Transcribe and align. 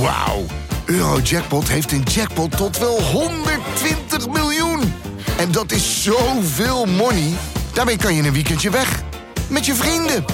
Wauw. 0.00 0.44
Eurojackpot 0.84 1.68
heeft 1.68 1.92
een 1.92 2.02
jackpot 2.02 2.56
tot 2.56 2.78
wel 2.78 3.02
120 3.02 4.28
miljoen. 4.28 4.80
En 5.38 5.52
dat 5.52 5.72
is 5.72 6.02
zoveel 6.02 6.86
money. 6.86 7.32
Daarmee 7.74 7.96
kan 7.96 8.14
je 8.14 8.22
een 8.22 8.32
weekendje 8.32 8.70
weg. 8.70 9.02
Met 9.50 9.66
je 9.66 9.74
vrienden. 9.74 10.24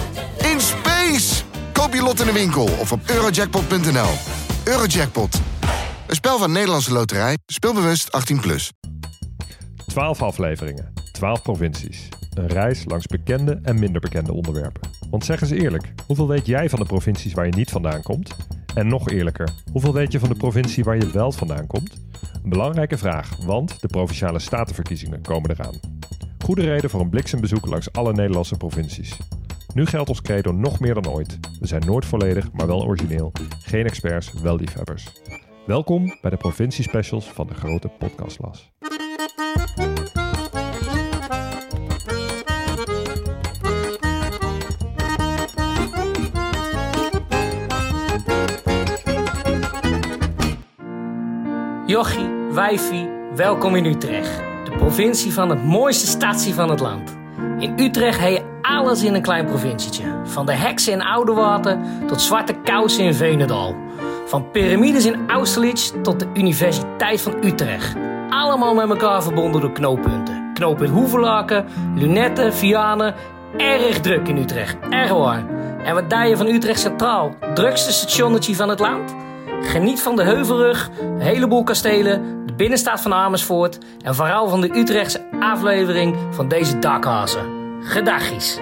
In 0.52 0.60
space. 0.60 1.42
Koop 1.72 1.94
je 1.94 2.02
lot 2.02 2.20
in 2.20 2.26
de 2.26 2.32
winkel 2.32 2.68
of 2.80 2.92
op 2.92 3.00
eurojackpot.nl. 3.06 4.10
Eurojackpot. 4.64 5.40
Een 6.06 6.14
spel 6.14 6.38
van 6.38 6.52
Nederlandse 6.52 6.92
Loterij. 6.92 7.38
Speelbewust 7.46 8.32
18+. 8.34 8.40
Plus. 8.40 8.72
12 9.86 10.22
afleveringen, 10.22 10.92
12 11.12 11.42
provincies. 11.42 12.08
Een 12.34 12.46
reis 12.46 12.84
langs 12.86 13.06
bekende 13.06 13.58
en 13.62 13.78
minder 13.78 14.00
bekende 14.00 14.32
onderwerpen. 14.32 14.90
Want 15.10 15.24
zeg 15.24 15.40
eens 15.40 15.50
eerlijk, 15.50 15.92
hoeveel 16.06 16.28
weet 16.28 16.46
jij 16.46 16.68
van 16.68 16.78
de 16.78 16.84
provincies 16.84 17.32
waar 17.32 17.46
je 17.46 17.52
niet 17.56 17.70
vandaan 17.70 18.02
komt? 18.02 18.36
En 18.74 18.86
nog 18.86 19.08
eerlijker, 19.08 19.48
hoeveel 19.72 19.92
weet 19.92 20.12
je 20.12 20.18
van 20.18 20.28
de 20.28 20.34
provincie 20.34 20.84
waar 20.84 20.96
je 20.96 21.10
wel 21.10 21.32
vandaan 21.32 21.66
komt? 21.66 22.06
Een 22.42 22.50
belangrijke 22.50 22.98
vraag, 22.98 23.36
want 23.36 23.80
de 23.80 23.86
provinciale 23.86 24.38
statenverkiezingen 24.38 25.22
komen 25.22 25.50
eraan. 25.50 25.74
Goede 26.44 26.62
reden 26.62 26.90
voor 26.90 27.00
een 27.00 27.10
bliksembezoek 27.10 27.66
langs 27.66 27.92
alle 27.92 28.12
Nederlandse 28.12 28.56
provincies. 28.56 29.16
Nu 29.74 29.86
geldt 29.86 30.08
ons 30.08 30.22
credo 30.22 30.52
nog 30.52 30.80
meer 30.80 30.94
dan 30.94 31.08
ooit. 31.08 31.38
We 31.60 31.66
zijn 31.66 31.86
nooit 31.86 32.04
volledig, 32.04 32.52
maar 32.52 32.66
wel 32.66 32.84
origineel. 32.84 33.32
Geen 33.62 33.84
experts, 33.84 34.32
wel 34.32 34.56
liefhebbers. 34.56 35.06
Welkom 35.66 36.18
bij 36.20 36.30
de 36.30 36.36
provinciespecials 36.36 37.24
van 37.24 37.46
de 37.46 37.54
grote 37.54 37.88
podcastlas. 37.88 38.72
Jochie, 51.94 52.28
wijfie, 52.50 53.08
welkom 53.34 53.74
in 53.74 53.84
Utrecht. 53.84 54.42
De 54.64 54.70
provincie 54.76 55.32
van 55.32 55.48
het 55.48 55.64
mooiste 55.64 56.06
stadje 56.06 56.54
van 56.54 56.70
het 56.70 56.80
land. 56.80 57.16
In 57.58 57.72
Utrecht 57.76 58.20
heb 58.20 58.30
je 58.30 58.42
alles 58.62 59.02
in 59.02 59.14
een 59.14 59.22
klein 59.22 59.46
provincietje. 59.46 60.02
Van 60.24 60.46
de 60.46 60.52
heksen 60.52 60.92
in 60.92 61.02
Oudewater 61.02 61.78
tot 62.06 62.20
zwarte 62.20 62.52
kousen 62.52 63.04
in 63.04 63.14
Venendal. 63.14 63.76
Van 64.26 64.50
piramides 64.50 65.06
in 65.06 65.28
Austerlitz 65.28 65.92
tot 66.02 66.20
de 66.20 66.26
Universiteit 66.34 67.20
van 67.20 67.34
Utrecht. 67.44 67.96
Allemaal 68.30 68.74
met 68.74 68.88
elkaar 68.88 69.22
verbonden 69.22 69.60
door 69.60 69.72
knooppunten. 69.72 70.50
Knooppunt 70.54 70.90
Hoevelaken, 70.90 71.66
Lunetten, 71.94 72.54
Vianen. 72.54 73.14
Erg 73.56 74.00
druk 74.00 74.28
in 74.28 74.36
Utrecht, 74.36 74.76
erg 74.90 75.08
hoor. 75.08 75.42
En 75.84 75.94
wat 75.94 76.28
je 76.28 76.36
van 76.36 76.46
Utrecht 76.46 76.80
Centraal? 76.80 77.34
Drukste 77.54 77.92
stationnetje 77.92 78.54
van 78.54 78.68
het 78.68 78.78
land? 78.78 79.14
Geniet 79.62 80.00
van 80.02 80.16
de 80.16 80.22
Heuvelrug, 80.24 80.90
een 81.00 81.20
heleboel 81.20 81.62
kastelen, 81.62 82.46
de 82.46 82.52
binnenstad 82.54 83.00
van 83.00 83.12
Amersfoort 83.14 83.78
en 84.02 84.14
vooral 84.14 84.48
van 84.48 84.60
de 84.60 84.76
Utrechtse 84.76 85.20
aflevering 85.40 86.16
van 86.30 86.48
deze 86.48 86.78
dakhazen. 86.78 87.42
Gedagjes. 87.82 88.58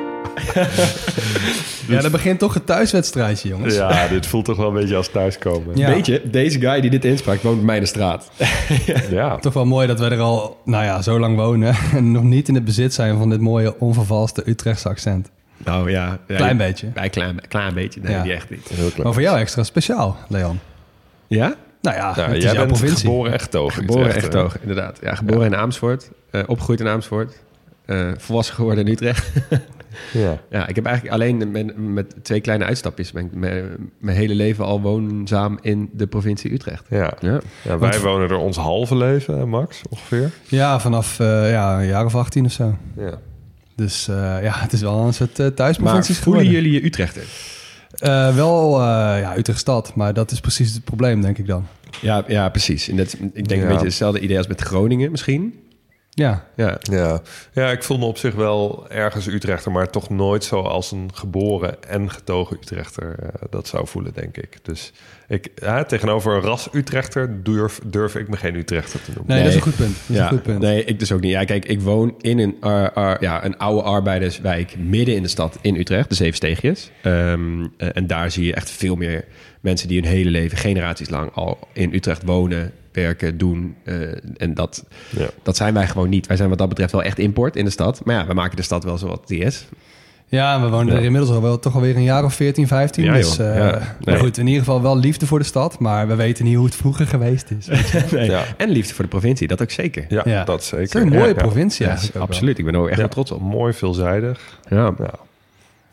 Ja, 1.88 2.00
dat 2.00 2.10
begint 2.10 2.38
toch 2.38 2.54
een 2.54 2.64
thuiswedstrijdje, 2.64 3.48
jongens. 3.48 3.74
Ja, 3.74 4.08
dit 4.08 4.26
voelt 4.26 4.44
toch 4.44 4.56
wel 4.56 4.68
een 4.68 4.74
beetje 4.74 4.96
als 4.96 5.08
thuiskomen. 5.10 5.76
Ja. 5.76 5.88
Weet 5.88 6.06
je, 6.06 6.22
deze 6.30 6.60
guy 6.60 6.80
die 6.80 6.90
dit 6.90 7.04
insprak 7.04 7.42
woont 7.42 7.56
bij 7.56 7.64
mij 7.64 7.74
in 7.76 7.82
de 7.82 7.88
straat. 7.88 8.30
Ja. 9.10 9.36
Toch 9.36 9.52
wel 9.52 9.64
mooi 9.66 9.86
dat 9.86 9.98
wij 9.98 10.10
er 10.10 10.20
al, 10.20 10.60
nou 10.64 10.84
ja, 10.84 11.02
zo 11.02 11.18
lang 11.18 11.36
wonen 11.36 11.74
en 11.94 12.12
nog 12.12 12.22
niet 12.22 12.48
in 12.48 12.54
het 12.54 12.64
bezit 12.64 12.94
zijn 12.94 13.18
van 13.18 13.30
dit 13.30 13.40
mooie 13.40 13.78
onvervalste 13.78 14.42
Utrechtse 14.46 14.88
accent. 14.88 15.30
Nou 15.56 15.90
ja. 15.90 16.18
ja, 16.28 16.36
Klein 16.36 16.56
beetje. 16.56 16.90
Wij 16.94 17.08
klein, 17.08 17.40
klein 17.48 17.74
beetje. 17.74 18.00
Nee, 18.00 18.12
Ja. 18.12 18.22
die 18.22 18.32
echt 18.32 18.50
niet. 18.50 18.68
Heel 18.68 18.88
klein. 18.88 19.02
Maar 19.02 19.12
voor 19.12 19.22
jou 19.22 19.38
extra 19.38 19.62
speciaal, 19.62 20.16
Leon. 20.28 20.60
Ja? 21.34 21.54
Nou 21.80 21.96
ja, 21.96 22.26
is 22.26 22.42
jij 22.42 22.54
bent 22.54 22.66
provincie. 22.66 22.96
geboren 22.98 23.32
echt 23.32 23.50
toog. 23.50 23.74
Geboren 23.74 24.14
echt 24.14 24.34
hoog, 24.34 24.58
inderdaad. 24.60 24.98
Ja, 25.02 25.14
geboren 25.14 25.46
in 25.46 25.56
Amersfoort. 25.56 26.10
eh, 26.30 26.42
opgegroeid 26.46 26.80
in 26.80 26.88
Amersfoort. 26.88 27.38
eh, 27.86 28.10
volwassen 28.16 28.54
geworden 28.54 28.86
in 28.86 28.92
Utrecht. 28.92 29.30
Ja. 30.12 30.38
ja, 30.50 30.66
ik 30.66 30.74
heb 30.74 30.84
eigenlijk 30.84 31.14
alleen 31.14 31.50
met, 31.50 31.76
met 31.76 32.14
twee 32.22 32.40
kleine 32.40 32.64
uitstapjes... 32.64 33.12
ben 33.12 33.24
ik 33.24 33.34
mijn, 33.34 33.64
mijn 33.98 34.16
hele 34.16 34.34
leven 34.34 34.64
al 34.64 34.80
woonzaam 34.80 35.58
in 35.60 35.90
de 35.92 36.06
provincie 36.06 36.52
Utrecht. 36.52 36.84
Ja. 36.88 37.12
Ja. 37.20 37.40
ja, 37.62 37.78
wij 37.78 38.00
wonen 38.00 38.30
er 38.30 38.36
ons 38.36 38.56
halve 38.56 38.96
leven, 38.96 39.48
Max, 39.48 39.82
ongeveer. 39.90 40.30
Ja, 40.48 40.80
vanaf 40.80 41.20
eh, 41.20 41.50
ja, 41.50 41.78
een 41.80 41.86
jaar 41.86 42.04
of 42.04 42.14
18 42.14 42.44
of 42.44 42.52
zo. 42.52 42.76
Ja. 42.96 43.18
Dus 43.76 44.08
eh, 44.08 44.14
ja, 44.42 44.52
het 44.54 44.72
is 44.72 44.80
wel 44.80 44.98
een 45.06 45.14
soort 45.14 45.38
uh, 45.38 45.46
Maar 45.46 45.54
thuisprovincies 45.54 46.18
voelen 46.18 46.46
jullie 46.46 46.72
je 46.72 46.84
Utrechter? 46.84 47.22
Eh, 48.02 48.34
wel 48.34 48.80
eh, 48.80 48.84
ja, 49.20 49.36
Utrecht 49.36 49.58
stad, 49.58 49.94
maar 49.94 50.14
dat 50.14 50.30
is 50.30 50.40
precies 50.40 50.72
het 50.74 50.84
probleem, 50.84 51.20
denk 51.20 51.38
ik 51.38 51.46
dan. 51.46 51.66
Ja, 52.00 52.24
ja 52.26 52.48
precies. 52.48 52.88
En 52.88 52.96
dat, 52.96 53.12
ik 53.12 53.48
denk 53.48 53.50
Ja. 53.50 53.56
een 53.62 53.68
beetje 53.68 53.84
hetzelfde 53.84 54.20
idee 54.20 54.36
als 54.38 54.46
met 54.46 54.60
Groningen 54.60 55.10
misschien. 55.10 55.54
Ja, 56.14 56.44
Ja, 56.56 56.78
Ja. 56.80 57.20
ja, 57.52 57.70
ik 57.70 57.82
voel 57.82 57.98
me 57.98 58.04
op 58.04 58.16
zich 58.18 58.34
wel 58.34 58.86
ergens 58.90 59.26
Utrechter, 59.26 59.72
maar 59.72 59.90
toch 59.90 60.10
nooit 60.10 60.44
zo 60.44 60.60
als 60.60 60.90
een 60.92 61.10
geboren 61.14 61.82
en 61.82 62.10
getogen 62.10 62.56
Utrechter 62.56 63.16
eh, 63.18 63.28
dat 63.50 63.66
zou 63.68 63.86
voelen, 63.86 64.12
denk 64.14 64.36
ik. 64.36 64.56
Dus 64.62 64.92
ik, 65.28 65.48
ja, 65.54 65.84
tegenover 65.84 66.34
een 66.34 66.40
ras 66.40 66.68
Utrechter 66.72 67.42
durf, 67.42 67.80
durf 67.86 68.14
ik 68.14 68.28
me 68.28 68.36
geen 68.36 68.54
Utrechter 68.54 69.02
te 69.02 69.10
noemen. 69.14 69.34
nee, 69.34 69.38
dat 69.42 69.48
is 69.50 69.54
een 69.56 69.62
goed 69.62 69.76
punt. 69.76 69.94
Dat 70.06 70.08
is 70.08 70.16
ja, 70.16 70.22
een 70.22 70.28
goed 70.28 70.42
punt. 70.42 70.58
Nee, 70.60 70.84
ik 70.84 70.98
dus 70.98 71.12
ook 71.12 71.20
niet. 71.20 71.30
Ja, 71.30 71.44
kijk, 71.44 71.64
ik 71.64 71.80
woon 71.80 72.14
in 72.20 72.38
een, 72.38 72.56
ar- 72.60 72.92
ar- 72.92 73.22
ja, 73.22 73.44
een 73.44 73.58
oude 73.58 73.82
arbeiderswijk 73.82 74.76
midden 74.78 75.14
in 75.14 75.22
de 75.22 75.28
stad 75.28 75.58
in 75.60 75.76
Utrecht, 75.76 76.08
de 76.08 76.14
Zevensteegjes. 76.14 76.90
Ehm, 77.02 77.66
eh, 77.76 77.88
en 77.92 78.06
daar 78.06 78.30
zie 78.30 78.44
je 78.46 78.54
echt 78.54 78.70
veel 78.70 78.96
meer 78.96 79.24
mensen 79.60 79.88
die 79.88 80.00
hun 80.00 80.10
hele 80.10 80.30
leven, 80.30 80.58
generaties 80.58 81.08
lang, 81.10 81.30
al 81.34 81.58
in 81.72 81.94
Utrecht 81.94 82.22
wonen, 82.24 82.72
werken, 82.92 83.38
doen. 83.38 83.76
eh, 83.84 83.96
en 84.36 84.54
dat, 84.54 84.84
Ja. 85.10 85.26
dat 85.42 85.56
zijn 85.56 85.74
wij 85.74 85.86
gewoon 85.86 86.08
niet. 86.08 86.26
Wij 86.26 86.36
zijn 86.36 86.48
wat 86.48 86.58
dat 86.58 86.68
betreft 86.68 86.92
wel 86.92 87.02
echt 87.02 87.18
import 87.18 87.56
in 87.56 87.64
de 87.64 87.70
stad. 87.70 88.04
Maar 88.04 88.14
ja, 88.14 88.26
we 88.26 88.34
maken 88.34 88.56
de 88.56 88.62
stad 88.62 88.84
wel 88.84 88.98
zoals 88.98 89.18
die 89.26 89.40
is. 89.40 89.66
Ja, 90.26 90.60
we 90.62 90.68
wonen 90.68 90.96
er 90.96 91.02
inmiddels 91.02 91.30
al 91.34 91.42
wel 91.42 91.58
toch 91.58 91.74
alweer 91.74 91.96
een 91.96 92.02
jaar 92.02 92.24
of 92.24 92.34
14, 92.34 92.66
15. 92.66 93.04
Ja, 93.04 93.12
dus 93.12 93.38
eh, 93.38 93.56
Ja. 93.56 93.64
maar 93.70 93.96
Nee. 94.00 94.18
goed, 94.18 94.38
in 94.38 94.46
ieder 94.46 94.64
geval 94.64 94.82
wel 94.82 94.98
liefde 94.98 95.26
voor 95.26 95.38
de 95.38 95.44
stad, 95.44 95.78
maar 95.78 96.08
we 96.08 96.14
weten 96.14 96.44
niet 96.44 96.54
hoe 96.56 96.64
het 96.64 96.74
vroeger 96.74 97.06
geweest 97.06 97.50
is. 97.58 97.66
Nee. 98.12 98.30
Ja. 98.30 98.42
En 98.56 98.68
liefde 98.70 98.94
voor 98.94 99.04
de 99.04 99.10
provincie, 99.10 99.48
dat 99.48 99.62
ook 99.62 99.70
zeker. 99.70 100.04
Ja, 100.08 100.22
Ja. 100.24 100.44
dat 100.44 100.64
zeker. 100.64 100.78
Het 100.86 100.94
is 100.94 101.00
een 101.02 101.08
mooie 101.18 101.34
provincie 101.34 101.86
absoluut. 102.18 102.58
Ik 102.58 102.64
ben 102.64 102.74
er 102.74 102.80
ook 102.80 102.88
echt 102.88 102.98
wel 102.98 103.08
trots 103.08 103.30
op. 103.30 103.40
Mooi 103.40 103.72
veelzijdig. 103.72 104.58
Ja. 104.68 104.94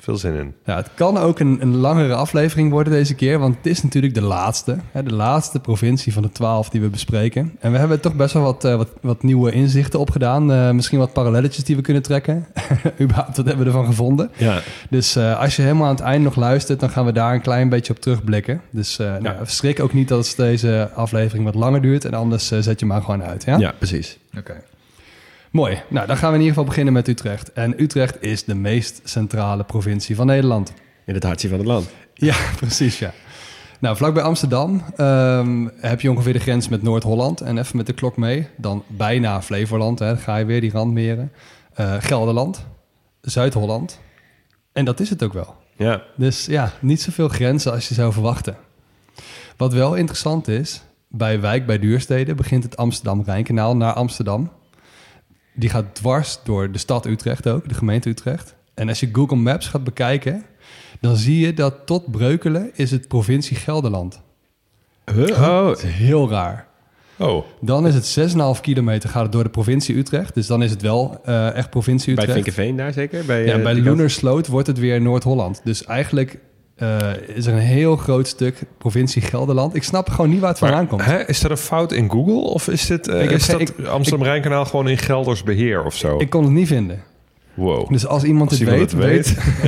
Ja, 0.09 0.17
veel 0.17 0.31
zin 0.31 0.39
in. 0.39 0.53
Ja, 0.65 0.75
het 0.75 0.89
kan 0.93 1.17
ook 1.17 1.39
een, 1.39 1.57
een 1.61 1.75
langere 1.75 2.13
aflevering 2.13 2.71
worden 2.71 2.93
deze 2.93 3.15
keer, 3.15 3.39
want 3.39 3.55
het 3.55 3.65
is 3.65 3.83
natuurlijk 3.83 4.13
de 4.13 4.21
laatste. 4.21 4.77
Hè, 4.91 5.03
de 5.03 5.13
laatste 5.13 5.59
provincie 5.59 6.13
van 6.13 6.21
de 6.21 6.31
twaalf 6.31 6.69
die 6.69 6.81
we 6.81 6.89
bespreken. 6.89 7.55
En 7.59 7.71
we 7.71 7.77
hebben 7.77 7.99
toch 7.99 8.15
best 8.15 8.33
wel 8.33 8.43
wat, 8.43 8.65
eh, 8.65 8.75
wat, 8.75 8.89
wat 9.01 9.23
nieuwe 9.23 9.51
inzichten 9.51 9.99
opgedaan. 9.99 10.51
Eh, 10.51 10.71
misschien 10.71 10.99
wat 10.99 11.13
parallelletjes 11.13 11.63
die 11.63 11.75
we 11.75 11.81
kunnen 11.81 12.03
trekken. 12.03 12.45
Überhaupt, 13.01 13.37
wat 13.37 13.45
hebben 13.45 13.65
we 13.65 13.71
ervan 13.71 13.85
gevonden? 13.85 14.31
Ja. 14.37 14.61
Dus 14.89 15.15
eh, 15.15 15.39
als 15.39 15.55
je 15.55 15.61
helemaal 15.61 15.87
aan 15.87 15.95
het 15.95 16.03
eind 16.03 16.23
nog 16.23 16.35
luistert, 16.35 16.79
dan 16.79 16.89
gaan 16.89 17.05
we 17.05 17.11
daar 17.11 17.33
een 17.33 17.41
klein 17.41 17.69
beetje 17.69 17.93
op 17.93 17.99
terugblikken. 17.99 18.61
Dus 18.71 18.99
eh 18.99 19.17
nou, 19.17 19.35
schrik 19.43 19.79
ook 19.79 19.93
niet 19.93 20.11
als 20.11 20.35
deze 20.35 20.89
aflevering 20.93 21.45
wat 21.45 21.55
langer 21.55 21.81
duurt. 21.81 22.05
En 22.05 22.13
anders 22.13 22.47
zet 22.47 22.79
je 22.79 22.85
maar 22.85 23.01
gewoon 23.01 23.23
uit. 23.23 23.43
Ja? 23.43 23.57
ja, 23.57 23.73
precies. 23.79 24.17
Oké. 24.37 24.55
Mooi. 25.51 25.81
Nou, 25.87 26.07
dan 26.07 26.17
gaan 26.17 26.29
we 26.29 26.35
in 26.35 26.41
ieder 26.41 26.55
geval 26.55 26.69
beginnen 26.69 26.93
met 26.93 27.07
Utrecht. 27.07 27.53
En 27.53 27.81
Utrecht 27.81 28.21
is 28.21 28.43
de 28.43 28.55
meest 28.55 29.01
centrale 29.03 29.63
provincie 29.63 30.15
van 30.15 30.25
Nederland. 30.25 30.73
In 31.05 31.13
het 31.13 31.23
hartje 31.23 31.49
van 31.49 31.57
het 31.57 31.67
land. 31.67 31.89
Ja, 32.13 32.35
precies, 32.59 32.99
ja. 32.99 33.13
Nou, 33.79 33.95
vlakbij 33.95 34.23
Amsterdam 34.23 34.83
ehm, 34.95 35.67
heb 35.75 36.01
je 36.01 36.11
ongeveer 36.11 36.33
de 36.33 36.39
grens 36.39 36.67
met 36.67 36.81
Noord-Holland. 36.81 37.41
En 37.41 37.57
even 37.57 37.77
met 37.77 37.85
de 37.85 37.93
klok 37.93 38.17
mee, 38.17 38.47
dan 38.57 38.83
bijna 38.87 39.41
Flevoland. 39.41 39.99
Hè, 39.99 40.05
dan 40.05 40.17
ga 40.17 40.35
je 40.35 40.45
weer 40.45 40.61
die 40.61 40.71
randmeren. 40.71 41.31
Eh, 41.73 41.95
Gelderland, 41.99 42.65
Zuid-Holland. 43.21 43.99
En 44.71 44.85
dat 44.85 44.99
is 44.99 45.09
het 45.09 45.23
ook 45.23 45.33
wel. 45.33 45.55
Ja. 45.77 46.01
Dus 46.15 46.45
ja, 46.45 46.71
niet 46.81 47.01
zoveel 47.01 47.27
grenzen 47.27 47.71
als 47.71 47.87
je 47.87 47.93
zou 47.93 48.13
verwachten. 48.13 48.57
Wat 49.57 49.73
wel 49.73 49.95
interessant 49.95 50.47
is, 50.47 50.81
bij 51.07 51.41
Wijk 51.41 51.65
bij 51.65 51.79
Duurstede 51.79 52.35
begint 52.35 52.63
het 52.63 52.77
Amsterdam-Rijnkanaal 52.77 53.77
naar 53.77 53.93
Amsterdam. 53.93 54.51
Die 55.53 55.69
gaat 55.69 55.95
dwars 55.95 56.39
door 56.43 56.71
de 56.71 56.77
stad 56.77 57.05
Utrecht 57.05 57.47
ook, 57.47 57.69
de 57.69 57.73
gemeente 57.73 58.09
Utrecht. 58.09 58.55
En 58.73 58.89
als 58.89 58.99
je 58.99 59.09
Google 59.11 59.37
Maps 59.37 59.67
gaat 59.67 59.83
bekijken, 59.83 60.43
dan 60.99 61.15
zie 61.15 61.45
je 61.45 61.53
dat 61.53 61.85
tot 61.85 62.11
Breukelen 62.11 62.71
is 62.73 62.91
het 62.91 63.07
provincie 63.07 63.57
Gelderland. 63.57 64.21
Oh, 65.29 65.75
heel 65.77 66.29
raar. 66.29 66.67
Oh, 67.17 67.45
Dan 67.61 67.87
is 67.87 68.15
het 68.15 68.33
6,5 68.55 68.61
kilometer 68.61 69.09
gaat 69.09 69.23
het 69.23 69.31
door 69.31 69.43
de 69.43 69.49
provincie 69.49 69.97
Utrecht. 69.97 70.33
Dus 70.33 70.47
dan 70.47 70.63
is 70.63 70.71
het 70.71 70.81
wel 70.81 71.19
eh, 71.23 71.55
echt 71.55 71.69
provincie 71.69 72.15
bij 72.15 72.23
Utrecht. 72.23 72.43
Vinkenveen 72.43 72.77
daar 72.77 72.93
zeker? 72.93 73.25
Bij, 73.25 73.45
Ja, 73.45 73.57
eh, 73.57 73.63
bij 73.63 73.81
Loenersloot 73.81 74.47
wordt 74.47 74.67
het 74.67 74.79
weer 74.79 75.01
Noord-Holland. 75.01 75.61
Dus 75.63 75.85
eigenlijk 75.85 76.39
eh, 76.79 77.35
is 77.35 77.45
er 77.45 77.53
een 77.53 77.59
heel 77.59 77.95
groot 77.95 78.27
stuk 78.27 78.61
provincie 78.77 79.21
Gelderland. 79.21 79.75
Ik 79.75 79.83
snap 79.83 80.09
gewoon 80.09 80.29
niet 80.29 80.39
waar 80.39 80.49
het 80.49 80.59
vandaan 80.59 80.87
komt. 80.87 81.05
hè, 81.05 81.27
is 81.27 81.43
er 81.43 81.51
een 81.51 81.57
fout 81.57 81.91
in 81.91 82.09
Google? 82.11 82.33
Of 82.33 82.67
is, 82.67 82.85
dit, 82.85 83.05
heb 83.05 83.29
is 83.29 83.47
dat 83.47 83.59
ik- 83.59 83.85
Amsterdam-Rijnkanaal 83.87 84.65
gewoon 84.65 84.87
in 84.87 84.97
Gelders 84.97 85.43
beheer 85.43 85.83
of 85.83 85.95
zo? 85.95 86.17
Ik 86.19 86.29
kon 86.29 86.43
het 86.43 86.51
niet 86.53 86.67
vinden. 86.67 87.03
wow. 87.53 87.89
Dus 87.91 88.07
als 88.07 88.23
iemand 88.23 88.49
Als 88.49 88.59
het 88.59 88.69
iemand 88.69 88.91
weet, 88.91 89.25
het 89.29 89.43
weet, 89.61 89.67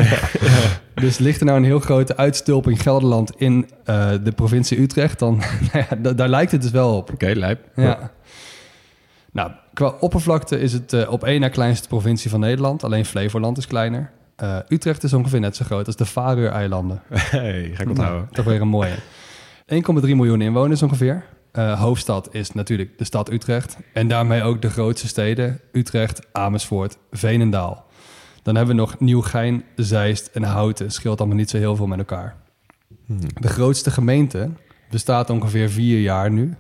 Dus 1.02 1.18
ligt 1.18 1.40
er 1.40 1.46
nou 1.46 1.58
een 1.58 1.63
heel 1.63 1.80
grote 1.80 2.18
uitstulping 2.18 2.81
Gelderland 2.81 3.31
in 3.38 3.69
eh, 3.86 4.10
de 4.24 4.31
provincie 4.31 4.80
Utrecht, 4.81 5.19
dan 5.19 5.36
nou 5.74 5.86
ja, 6.04 6.13
daar 6.13 6.30
lijkt 6.30 6.52
het 6.52 6.62
dus 6.62 6.72
wel 6.72 6.96
op. 6.98 7.12
Oké, 7.13 7.31
lijp. 7.36 7.60
Ja. 7.75 8.12
Nou, 9.31 9.52
qua 9.74 9.96
oppervlakte 10.00 10.60
is 10.60 10.74
het 10.74 11.08
op 11.08 11.24
één 11.24 11.40
na 11.40 11.50
kleinste 11.50 11.88
provincie 11.88 12.30
van 12.30 12.40
Nederland. 12.40 12.84
Alleen 12.84 13.06
Flevoland 13.06 13.58
is 13.58 13.68
kleiner. 13.68 14.12
Eh, 14.41 14.57
Utrecht 14.69 15.03
is 15.03 15.13
ongeveer 15.13 15.39
net 15.39 15.55
zo 15.55 15.65
groot 15.65 15.88
als 15.88 15.95
de 15.95 16.05
Faroe-eilanden. 16.05 17.01
Hey, 17.09 17.71
ga 17.73 17.81
ik 17.83 17.89
onthouden. 17.89 18.21
Nou, 18.21 18.33
toch 18.33 18.45
weer 18.45 18.61
een 18.61 18.67
mooie. 18.67 18.95
1,3 18.95 19.01
miljoen 20.01 20.41
inwoners 20.41 20.83
ongeveer. 20.83 21.23
Eh, 21.51 21.79
hoofdstad 21.81 22.29
is 22.31 22.51
natuurlijk 22.51 22.97
de 22.97 23.03
stad 23.03 23.31
Utrecht. 23.31 23.77
En 23.93 24.07
daarmee 24.07 24.43
ook 24.43 24.61
de 24.61 24.69
grootste 24.69 25.07
steden. 25.07 25.59
Utrecht, 25.71 26.21
Amersfoort, 26.31 26.97
Veenendaal. 27.11 27.85
Dan 28.43 28.55
hebben 28.55 28.75
we 28.75 28.81
nog 28.81 28.99
Nieuwgein, 28.99 29.63
Zeist 29.75 30.29
en 30.33 30.43
Houten. 30.43 30.91
Scheelt 30.91 31.19
allemaal 31.19 31.38
niet 31.38 31.49
zo 31.49 31.57
heel 31.57 31.75
veel 31.75 31.88
met 31.88 31.99
elkaar. 31.99 32.35
De 33.39 33.47
grootste 33.47 33.91
gemeente 33.91 34.49
bestaat 34.89 35.29
ongeveer 35.29 35.69
vier 35.69 35.99
jaar 36.01 36.31
nu. 36.31 36.55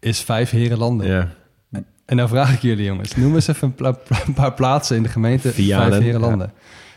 Is 0.00 0.20
Vijf 0.20 0.50
Herenlanden. 0.50 1.06
Ja. 1.06 1.28
En 2.04 2.16
nou 2.16 2.28
vraag 2.28 2.52
ik 2.54 2.60
jullie 2.62 2.84
jongens. 2.84 3.16
Noem 3.16 3.34
eens 3.34 3.46
even 3.48 3.68
een, 3.68 3.74
pla- 3.74 3.98
een 4.26 4.34
paar 4.34 4.52
plaatsen 4.54 4.96
in 4.96 5.02
de 5.02 5.08
gemeente 5.08 5.52
Vianen, 5.52 5.88
Vijf 5.90 6.02
Herenlanden. 6.02 6.52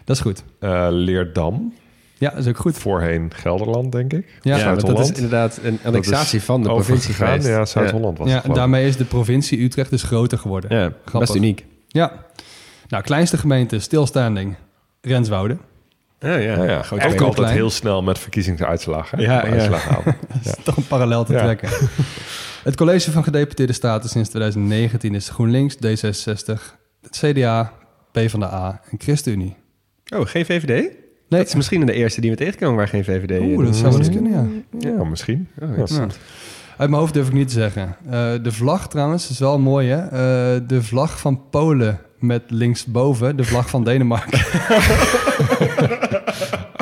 Dat 0.10 0.18
is 0.18 0.24
goed. 0.24 0.44
Eh, 0.60 0.88
Leerdam, 0.92 1.74
Ja, 2.18 2.30
dat 2.30 2.40
is 2.40 2.48
ook 2.48 2.58
goed. 2.58 2.78
voorheen 2.78 3.32
Gelderland, 3.36 3.92
denk 3.92 4.14
ik. 4.14 4.38
Ja, 4.42 4.58
Ja, 4.58 4.76
dat 4.76 5.00
is 5.00 5.12
inderdaad 5.12 5.60
een 5.64 5.80
annexatie 5.84 6.42
van 6.42 6.62
de 6.64 6.68
provincie 6.70 7.14
geweest. 7.14 7.48
Ja, 7.48 7.66
Zuid-Holland 7.66 8.18
was 8.18 8.30
Ja, 8.30 8.44
en 8.44 8.54
daarmee 8.54 8.88
is 8.88 8.98
de 8.98 9.06
provincie 9.06 9.64
Utrecht 9.64 9.90
dus 9.90 10.04
groter 10.04 10.38
geworden. 10.38 10.76
Ja, 10.78 10.82
Grappig. 10.90 11.20
best 11.20 11.36
uniek. 11.36 11.66
Ja. 11.88 12.12
Nou, 12.88 13.04
kleinste 13.04 13.38
gemeente, 13.38 13.80
stilstanding, 13.80 14.56
Renswoude. 15.02 15.58
Ja, 16.20 16.36
ja. 16.36 16.56
Ja, 16.56 16.64
ja. 16.64 16.82
Groot 16.82 17.02
altijd 17.02 17.34
klein. 17.34 17.54
heel 17.54 17.70
snel 17.70 18.04
met 18.04 18.20
verkiezingsuitslagen. 18.20 19.20
Ja, 19.20 19.32
ja. 19.34 19.42
Uitslagen 19.42 19.96
aan. 19.96 20.04
Dat 20.44 20.58
is 20.58 20.64
toch 20.64 20.78
een 20.78 20.88
parallel 20.88 21.24
te 21.24 21.34
Ja. 21.34 21.40
trekken. 21.44 21.70
Het 22.64 22.76
college 22.76 23.12
van 23.12 23.24
gedeputeerde 23.24 23.74
staten 23.74 24.10
sinds 24.10 24.30
2019 24.30 25.16
is 25.16 25.30
GroenLinks, 25.30 25.76
D66, 25.76 26.62
het 27.02 27.18
CDA, 27.22 27.74
PvdA 28.12 28.82
en 28.92 28.98
ChristenUnie. 29.00 29.56
Oh, 30.16 30.26
geen 30.28 30.46
VVD? 30.46 30.68
Nee, 30.68 30.90
Dat 31.40 31.48
is 31.48 31.56
misschien 31.56 31.86
de 31.86 31.94
eerste 31.94 32.22
die 32.22 32.32
we 32.32 32.38
tegenkomen 32.38 32.76
waar 32.76 32.88
geen 32.88 33.04
VVD 33.04 33.40
Oeh, 33.42 33.66
dat 33.66 33.76
zou 33.76 33.90
wel 33.90 34.00
eens 34.00 34.10
kunnen, 34.10 34.32
ja. 34.32 34.46
Ja, 34.90 35.04
misschien. 35.04 35.48
Oh, 35.56 35.62
Ja. 35.62 35.68
interessant. 35.68 36.18
Uit 36.78 36.90
mijn 36.90 37.02
hoofd 37.02 37.14
durf 37.14 37.28
ik 37.28 37.34
niet 37.34 37.48
te 37.48 37.54
zeggen. 37.54 37.96
Eh, 38.06 38.12
de 38.44 38.52
vlag 38.52 38.90
trouwens 38.90 39.30
is 39.30 39.40
wel 39.40 39.60
mooi, 39.60 39.88
hè? 39.90 39.98
Eh, 40.04 40.62
de 40.68 40.84
vlag 40.84 41.20
van 41.20 41.42
Polen 41.50 42.00
met 42.20 42.42
linksboven 42.48 43.36
de 43.38 43.44
vlag 43.44 43.70
van 43.70 43.84
Denemarken. 43.84 44.40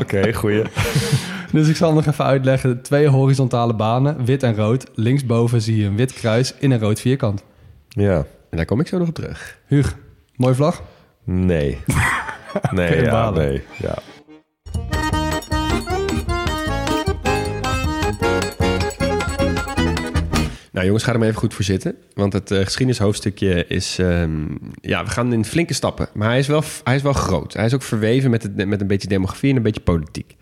Oké, 0.01 0.33
goeie. 0.33 0.63
Dus 1.51 1.67
ik 1.67 1.75
zal 1.75 1.93
nog 1.93 2.05
even 2.05 2.25
uitleggen. 2.25 2.81
Twee 2.81 3.07
horizontale 3.07 3.75
banen, 3.75 4.25
wit 4.25 4.43
en 4.43 4.55
rood. 4.55 4.85
Linksboven 4.95 5.61
zie 5.61 5.77
je 5.77 5.85
een 5.85 5.95
wit 5.95 6.13
kruis 6.13 6.53
in 6.59 6.71
een 6.71 6.79
rood 6.79 6.99
vierkant. 6.99 7.43
Ja. 7.89 8.15
En 8.49 8.57
daar 8.57 8.65
kom 8.65 8.79
ik 8.79 8.87
zo 8.87 8.97
nog 8.97 9.07
op 9.07 9.15
terug. 9.15 9.57
Huug, 9.65 9.95
mooi 10.35 10.55
vlag? 10.55 10.83
Nee. 11.23 11.77
Nee, 12.71 13.03
ja, 13.03 13.11
balen. 13.11 13.47
nee. 13.47 13.61
Ja. 13.77 13.97
Nou 20.71 20.89
jongens, 20.89 21.05
ga 21.05 21.13
er 21.13 21.19
maar 21.19 21.27
even 21.27 21.39
goed 21.39 21.53
voor 21.53 21.63
zitten. 21.63 21.95
Want 22.13 22.33
het 22.33 22.51
eh, 22.51 22.59
geschiedenishoofdstukje 22.63 23.65
is... 23.67 23.99
ehm, 23.99 24.45
ja, 24.81 25.03
we 25.03 25.09
gaan 25.09 25.33
in 25.33 25.45
flinke 25.45 25.73
stappen. 25.73 26.07
Maar 26.13 26.27
hij 26.27 26.39
is 26.39 26.47
wel, 26.47 26.63
hij 26.83 26.95
is 26.95 27.01
wel 27.01 27.13
groot. 27.13 27.53
Hij 27.53 27.65
is 27.65 27.73
ook 27.73 27.81
verweven 27.81 28.29
met, 28.29 28.43
het, 28.43 28.65
met 28.67 28.81
een 28.81 28.87
beetje 28.87 29.07
demografie 29.07 29.49
en 29.49 29.55
een 29.55 29.61
beetje 29.63 29.81
politiek. 29.81 30.35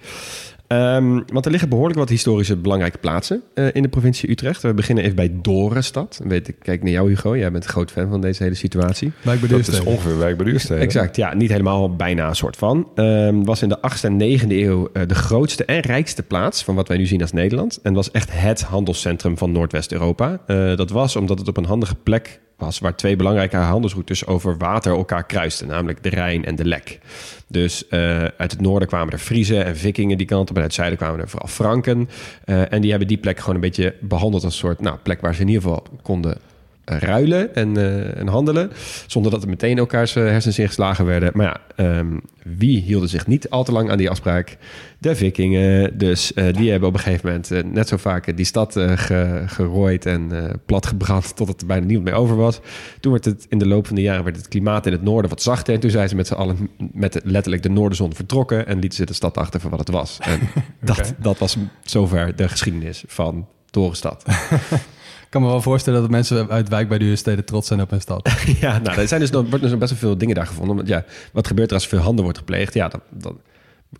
Ehm, 0.68 1.22
want 1.34 1.46
er 1.46 1.52
liggen 1.52 1.70
behoorlijk 1.70 2.00
wat 2.00 2.10
historische 2.10 2.56
belangrijke 2.56 2.98
plaatsen 2.98 3.42
eh, 3.54 3.68
in 3.74 3.82
de 3.82 3.88
provincie 3.88 4.30
Utrecht. 4.30 4.62
We 4.62 4.74
beginnen 4.74 5.04
even 5.04 5.16
bij 5.16 5.32
Dorenstad. 5.42 6.22
Weet 6.24 6.48
ik, 6.48 6.56
kijk 6.62 6.84
naar 6.84 6.92
jou 6.92 7.10
Hugo, 7.10 7.38
jij 7.38 7.52
bent 7.52 7.64
een 7.64 7.70
groot 7.70 7.92
fan 7.92 8.10
van 8.10 8.22
deze 8.22 8.44
hele 8.44 8.56
situatie. 8.56 9.12
Wijk 9.22 9.40
bij 9.40 9.50
Dat 9.50 9.68
is 9.68 9.84
ongeveer 9.84 10.18
wijk 10.18 10.38
bij 10.38 10.46
Duurstede. 10.46 10.80
Exact, 10.80 11.16
ja, 11.16 11.34
niet 11.34 11.50
helemaal, 11.50 11.96
bijna 11.96 12.28
een 12.28 12.36
soort 12.36 12.58
van. 12.58 12.88
Ehm, 12.96 13.44
was 13.44 13.62
in 13.62 13.70
de 13.70 13.82
8e 13.82 14.08
en 14.08 14.18
9e 14.18 14.48
eeuw 14.48 14.90
eh, 14.94 15.08
de 15.08 15.16
grootste 15.16 15.66
en 15.66 15.80
rijkste 15.80 16.24
plaats 16.24 16.64
van 16.64 16.76
wat 16.76 16.88
wij 16.88 16.98
nu 16.98 17.06
zien 17.06 17.22
als 17.22 17.32
Nederland. 17.32 17.80
En 17.84 17.94
was 17.94 18.12
echt 18.12 18.30
het 18.32 18.62
handelscentrum 18.62 19.38
van 19.38 19.52
Noordwest-Europa. 19.52 20.40
Eh, 20.48 20.76
dat 20.76 20.90
was 20.90 21.16
omdat 21.16 21.40
het 21.40 21.48
op 21.48 21.58
een 21.58 21.66
handige 21.66 21.96
plek 21.96 22.40
was 22.57 22.80
waar 22.80 22.96
twee 22.96 23.16
belangrijke 23.16 23.57
handelsroutes 23.57 24.25
over 24.25 24.57
water 24.57 24.92
elkaar 24.92 25.25
kruisten, 25.25 25.68
namelijk 25.68 26.04
de 26.04 26.10
Rijn 26.10 26.46
en 26.46 26.56
de 26.56 26.66
Lek. 26.66 27.00
Dus 27.48 27.88
eh, 27.88 28.24
uit 28.24 28.52
het 28.52 28.62
noorden 28.62 28.88
kwamen 28.88 29.13
er 29.13 29.19
Friezen 29.19 29.66
en 29.66 29.78
Vikingen 29.78 30.18
die 30.18 30.28
kant 30.28 30.50
op, 30.50 30.56
en 30.56 30.62
uit 30.62 30.66
het 30.66 30.74
zuiden 30.74 30.98
kwamen 30.98 31.19
er 31.19 31.30
vooral 31.30 31.48
Franken. 31.50 32.10
Eh, 32.46 32.74
en 32.74 32.81
die 32.81 32.90
hebben 32.90 33.07
die 33.07 33.18
plek 33.18 33.40
gewoon 33.40 33.56
een 33.56 33.62
beetje 33.62 33.96
behandeld 34.02 34.44
als 34.44 34.54
een 34.54 34.60
soort 34.60 34.80
nou, 34.80 34.98
plek 35.04 35.22
waar 35.22 35.36
ze 35.36 35.42
in 35.42 35.48
ieder 35.48 35.62
geval 35.62 35.84
konden 36.02 36.38
ruilen 36.86 37.56
en, 37.56 37.78
eh, 37.78 38.18
en 38.20 38.28
handelen. 38.28 38.72
Zonder 39.08 39.32
dat 39.32 39.44
er 39.44 39.50
meteen 39.50 39.78
elkaars 39.78 40.16
eh, 40.16 40.24
hersens 40.24 40.60
ingeslagen 40.60 41.06
werden. 41.06 41.32
Maar 41.34 41.46
ja, 41.46 41.86
ehm, 41.86 42.18
wie 42.44 42.82
hielden 42.82 43.10
zich 43.10 43.28
niet 43.28 43.50
al 43.50 43.64
te 43.64 43.72
lang 43.72 43.92
aan 43.92 43.98
die 43.98 44.10
afspraak? 44.10 44.58
De 45.00 45.16
vikingen. 45.16 45.98
Dus 45.98 46.34
eh, 46.34 46.54
die 46.54 46.72
hebben 46.72 46.90
op 46.90 46.96
een 46.96 47.00
gegeven 47.02 47.26
moment 47.50 47.74
net 47.74 47.88
zo 47.88 47.98
vaak 47.98 48.38
die 48.38 48.46
stad 48.46 48.74
ge- 48.96 49.44
gerooid 49.46 50.06
en 50.06 50.32
platgebrand... 50.66 51.36
totdat 51.36 51.62
er 51.62 51.68
bijna 51.68 51.86
niemand 51.86 52.08
meer 52.10 52.18
over 52.18 52.36
was. 52.36 52.60
Toen 53.00 53.12
werd 53.12 53.26
het 53.26 53.46
in 53.50 53.58
de 53.58 53.68
loop 53.68 53.88
van 53.88 53.96
de 53.96 54.02
jaren 54.02 54.24
werd 54.24 54.36
het 54.36 54.48
klimaat 54.48 54.86
in 54.86 54.92
het 54.92 55.04
noorden 55.04 55.30
wat 55.30 55.42
zachter. 55.42 55.74
En 55.74 55.80
toen 55.80 55.90
zijn 55.90 56.10
ze 56.10 56.16
met 56.16 56.28
z'n 56.28 56.34
allen 56.34 56.70
met 56.94 57.14
de- 57.14 57.22
letterlijk 57.24 57.64
de 57.64 57.70
noorderzon 57.70 58.14
vertrokken... 58.16 58.68
en 58.68 58.80
lieten 58.80 58.98
ze 58.98 59.06
de 59.06 59.14
stad 59.14 59.38
achter 59.38 59.60
voor 59.60 59.70
wat 59.70 59.80
het 59.80 59.90
was. 59.90 60.18
En 60.22 60.40
dat, 60.82 61.14
dat 61.22 61.38
was 61.38 61.58
zover 61.84 62.36
de 62.36 62.48
geschiedenis 62.50 63.04
van 63.08 63.48
Dorenstad. 63.72 64.24
Kan 65.36 65.44
me 65.44 65.50
wel 65.50 65.62
voorstellen 65.62 66.02
dat 66.02 66.10
mensen 66.10 66.50
uit 66.50 66.70
Wijk 66.70 66.90
bij 66.90 66.98
Duurstede 66.98 67.44
trots 67.44 67.68
zijn 67.68 67.82
op 67.82 67.90
hun 67.90 68.02
stad. 68.02 68.30
Ja, 68.60 68.80
nou, 68.80 69.00
er 69.00 69.08
zijn 69.08 69.20
dus 69.20 69.30
nog, 69.30 69.50
dus 69.50 69.78
best 69.78 69.92
wel 69.92 70.00
veel 70.00 70.18
dingen 70.18 70.36
daar 70.36 70.48
gevonden. 70.48 70.76
Want 70.76 70.88
ja, 70.88 71.06
wat 71.34 71.48
gebeurt 71.48 71.68
er 71.68 71.74
als 71.74 71.84
er 71.84 71.90
veel 71.90 72.00
handen 72.00 72.24
wordt 72.24 72.38
gepleegd? 72.38 72.74
Ja, 72.74 72.88
dan, 72.88 73.02
dan, 73.10 73.40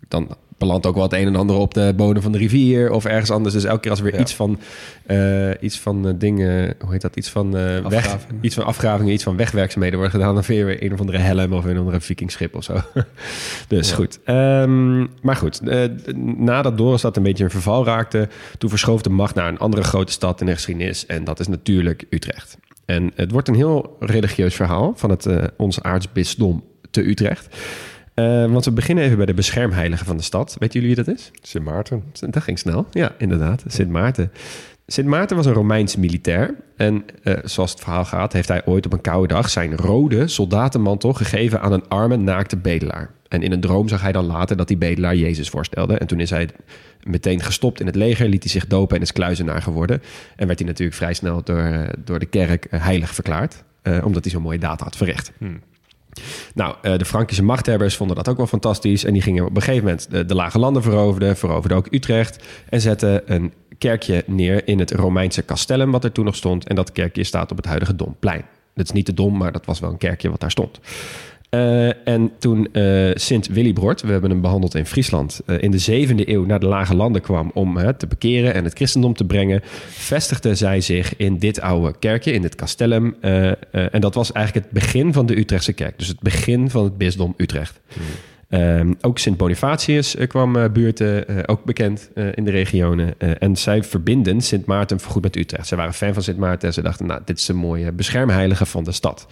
dan 0.08 0.36
belandt 0.58 0.86
ook 0.86 0.94
wel 0.94 1.02
het 1.02 1.12
een 1.12 1.26
en 1.26 1.36
ander 1.36 1.56
op 1.56 1.74
de 1.74 1.92
bodem 1.96 2.22
van 2.22 2.32
de 2.32 2.38
rivier 2.38 2.90
of 2.90 3.04
ergens 3.04 3.30
anders. 3.30 3.54
Dus 3.54 3.64
elke 3.64 3.80
keer 3.80 3.90
als 3.90 3.98
er 4.00 4.04
weer 4.06 4.14
Ja. 4.14 4.20
iets 4.20 4.34
van, 4.34 4.58
eh, 5.06 5.50
iets 5.60 5.78
van 5.78 6.08
eh, 6.08 6.14
dingen, 6.18 6.74
hoe 6.80 6.92
heet 6.92 7.00
dat? 7.00 7.16
Iets 7.16 7.30
van, 7.30 7.56
eh, 7.56 7.86
weg, 7.86 8.16
iets 8.40 8.54
van 8.54 8.64
afgravingen, 8.64 9.12
iets 9.12 9.22
van 9.22 9.36
wegwerkzaamheden 9.36 9.98
wordt 9.98 10.14
gedaan. 10.14 10.34
Dan 10.34 10.44
vind 10.44 10.58
je 10.58 10.64
weer 10.64 10.82
een 10.82 10.92
of 10.92 11.00
andere 11.00 11.18
helm 11.18 11.52
of 11.52 11.64
een 11.64 11.72
of 11.72 11.78
andere 11.78 12.00
vikingschip 12.00 12.54
of 12.54 12.64
zo. 12.64 12.80
dus 13.68 13.92
goed. 13.92 14.18
Ehm, 14.24 14.98
maar 15.22 15.36
goed, 15.36 15.60
nadat 16.36 16.78
Dorenstad 16.78 17.16
een 17.16 17.22
beetje 17.22 17.44
in 17.44 17.50
verval 17.50 17.84
raakte, 17.84 18.28
toen 18.58 18.70
verschoof 18.70 19.02
de 19.02 19.10
macht 19.10 19.34
naar 19.34 19.48
een 19.48 19.58
andere 19.58 19.82
grote 19.82 20.12
stad 20.12 20.40
in 20.40 20.46
de 20.46 20.52
geschiedenis. 20.52 21.06
En 21.06 21.24
dat 21.24 21.40
is 21.40 21.48
natuurlijk 21.48 22.04
Utrecht. 22.10 22.58
En 22.84 23.12
het 23.14 23.30
wordt 23.30 23.48
een 23.48 23.54
heel 23.54 23.96
religieus 24.00 24.54
verhaal 24.54 24.92
van 24.96 25.10
het, 25.10 25.26
ons 25.56 25.82
aartsbisdom 25.82 26.64
te 26.90 27.08
Utrecht. 27.08 27.56
Eh, 28.16 28.52
want 28.52 28.64
we 28.64 28.70
beginnen 28.72 29.04
even 29.04 29.16
bij 29.16 29.26
de 29.26 29.34
beschermheilige 29.34 30.04
van 30.04 30.16
de 30.16 30.22
stad. 30.22 30.56
Weten 30.58 30.80
jullie 30.80 30.94
wie 30.96 31.04
dat 31.04 31.14
is? 31.14 31.30
Sint 31.42 31.64
Maarten. 31.64 32.02
Dat 32.20 32.42
ging 32.42 32.58
snel. 32.58 32.86
Ja, 32.90 33.12
inderdaad. 33.18 33.64
Sint 33.66 33.90
Maarten. 33.90 34.32
Sint 34.86 35.08
Maarten 35.08 35.36
was 35.36 35.46
een 35.46 35.52
Romeins 35.52 35.96
militair. 35.96 36.54
En 36.76 37.04
eh, 37.22 37.34
zoals 37.44 37.70
het 37.70 37.80
verhaal 37.80 38.04
gaat, 38.04 38.32
heeft 38.32 38.48
hij 38.48 38.66
ooit 38.66 38.86
op 38.86 38.92
een 38.92 39.00
koude 39.00 39.34
dag 39.34 39.50
zijn 39.50 39.76
rode 39.76 40.28
soldatenmantel 40.28 41.12
gegeven 41.12 41.60
aan 41.60 41.72
een 41.72 41.88
arme, 41.88 42.16
naakte 42.16 42.56
bedelaar. 42.56 43.10
En 43.28 43.42
in 43.42 43.52
een 43.52 43.60
droom 43.60 43.88
zag 43.88 44.00
hij 44.00 44.12
dan 44.12 44.24
later 44.26 44.56
dat 44.56 44.68
die 44.68 44.76
bedelaar 44.76 45.16
Jezus 45.16 45.48
voorstelde. 45.48 45.98
En 45.98 46.06
toen 46.06 46.20
is 46.20 46.30
hij 46.30 46.48
meteen 47.02 47.42
gestopt 47.42 47.80
in 47.80 47.86
het 47.86 47.94
leger, 47.94 48.28
liet 48.28 48.42
hij 48.42 48.52
zich 48.52 48.66
dopen 48.66 48.96
en 48.96 49.02
is 49.02 49.12
kluizenaar 49.12 49.62
geworden. 49.62 50.02
En 50.36 50.46
werd 50.46 50.58
hij 50.58 50.68
natuurlijk 50.68 50.96
vrij 50.96 51.14
snel 51.14 51.42
door, 51.42 51.58
eh, 51.58 51.88
door 52.04 52.18
de 52.18 52.26
kerk 52.26 52.66
heilig 52.70 53.14
verklaard. 53.14 53.64
eh, 53.82 54.04
omdat 54.04 54.22
hij 54.24 54.32
zo'n 54.32 54.42
mooie 54.42 54.58
daad 54.58 54.80
had 54.80 54.96
verricht. 54.96 55.32
Nou, 56.54 56.74
eh, 56.82 56.98
de 56.98 57.04
Frankische 57.04 57.42
machthebbers 57.42 57.96
vonden 57.96 58.16
dat 58.16 58.28
ook 58.28 58.36
wel 58.36 58.46
fantastisch. 58.46 59.04
En 59.04 59.12
die 59.12 59.22
gingen 59.22 59.44
op 59.44 59.56
een 59.56 59.62
gegeven 59.62 59.84
moment 59.84 60.10
de, 60.10 60.24
de 60.24 60.34
lage 60.34 60.58
landen 60.58 60.82
veroverden. 60.82 61.36
Veroverden 61.36 61.78
ook 61.78 61.88
Utrecht. 61.90 62.44
En 62.68 62.80
zetten 62.80 63.32
een 63.34 63.52
kerkje 63.78 64.24
neer 64.26 64.68
in 64.68 64.78
het 64.78 64.90
Romeinse 64.90 65.44
Castellum, 65.44 65.90
wat 65.90 66.04
er 66.04 66.12
toen 66.12 66.24
nog 66.24 66.36
stond. 66.36 66.68
En 66.68 66.74
dat 66.74 66.92
kerkje 66.92 67.24
staat 67.24 67.50
op 67.50 67.56
het 67.56 67.66
huidige 67.66 67.96
Domplein. 67.96 68.44
Dat 68.74 68.84
is 68.86 68.92
niet 68.92 69.06
de 69.06 69.14
Dom, 69.14 69.36
maar 69.36 69.52
dat 69.52 69.66
was 69.66 69.80
wel 69.80 69.90
een 69.90 69.98
kerkje 69.98 70.30
wat 70.30 70.40
daar 70.40 70.50
stond. 70.50 70.80
Eh, 71.56 71.88
en 72.04 72.32
toen 72.38 72.68
eh, 72.72 73.10
Sint 73.14 73.46
Willibrord, 73.46 74.02
we 74.02 74.12
hebben 74.12 74.30
hem 74.30 74.40
behandeld 74.40 74.74
in 74.74 74.86
Friesland, 74.86 75.40
eh, 75.46 75.62
in 75.62 75.70
de 75.70 75.78
zevende 75.78 76.30
eeuw 76.30 76.44
naar 76.44 76.60
de 76.60 76.66
lage 76.66 76.94
landen 76.94 77.22
kwam 77.22 77.50
om 77.54 77.78
te 77.96 78.06
bekeren 78.06 78.54
en 78.54 78.64
het 78.64 78.74
christendom 78.74 79.14
te 79.14 79.24
brengen, 79.24 79.60
vestigde 79.88 80.54
zij 80.54 80.80
zich 80.80 81.16
in 81.16 81.38
dit 81.38 81.60
oude 81.60 81.94
kerkje, 81.98 82.32
in 82.32 82.42
dit 82.42 82.54
castellum. 82.54 83.16
en 83.70 84.00
dat 84.00 84.14
was 84.14 84.32
eigenlijk 84.32 84.66
het 84.66 84.74
begin 84.74 85.12
van 85.12 85.26
de 85.26 85.38
Utrechtse 85.38 85.72
kerk, 85.72 85.98
dus 85.98 86.08
het 86.08 86.20
begin 86.20 86.70
van 86.70 86.84
het 86.84 86.98
bisdom 86.98 87.34
Utrecht. 87.36 87.80
Ehm, 88.48 88.92
ook 89.00 89.18
Sint 89.18 89.36
Bonifatius 89.36 90.16
kwam 90.28 90.72
buurten, 90.72 91.48
ook 91.48 91.64
bekend 91.64 92.10
in 92.34 92.44
de 92.44 92.50
regionen. 92.50 93.14
En 93.18 93.56
zij 93.56 93.82
verbinden 93.82 94.40
Sint 94.40 94.66
Maarten 94.66 95.00
voorgoed 95.00 95.22
met 95.22 95.36
Utrecht. 95.36 95.66
Zij 95.66 95.78
waren 95.78 95.94
fan 95.94 96.14
van 96.14 96.22
Sint 96.22 96.38
Maarten 96.38 96.68
en 96.68 96.74
ze 96.74 96.82
dachten, 96.82 97.06
nou, 97.06 97.20
dit 97.24 97.38
is 97.38 97.48
een 97.48 97.56
mooie 97.56 97.92
beschermheilige 97.92 98.66
van 98.66 98.84
de 98.84 98.92
stad. 98.92 99.26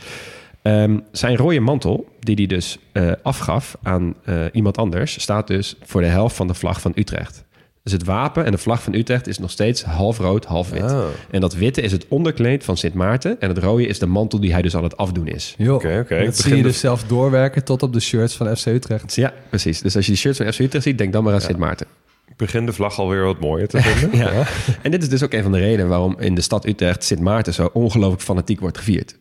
Ehm, 0.65 0.99
zijn 1.13 1.37
rode 1.37 1.61
mantel, 1.61 2.09
die 2.21 2.35
hij 2.35 2.47
dus 2.47 2.79
eh, 2.93 3.13
afgaf 3.23 3.77
aan 3.83 4.15
eh, 4.25 4.45
iemand 4.53 4.79
anders, 4.79 5.21
staat 5.21 5.47
dus 5.47 5.77
voor 5.83 6.01
de 6.01 6.07
helft 6.07 6.37
van 6.37 6.47
de 6.47 6.55
vlag 6.55 6.81
van 6.81 6.93
Utrecht. 6.95 7.45
Dus 7.83 7.93
het 7.93 8.05
wapen 8.05 8.45
en 8.45 8.51
de 8.51 8.59
vlag 8.59 8.83
van 8.83 8.95
Utrecht 8.95 9.27
is 9.27 9.39
nog 9.39 9.51
steeds 9.51 9.83
half 9.83 10.19
rood, 10.19 10.45
half 10.45 10.71
wit. 10.71 10.83
Oh. 10.83 11.05
En 11.31 11.41
dat 11.41 11.55
witte 11.55 11.81
is 11.81 11.93
het 11.93 12.07
onderkleed 12.09 12.65
van 12.65 12.77
Sint 12.77 12.95
Maarten. 12.95 13.41
En 13.41 13.49
het 13.49 13.59
rode 13.59 13.87
is 13.87 13.99
de 13.99 14.07
mantel 14.07 14.41
die 14.41 14.53
hij 14.53 14.63
dus 14.63 14.77
aan 14.77 14.83
het 14.83 14.97
afdoen 14.97 15.27
is. 15.27 15.57
Oké, 15.59 15.99
oké. 16.03 16.17
Ik 16.17 16.25
Dat 16.25 16.37
zie 16.37 16.57
je 16.57 16.63
dus- 16.63 16.73
dus 16.73 16.81
zelf 16.81 17.05
doorwerken 17.05 17.65
tot 17.65 17.83
op 17.83 17.93
de 17.93 18.01
shirts 18.01 18.35
van 18.37 18.57
FC 18.57 18.67
Utrecht. 18.67 19.15
Ja, 19.15 19.33
precies. 19.49 19.81
Dus 19.81 19.97
als 19.97 20.05
je 20.05 20.11
die 20.11 20.21
shirts 20.21 20.39
van 20.39 20.53
FC 20.53 20.59
Utrecht 20.59 20.85
ziet, 20.85 20.99
denk 20.99 21.13
dan 21.13 21.25
maar 21.25 21.35
aan 21.35 21.41
Sint 21.41 21.59
Maarten. 21.59 21.87
Ik 22.29 22.37
begin 22.37 22.67
de 22.67 22.73
vlag 22.73 22.99
alweer 22.99 23.25
wat 23.25 23.41
mooier 23.41 23.69
te 23.69 23.83
vinden. 23.83 24.19
Ja. 24.25 24.47
En 24.83 24.91
dit 24.91 25.03
is 25.03 25.09
dus 25.09 25.23
ook 25.23 25.33
een 25.33 25.43
van 25.43 25.53
de 25.53 25.59
redenen 25.59 25.89
waarom 25.89 26.17
in 26.19 26.35
de 26.35 26.41
stad 26.41 26.67
Utrecht 26.67 27.05
Sint 27.05 27.21
Maarten 27.21 27.55
zo 27.55 27.71
ongelooflijk 27.73 28.23
fanatiek 28.23 28.61
wordt 28.61 28.79
gevierd. 28.79 29.17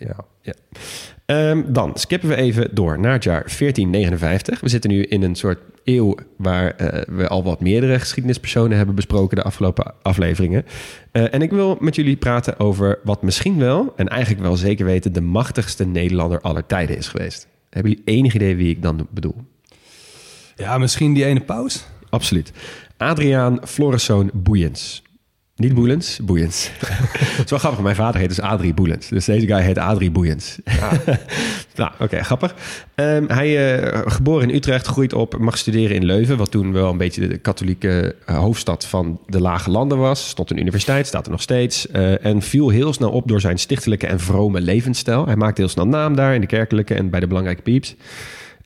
Ja. 0.00 0.16
Ja. 0.42 0.54
Ehm, 1.26 1.72
dan 1.72 1.96
skippen 1.96 2.28
we 2.28 2.36
even 2.36 2.74
door 2.74 2.98
naar 2.98 3.12
het 3.12 3.24
jaar 3.24 3.44
1459. 3.58 4.60
We 4.60 4.68
zitten 4.68 4.90
nu 4.90 5.02
in 5.02 5.22
een 5.22 5.34
soort 5.34 5.58
eeuw 5.84 6.14
waar 6.36 6.70
eh, 6.76 7.02
we 7.16 7.28
al 7.28 7.42
wat 7.42 7.60
meerdere 7.60 7.98
geschiedenispersonen 7.98 8.76
hebben 8.76 8.94
besproken 8.94 9.36
de 9.36 9.42
afgelopen 9.42 9.94
afleveringen. 10.02 10.64
Eh, 11.12 11.34
en 11.34 11.42
ik 11.42 11.50
wil 11.50 11.76
met 11.80 11.94
jullie 11.94 12.16
praten 12.16 12.58
over 12.58 12.98
wat 13.04 13.22
misschien 13.22 13.58
wel, 13.58 13.92
en 13.96 14.08
eigenlijk 14.08 14.42
wel 14.42 14.56
zeker 14.56 14.84
weten, 14.84 15.12
de 15.12 15.20
machtigste 15.20 15.86
Nederlander 15.86 16.40
aller 16.40 16.66
tijden 16.66 16.96
is 16.96 17.08
geweest. 17.08 17.48
Hebben 17.70 17.92
jullie 17.92 18.06
enig 18.06 18.34
idee 18.34 18.56
wie 18.56 18.70
ik 18.70 18.82
dan 18.82 19.06
bedoel? 19.10 19.36
Ja, 20.56 20.78
misschien 20.78 21.14
die 21.14 21.24
ene 21.24 21.40
paus? 21.40 21.84
Absoluut. 22.10 22.52
Adriaan 22.96 23.60
Floriszoon 23.66 24.30
Boeiens. 24.34 25.02
Niet 25.60 25.74
Boelens, 25.74 26.18
Boeiens. 26.22 26.70
Het 26.80 27.44
is 27.44 27.50
wel 27.50 27.58
grappig, 27.58 27.82
mijn 27.82 27.96
vader 27.96 28.20
heet 28.20 28.28
dus 28.28 28.40
Adrie 28.40 28.74
Boelens. 28.74 29.08
Dus 29.08 29.24
deze 29.24 29.46
guy 29.46 29.60
heet 29.62 29.78
Adrie 29.78 30.10
Boeiens. 30.10 30.58
nou, 31.76 31.90
oké, 31.98 32.22
grappig. 32.22 32.54
Ehm, 32.94 33.24
hij 33.26 33.78
eh 33.80 34.00
geboren 34.04 34.48
in 34.48 34.54
Utrecht, 34.54 34.86
groeit 34.86 35.12
op, 35.12 35.38
mag 35.38 35.58
studeren 35.58 35.96
in 35.96 36.04
Leuven... 36.04 36.36
wat 36.36 36.50
toen 36.50 36.72
wel 36.72 36.90
een 36.90 36.96
beetje 36.96 37.28
de 37.28 37.38
katholieke 37.38 38.14
eh, 38.26 38.38
hoofdstad 38.38 38.86
van 38.86 39.20
de 39.26 39.40
Lage 39.40 39.70
Landen 39.70 39.98
was. 39.98 40.28
Stond 40.28 40.50
een 40.50 40.60
universiteit, 40.60 41.06
staat 41.06 41.24
er 41.24 41.30
nog 41.30 41.42
steeds. 41.42 41.88
eh, 41.88 42.24
en 42.24 42.42
viel 42.42 42.68
heel 42.68 42.92
snel 42.92 43.10
op 43.10 43.28
door 43.28 43.40
zijn 43.40 43.58
stichtelijke 43.58 44.06
en 44.06 44.20
vrome 44.20 44.60
levensstijl. 44.60 45.26
Hij 45.26 45.36
maakte 45.36 45.60
heel 45.60 45.70
snel 45.70 45.86
naam 45.86 46.16
daar 46.16 46.34
in 46.34 46.40
de 46.40 46.46
kerkelijke 46.46 46.94
en 46.94 47.10
bij 47.10 47.20
de 47.20 47.26
belangrijke 47.26 47.62
pieps. 47.62 47.96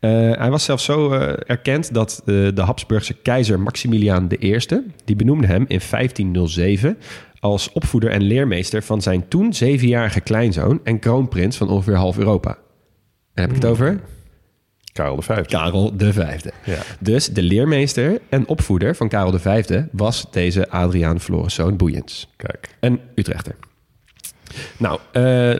Eh, 0.04 0.11
hij 0.38 0.50
was 0.50 0.64
zelfs 0.64 0.84
zo 0.84 1.12
eh, 1.12 1.32
erkend 1.46 1.94
dat 1.94 2.18
eh, 2.18 2.34
de 2.54 2.62
Habsburgse 2.62 3.14
keizer 3.14 3.61
Maximiliaan 3.61 4.28
I... 4.40 4.58
die 5.04 5.16
benoemde 5.16 5.46
hem 5.46 5.64
in 5.68 5.80
1507 5.90 6.99
als 7.40 7.73
opvoeder 7.73 8.11
en 8.11 8.23
leermeester... 8.23 8.82
van 8.82 9.02
zijn 9.02 9.28
toen 9.28 9.52
zevenjarige 9.52 10.20
kleinzoon 10.20 10.80
en 10.84 10.99
kroonprins 10.99 11.56
van 11.56 11.68
ongeveer 11.68 11.94
half 11.94 12.18
Europa. 12.18 12.58
En 13.34 13.42
heb 13.42 13.49
ik 13.50 13.56
het 13.56 13.64
over? 13.64 14.00
Karel 14.92 15.16
de 15.16 15.23
Vijfde. 15.23 15.56
Karel 15.56 15.96
de 15.96 16.12
Vijfde. 16.12 16.52
Ja. 16.64 16.78
Dus 17.00 17.28
de 17.28 17.42
leermeester 17.42 18.20
en 18.28 18.49
opvoeder 18.49 18.96
van 18.96 19.08
Karel 19.08 19.30
de 19.30 19.38
Vijfde... 19.38 19.88
was 19.92 20.26
deze 20.30 20.70
Adriaan 20.70 21.20
Floriszoon 21.20 21.76
Boeiens. 21.76 22.28
Kijk. 22.37 22.76
Een 22.80 23.00
Utrechter. 23.14 23.54
Nou, 24.76 24.99
eh, 25.12 25.54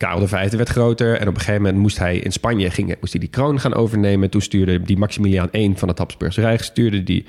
Karel 0.00 0.28
V 0.28 0.50
werd 0.50 0.68
groter 0.68 1.16
en 1.16 1.28
op 1.28 1.34
een 1.34 1.40
gegeven 1.40 1.62
moment 1.62 1.80
moest 1.80 1.98
hij 1.98 2.16
in 2.16 2.32
Spanje 2.32 2.70
ging, 2.70 2.96
moest 3.00 3.12
hij 3.12 3.20
die 3.20 3.30
kroon 3.30 3.60
gaan 3.60 3.74
overnemen. 3.74 4.30
Toen 4.30 4.40
stuurde 4.40 4.82
die 4.82 4.98
Maximiliaan 4.98 5.48
I 5.52 5.72
van 5.76 5.88
het 5.88 5.98
Habsburgse 5.98 6.40
Rijk 6.40 6.62
stuurde 6.62 7.02
die 7.02 7.24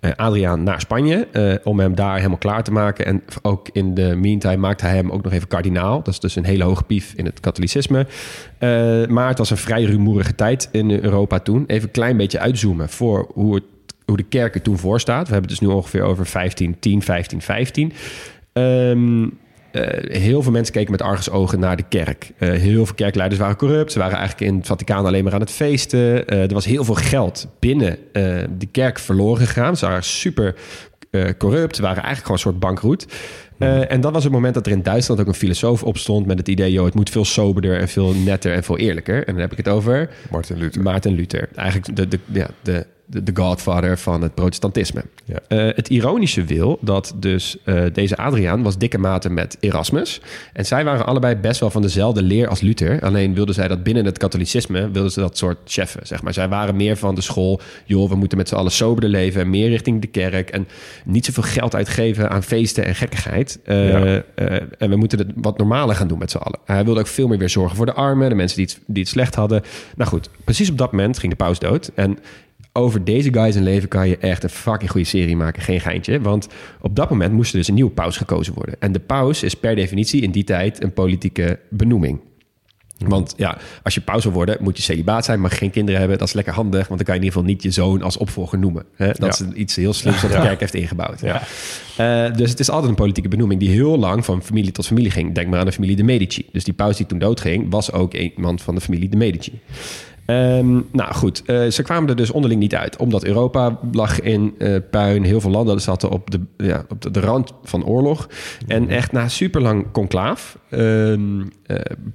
eh, 0.00 0.10
Adriaan 0.16 0.62
naar 0.62 0.80
Spanje 0.80 1.28
eh, 1.32 1.54
om 1.64 1.78
hem 1.80 1.94
daar 1.94 2.16
helemaal 2.16 2.38
klaar 2.38 2.62
te 2.62 2.72
maken. 2.72 3.06
En 3.06 3.22
ook 3.42 3.68
in 3.72 3.94
de 3.94 4.14
meantime 4.16 4.56
maakte 4.56 4.86
hij 4.86 4.96
hem 4.96 5.10
ook 5.10 5.22
nog 5.22 5.32
even 5.32 5.48
kardinaal. 5.48 6.02
Dat 6.02 6.14
is 6.14 6.20
dus 6.20 6.36
een 6.36 6.44
hele 6.44 6.64
hoge 6.64 6.84
pief 6.84 7.12
in 7.16 7.24
het 7.24 7.40
katholicisme. 7.40 8.06
Eh, 8.58 8.68
maar 9.06 9.28
het 9.28 9.38
was 9.38 9.50
een 9.50 9.56
vrij 9.56 9.82
rumoerige 9.82 10.34
tijd 10.34 10.68
in 10.72 10.90
Europa 10.90 11.38
toen. 11.38 11.64
Even 11.66 11.84
een 11.84 11.90
klein 11.90 12.16
beetje 12.16 12.38
uitzoomen 12.38 12.88
voor 12.88 13.30
hoe 13.34 13.62
hoe 14.04 14.16
de 14.16 14.22
kerk 14.22 14.54
er 14.54 14.62
toen 14.62 14.78
voor 14.78 15.00
staat. 15.00 15.26
We 15.26 15.32
hebben 15.32 15.50
het 15.50 15.60
dus 15.60 15.68
nu 15.68 15.74
ongeveer 15.74 16.02
over 16.02 16.26
1510, 16.32 17.02
1515. 17.02 17.92
Ehm, 18.52 19.22
eh, 19.22 19.28
heel 20.02 20.42
veel 20.42 20.52
mensen 20.52 20.74
keken 20.74 20.90
met 20.90 21.02
argusogen 21.02 21.60
naar 21.60 21.76
de 21.76 21.84
kerk. 21.88 22.32
Eh, 22.38 22.50
heel 22.50 22.86
veel 22.86 22.94
kerkleiders 22.94 23.40
waren 23.40 23.56
corrupt. 23.56 23.92
Ze 23.92 23.98
waren 23.98 24.18
eigenlijk 24.18 24.50
in 24.50 24.56
het 24.56 24.66
Vaticaan 24.66 25.06
alleen 25.06 25.24
maar 25.24 25.32
aan 25.32 25.40
het 25.40 25.50
feesten. 25.50 26.26
Eh, 26.26 26.42
er 26.42 26.54
was 26.54 26.64
heel 26.64 26.84
veel 26.84 26.94
geld 26.94 27.48
binnen 27.58 27.98
eh, 28.12 28.22
de 28.58 28.66
kerk 28.66 28.98
verloren 28.98 29.46
gegaan. 29.46 29.76
Ze 29.76 29.86
waren 29.86 30.04
super 30.04 30.54
eh, 31.10 31.28
corrupt. 31.38 31.76
Ze 31.76 31.82
waren 31.82 32.02
eigenlijk 32.02 32.22
gewoon 32.22 32.36
een 32.36 32.42
soort 32.42 32.58
bankroet. 32.58 33.06
Eh, 33.58 33.92
en 33.92 34.00
dat 34.00 34.12
was 34.12 34.24
het 34.24 34.32
moment 34.32 34.54
dat 34.54 34.66
er 34.66 34.72
in 34.72 34.82
Duitsland 34.82 35.20
ook 35.20 35.26
een 35.26 35.34
filosoof 35.34 35.82
opstond 35.82 36.26
met 36.26 36.38
het 36.38 36.48
idee: 36.48 36.72
joh, 36.72 36.84
het 36.84 36.94
moet 36.94 37.10
veel 37.10 37.24
soberder 37.24 37.80
en 37.80 37.88
veel 37.88 38.14
netter 38.14 38.52
en 38.52 38.64
veel 38.64 38.78
eerlijker. 38.78 39.26
En 39.26 39.32
dan 39.32 39.42
heb 39.42 39.52
ik 39.52 39.56
het 39.56 39.68
over 39.68 40.10
Martin 40.30 40.58
Luther. 40.58 40.82
Maarten 40.82 41.12
Luther. 41.12 41.48
Eigenlijk 41.54 41.96
de, 41.96 42.08
de, 42.08 42.18
ja, 42.32 42.48
de, 42.62 42.86
de, 43.10 43.22
de 43.22 43.32
godfather 43.34 43.98
van 43.98 44.22
het 44.22 44.34
protestantisme. 44.34 45.02
Ja. 45.24 45.38
Eh, 45.48 45.74
het 45.76 45.88
ironische 45.88 46.44
wil 46.44 46.78
dat 46.80 47.14
dus 47.16 47.56
eh, 47.64 47.82
deze 47.92 48.16
Adriaan 48.16 48.62
was 48.62 48.78
dikke 48.78 48.98
maten 48.98 49.34
met 49.34 49.56
Erasmus. 49.60 50.20
En 50.52 50.66
zij 50.66 50.84
waren 50.84 51.06
allebei 51.06 51.36
best 51.36 51.60
wel 51.60 51.70
van 51.70 51.82
dezelfde 51.82 52.22
leer 52.22 52.48
als 52.48 52.60
Luther. 52.60 53.00
Alleen 53.02 53.34
wilden 53.34 53.54
zij 53.54 53.68
dat 53.68 53.82
binnen 53.82 54.04
het 54.04 54.18
katholicisme, 54.18 54.90
wilden 54.90 55.12
ze 55.12 55.20
dat 55.20 55.38
soort 55.38 55.58
cheffen, 55.64 56.06
zeg 56.06 56.22
maar. 56.22 56.32
Zij 56.32 56.48
waren 56.48 56.76
meer 56.76 56.96
van 56.96 57.14
de 57.14 57.20
school, 57.20 57.60
joh, 57.84 58.08
we 58.08 58.16
moeten 58.16 58.38
met 58.38 58.48
z'n 58.48 58.54
allen 58.54 58.72
soberder 58.72 59.10
leven... 59.10 59.40
en 59.40 59.50
meer 59.50 59.68
richting 59.68 60.00
de 60.00 60.06
kerk 60.06 60.50
en 60.50 60.68
niet 61.04 61.24
zoveel 61.24 61.42
geld 61.42 61.74
uitgeven 61.74 62.30
aan 62.30 62.42
feesten 62.42 62.84
en 62.84 62.94
gekkigheid. 62.94 63.58
Ja. 63.64 64.22
eh, 64.34 64.60
en 64.78 64.90
we 64.90 64.96
moeten 64.96 65.18
het 65.18 65.28
wat 65.34 65.58
normaler 65.58 65.96
gaan 65.96 66.08
doen 66.08 66.18
met 66.18 66.30
z'n 66.30 66.36
allen. 66.36 66.58
Hij 66.64 66.84
wilde 66.84 67.00
ook 67.00 67.06
veel 67.06 67.28
meer 67.28 67.38
weer 67.38 67.48
zorgen 67.48 67.76
voor 67.76 67.86
de 67.86 67.92
armen, 67.92 68.28
de 68.28 68.34
mensen 68.34 68.56
die 68.56 68.66
het, 68.66 68.78
die 68.86 69.02
het 69.02 69.12
slecht 69.12 69.34
hadden. 69.34 69.62
Nou 69.96 70.10
goed, 70.10 70.30
precies 70.44 70.70
op 70.70 70.78
dat 70.78 70.92
moment 70.92 71.18
ging 71.18 71.32
de 71.32 71.44
paus 71.44 71.58
dood. 71.58 71.90
En 71.94 72.18
over 72.72 73.04
deze 73.04 73.32
guy 73.32 73.52
zijn 73.52 73.64
leven 73.64 73.88
kan 73.88 74.08
je 74.08 74.16
echt 74.18 74.42
een 74.42 74.48
fucking 74.50 74.90
goede 74.90 75.06
serie 75.06 75.36
maken. 75.36 75.62
Geen 75.62 75.80
geintje. 75.80 76.20
Want 76.20 76.48
op 76.80 76.96
dat 76.96 77.10
moment 77.10 77.32
moest 77.32 77.52
er 77.52 77.58
dus 77.58 77.68
een 77.68 77.74
nieuwe 77.74 77.90
paus 77.90 78.16
gekozen 78.16 78.54
worden. 78.54 78.74
En 78.78 78.92
de 78.92 79.00
paus 79.00 79.42
is 79.42 79.54
per 79.54 79.74
definitie 79.74 80.22
in 80.22 80.30
die 80.30 80.44
tijd 80.44 80.82
een 80.82 80.92
politieke 80.92 81.58
benoeming. 81.70 82.20
Want 82.98 83.34
ja, 83.36 83.58
als 83.82 83.94
je 83.94 84.00
paus 84.00 84.24
wil 84.24 84.32
worden, 84.32 84.56
moet 84.60 84.76
je 84.76 84.82
celibaat 84.82 85.24
zijn, 85.24 85.40
mag 85.40 85.58
geen 85.58 85.70
kinderen 85.70 86.00
hebben. 86.00 86.18
Dat 86.18 86.28
is 86.28 86.34
lekker 86.34 86.52
handig, 86.52 86.88
want 86.88 86.88
dan 86.88 86.98
kan 86.98 87.14
je 87.14 87.20
in 87.20 87.26
ieder 87.26 87.38
geval 87.38 87.54
niet 87.54 87.62
je 87.62 87.70
zoon 87.70 88.02
als 88.02 88.16
opvolger 88.16 88.58
noemen. 88.58 88.84
Hè? 88.94 89.06
Dat 89.06 89.38
Ja. 89.38 89.46
is 89.46 89.52
iets 89.54 89.76
heel 89.76 89.92
slims 89.92 90.22
wat 90.22 90.30
de 90.30 90.36
Ja. 90.36 90.42
kerk 90.42 90.60
heeft 90.60 90.74
ingebouwd. 90.74 91.20
Ja. 91.20 91.42
Eh, 91.96 92.34
dus 92.36 92.50
het 92.50 92.60
is 92.60 92.70
altijd 92.70 92.90
een 92.90 92.96
politieke 92.96 93.28
benoeming 93.28 93.60
die 93.60 93.68
heel 93.70 93.98
lang 93.98 94.24
van 94.24 94.42
familie 94.42 94.72
tot 94.72 94.86
familie 94.86 95.10
ging. 95.10 95.34
Denk 95.34 95.48
maar 95.48 95.58
aan 95.58 95.66
de 95.66 95.72
familie 95.72 95.96
de 95.96 96.02
Medici. 96.02 96.46
Dus 96.52 96.64
die 96.64 96.74
paus 96.74 96.96
die 96.96 97.06
toen 97.06 97.18
doodging, 97.18 97.66
was 97.70 97.92
ook 97.92 98.14
iemand 98.14 98.62
van 98.62 98.74
de 98.74 98.80
familie 98.80 99.08
de 99.08 99.16
Medici. 99.16 99.60
Ehm, 100.28 100.80
nou 100.92 101.14
goed, 101.14 101.42
eh, 101.46 101.66
ze 101.66 101.82
kwamen 101.82 102.08
er 102.08 102.16
dus 102.16 102.30
onderling 102.30 102.60
niet 102.60 102.74
uit. 102.74 102.96
Omdat 102.96 103.24
Europa 103.24 103.78
lag 103.92 104.20
in 104.20 104.54
eh, 104.58 104.76
puin. 104.90 105.24
Heel 105.24 105.40
veel 105.40 105.50
landen 105.50 105.80
zaten 105.80 106.10
op 106.10 106.30
de, 106.30 106.40
ja, 106.56 106.84
op 106.88 107.02
de, 107.02 107.10
de 107.10 107.20
rand 107.20 107.52
van 107.62 107.84
oorlog. 107.84 108.28
En 108.66 108.88
echt 108.88 109.12
na 109.12 109.28
super 109.28 109.60
lang 109.60 109.86
conclaaf 109.92 110.58
eh, 110.68 111.14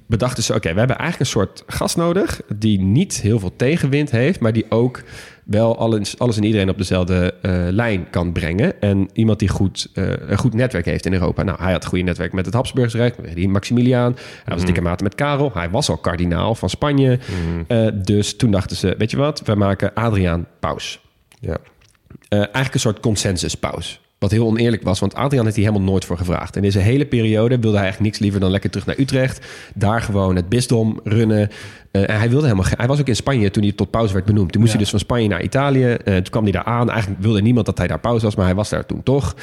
bedachten 0.06 0.42
ze... 0.42 0.54
oké, 0.54 0.72
we 0.72 0.78
hebben 0.78 0.98
eigenlijk 0.98 1.20
een 1.20 1.40
soort 1.40 1.62
gast 1.66 1.96
nodig... 1.96 2.40
die 2.56 2.80
niet 2.80 3.20
heel 3.20 3.38
veel 3.38 3.52
tegenwind 3.56 4.10
heeft... 4.10 4.40
maar 4.40 4.52
die 4.52 4.66
ook 4.68 5.02
wel 5.44 5.78
alles, 5.78 6.18
alles 6.18 6.36
en 6.36 6.44
iedereen 6.44 6.68
op 6.68 6.78
dezelfde 6.78 7.34
eh, 7.42 7.52
lijn 7.70 8.10
kan 8.10 8.32
brengen. 8.32 8.80
En 8.80 9.08
iemand 9.12 9.38
die 9.38 9.48
goed, 9.48 9.90
eh, 9.94 10.04
een 10.28 10.38
goed 10.38 10.54
netwerk 10.54 10.84
heeft 10.84 11.06
in 11.06 11.12
Europa. 11.12 11.42
Nou, 11.42 11.62
hij 11.62 11.72
had 11.72 11.82
een 11.82 11.88
goede 11.88 12.04
netwerk 12.04 12.32
met 12.32 12.46
het 12.46 12.54
Habsburgse 12.54 12.96
Rijk, 12.96 13.34
die 13.34 13.48
Maximiliaan. 13.48 14.16
Hij 14.44 14.54
was 14.54 14.64
dikke 14.64 14.80
mate 14.80 15.02
met 15.02 15.14
Karel. 15.14 15.50
Hij 15.54 15.70
was 15.70 15.88
al 15.88 15.96
kardinaal 15.96 16.54
van 16.54 16.70
Spanje. 16.70 17.18
Eh, 17.66 17.86
dus 17.94 18.36
toen 18.36 18.50
dachten 18.50 18.76
ze, 18.76 18.94
weet 18.98 19.10
je 19.10 19.16
wat, 19.16 19.42
we 19.44 19.54
maken 19.54 19.94
Adriaan 19.94 20.46
paus. 20.60 21.00
Ja. 21.40 21.56
Eigenlijk 22.28 22.74
een 22.74 22.80
soort 22.80 23.00
consensus-paus. 23.00 24.00
Wat 24.24 24.32
heel 24.32 24.46
oneerlijk 24.46 24.82
was, 24.82 25.00
want 25.00 25.14
Adriaan 25.14 25.44
heeft 25.44 25.56
hier 25.56 25.66
helemaal 25.66 25.88
nooit 25.88 26.04
voor 26.04 26.16
gevraagd. 26.16 26.56
In 26.56 26.62
deze 26.62 26.78
hele 26.78 27.04
periode 27.06 27.58
wilde 27.58 27.76
hij 27.76 27.82
eigenlijk 27.84 28.00
niks 28.00 28.18
liever 28.18 28.40
dan 28.40 28.50
lekker 28.50 28.70
terug 28.70 28.86
naar 28.86 28.98
Utrecht. 28.98 29.46
Daar 29.74 30.00
gewoon 30.00 30.36
het 30.36 30.48
bisdom 30.48 31.00
runnen. 31.04 31.48
Eh, 31.90 32.08
en 32.10 32.18
hij, 32.18 32.30
wilde 32.30 32.46
helemaal, 32.46 32.70
hij 32.76 32.86
was 32.86 33.00
ook 33.00 33.08
in 33.08 33.16
Spanje 33.16 33.50
toen 33.50 33.62
hij 33.62 33.72
tot 33.72 33.90
paus 33.90 34.12
werd 34.12 34.24
benoemd. 34.24 34.52
Toen 34.52 34.60
moest 34.60 34.72
Ja. 34.72 34.78
hij 34.78 34.90
dus 34.90 34.90
van 35.00 35.04
Spanje 35.06 35.28
naar 35.28 35.42
Italië. 35.42 35.84
Eh, 35.92 36.14
toen 36.14 36.30
kwam 36.30 36.42
hij 36.42 36.52
daar 36.52 36.64
aan. 36.64 36.90
Eigenlijk 36.90 37.22
wilde 37.22 37.42
niemand 37.42 37.66
dat 37.66 37.78
hij 37.78 37.86
daar 37.86 38.00
paus 38.00 38.22
was, 38.22 38.34
maar 38.34 38.44
hij 38.44 38.54
was 38.54 38.68
daar 38.68 38.86
toen 38.86 39.02
toch. 39.02 39.34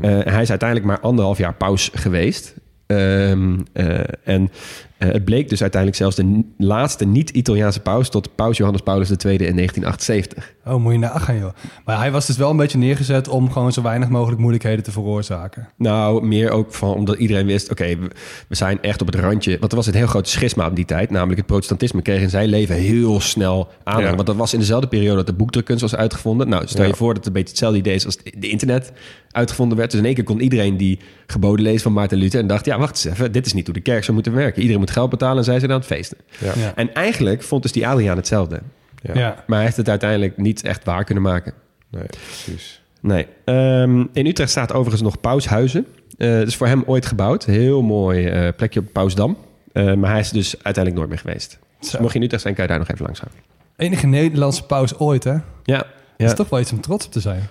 Eh, 0.00 0.10
en 0.26 0.32
hij 0.32 0.42
is 0.42 0.50
uiteindelijk 0.50 0.88
maar 0.88 1.00
anderhalf 1.00 1.38
jaar 1.38 1.54
paus 1.54 1.90
geweest. 1.94 2.54
Ehm, 2.86 3.58
eh, 3.72 3.98
en 4.24 4.50
eh, 4.98 5.08
het 5.12 5.24
bleek 5.24 5.48
dus 5.48 5.60
uiteindelijk 5.60 6.00
zelfs 6.00 6.16
de 6.16 6.44
laatste 6.58 7.04
niet-Italiaanse 7.04 7.80
paus... 7.80 8.08
tot 8.08 8.34
paus 8.34 8.56
Johannes 8.56 8.82
Paulus 8.82 9.08
II 9.08 9.32
in 9.32 9.54
1978. 9.56 10.54
Oh, 10.66 10.82
moet 10.82 10.92
je 10.92 10.98
nagaan, 10.98 11.38
joh. 11.38 11.52
Maar 11.84 11.98
hij 11.98 12.12
was 12.12 12.26
dus 12.26 12.36
wel 12.36 12.50
een 12.50 12.56
beetje 12.56 12.78
neergezet 12.78 13.28
om 13.28 13.50
gewoon 13.52 13.72
zo 13.72 13.82
weinig 13.82 14.08
mogelijk 14.08 14.40
moeilijkheden 14.40 14.84
te 14.84 14.90
veroorzaken. 14.90 15.68
Nou, 15.76 16.26
meer 16.26 16.50
ook 16.50 16.74
van 16.74 16.94
omdat 16.94 17.16
iedereen 17.16 17.46
wist, 17.46 17.70
oké, 17.70 17.96
we, 17.96 18.10
we 18.48 18.54
zijn 18.54 18.82
echt 18.82 19.00
op 19.00 19.06
het 19.06 19.16
randje. 19.16 19.58
Want 19.58 19.72
er 19.72 19.78
was 19.78 19.86
een 19.86 19.94
heel 19.94 20.06
groot 20.06 20.28
schisma 20.28 20.66
op 20.66 20.76
die 20.76 20.84
tijd. 20.84 21.10
Namelijk 21.10 21.38
het 21.38 21.46
protestantisme 21.46 22.02
kreeg 22.02 22.20
in 22.20 22.30
zijn 22.30 22.48
leven 22.48 22.74
heel 22.74 23.20
snel. 23.20 23.68
Ja. 23.84 24.14
Want 24.14 24.26
dat 24.26 24.36
was 24.36 24.52
in 24.52 24.58
dezelfde 24.58 24.88
periode 24.88 25.16
dat 25.16 25.26
de 25.26 25.32
boekdrukkunst 25.32 25.80
was 25.82 25.96
uitgevonden. 25.96 26.48
Nou, 26.48 26.66
stel 26.66 26.82
je 26.82 26.88
Ja. 26.90 26.94
voor 26.94 27.08
dat 27.08 27.16
het 27.16 27.26
een 27.26 27.32
beetje 27.32 27.48
hetzelfde 27.48 27.78
idee 27.78 27.94
is 27.94 28.04
als 28.04 28.16
de 28.38 28.48
internet 28.48 28.92
uitgevonden 29.30 29.78
werd. 29.78 29.90
Dus 29.90 30.00
in 30.00 30.06
één 30.06 30.14
keer 30.14 30.24
kon 30.24 30.40
iedereen 30.40 30.76
die 30.76 30.98
geboden 31.26 31.64
lezen 31.64 31.80
van 31.80 31.92
Maarten 31.92 32.18
Luther... 32.18 32.40
en 32.40 32.46
dacht, 32.46 32.64
ja, 32.64 32.78
wacht 32.78 33.04
eens 33.04 33.14
even, 33.14 33.32
dit 33.32 33.46
is 33.46 33.52
niet 33.52 33.64
hoe 33.66 33.74
de 33.74 33.80
kerk 33.80 34.02
zou 34.02 34.14
moeten 34.14 34.32
werken. 34.32 34.60
Iedereen 34.60 34.80
moet 34.86 34.94
geld 34.96 35.10
betalen 35.10 35.38
en 35.38 35.44
zij 35.44 35.58
zijn 35.58 35.70
aan 35.70 35.76
het 35.78 35.86
feesten. 35.86 36.18
Ja. 36.38 36.52
Ja. 36.56 36.72
En 36.74 36.94
eigenlijk 36.94 37.42
vond 37.42 37.62
dus 37.62 37.72
die 37.72 37.86
Adriaan 37.88 38.16
hetzelfde. 38.16 38.60
Ja. 39.02 39.14
Ja. 39.14 39.34
Maar 39.46 39.56
hij 39.56 39.64
heeft 39.64 39.76
het 39.76 39.88
uiteindelijk 39.88 40.36
niet 40.36 40.62
echt 40.62 40.84
waar 40.84 41.04
kunnen 41.04 41.22
maken. 41.24 41.52
Nee, 41.90 42.06
precies. 42.06 42.82
Nee. 43.00 43.26
Ehm, 43.44 44.04
in 44.12 44.26
Utrecht 44.26 44.50
staat 44.50 44.72
overigens 44.72 45.02
nog 45.02 45.20
Paushuizen. 45.20 45.86
Eh 46.18 46.38
dat 46.38 46.46
is 46.46 46.56
voor 46.56 46.66
hem 46.66 46.82
ooit 46.86 47.06
gebouwd. 47.06 47.44
Heel 47.44 47.82
mooi 47.82 48.26
eh, 48.26 48.48
plekje 48.56 48.80
op 48.80 48.86
Pausdam. 48.92 49.36
Eh, 49.72 49.94
maar 49.94 50.10
hij 50.10 50.20
is 50.20 50.30
dus 50.30 50.54
uiteindelijk 50.62 50.94
nooit 50.96 51.08
meer 51.08 51.18
geweest. 51.18 51.58
Dus 51.80 51.90
Zo. 51.90 52.00
mocht 52.00 52.12
je 52.12 52.18
in 52.18 52.24
Utrecht 52.24 52.42
zijn, 52.42 52.54
kan 52.54 52.64
je 52.64 52.70
daar 52.70 52.78
nog 52.78 52.88
even 52.88 53.04
langs 53.04 53.20
gaan. 53.20 53.30
Enige 53.76 54.06
Nederlandse 54.06 54.64
paus 54.66 54.98
ooit, 54.98 55.24
hè? 55.24 55.32
Dat 55.32 55.40
Ja, 55.64 55.86
is 56.16 56.28
ja. 56.30 56.32
toch 56.32 56.48
wel 56.48 56.60
iets 56.60 56.72
om 56.72 56.80
trots 56.80 57.06
op 57.06 57.12
te 57.12 57.20
zijn. 57.20 57.42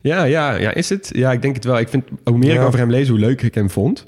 ja, 0.00 0.24
ja, 0.24 0.54
ja, 0.54 0.74
is 0.74 0.88
het? 0.88 1.10
Ja, 1.14 1.32
ik 1.32 1.42
denk 1.42 1.54
het 1.54 1.64
wel. 1.64 1.78
Ik 1.78 1.88
vind, 1.88 2.04
hoe 2.24 2.38
meer 2.38 2.50
ik 2.50 2.56
Ja. 2.56 2.64
over 2.64 2.78
hem 2.78 2.90
lees, 2.90 3.08
hoe 3.08 3.18
leuker 3.18 3.46
ik 3.46 3.54
hem 3.54 3.70
vond. 3.70 4.04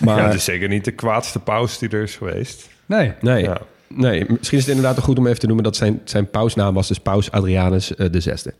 Maar 0.00 0.16
ja, 0.18 0.24
het 0.24 0.34
is 0.34 0.44
zeker 0.44 0.68
niet 0.68 0.84
de 0.84 0.90
kwaadste 0.92 1.38
paus 1.38 1.78
die 1.78 1.88
er 1.88 2.02
is 2.02 2.16
geweest. 2.16 2.68
Nee. 2.86 3.12
nee, 3.20 3.42
Ja. 3.42 3.58
nee, 3.88 4.24
misschien 4.28 4.58
is 4.58 4.64
het 4.66 4.74
inderdaad 4.76 4.98
ook 4.98 5.04
goed 5.04 5.18
om 5.18 5.26
even 5.26 5.38
te 5.38 5.46
noemen... 5.46 5.64
dat 5.64 5.76
zijn, 5.76 6.00
zijn 6.04 6.30
pausnaam 6.30 6.74
was 6.74 6.88
dus 6.88 6.98
Paus 6.98 7.30
Adrianus 7.30 7.94
eh, 7.94 8.06
de 8.12 8.20
zesde. 8.20 8.54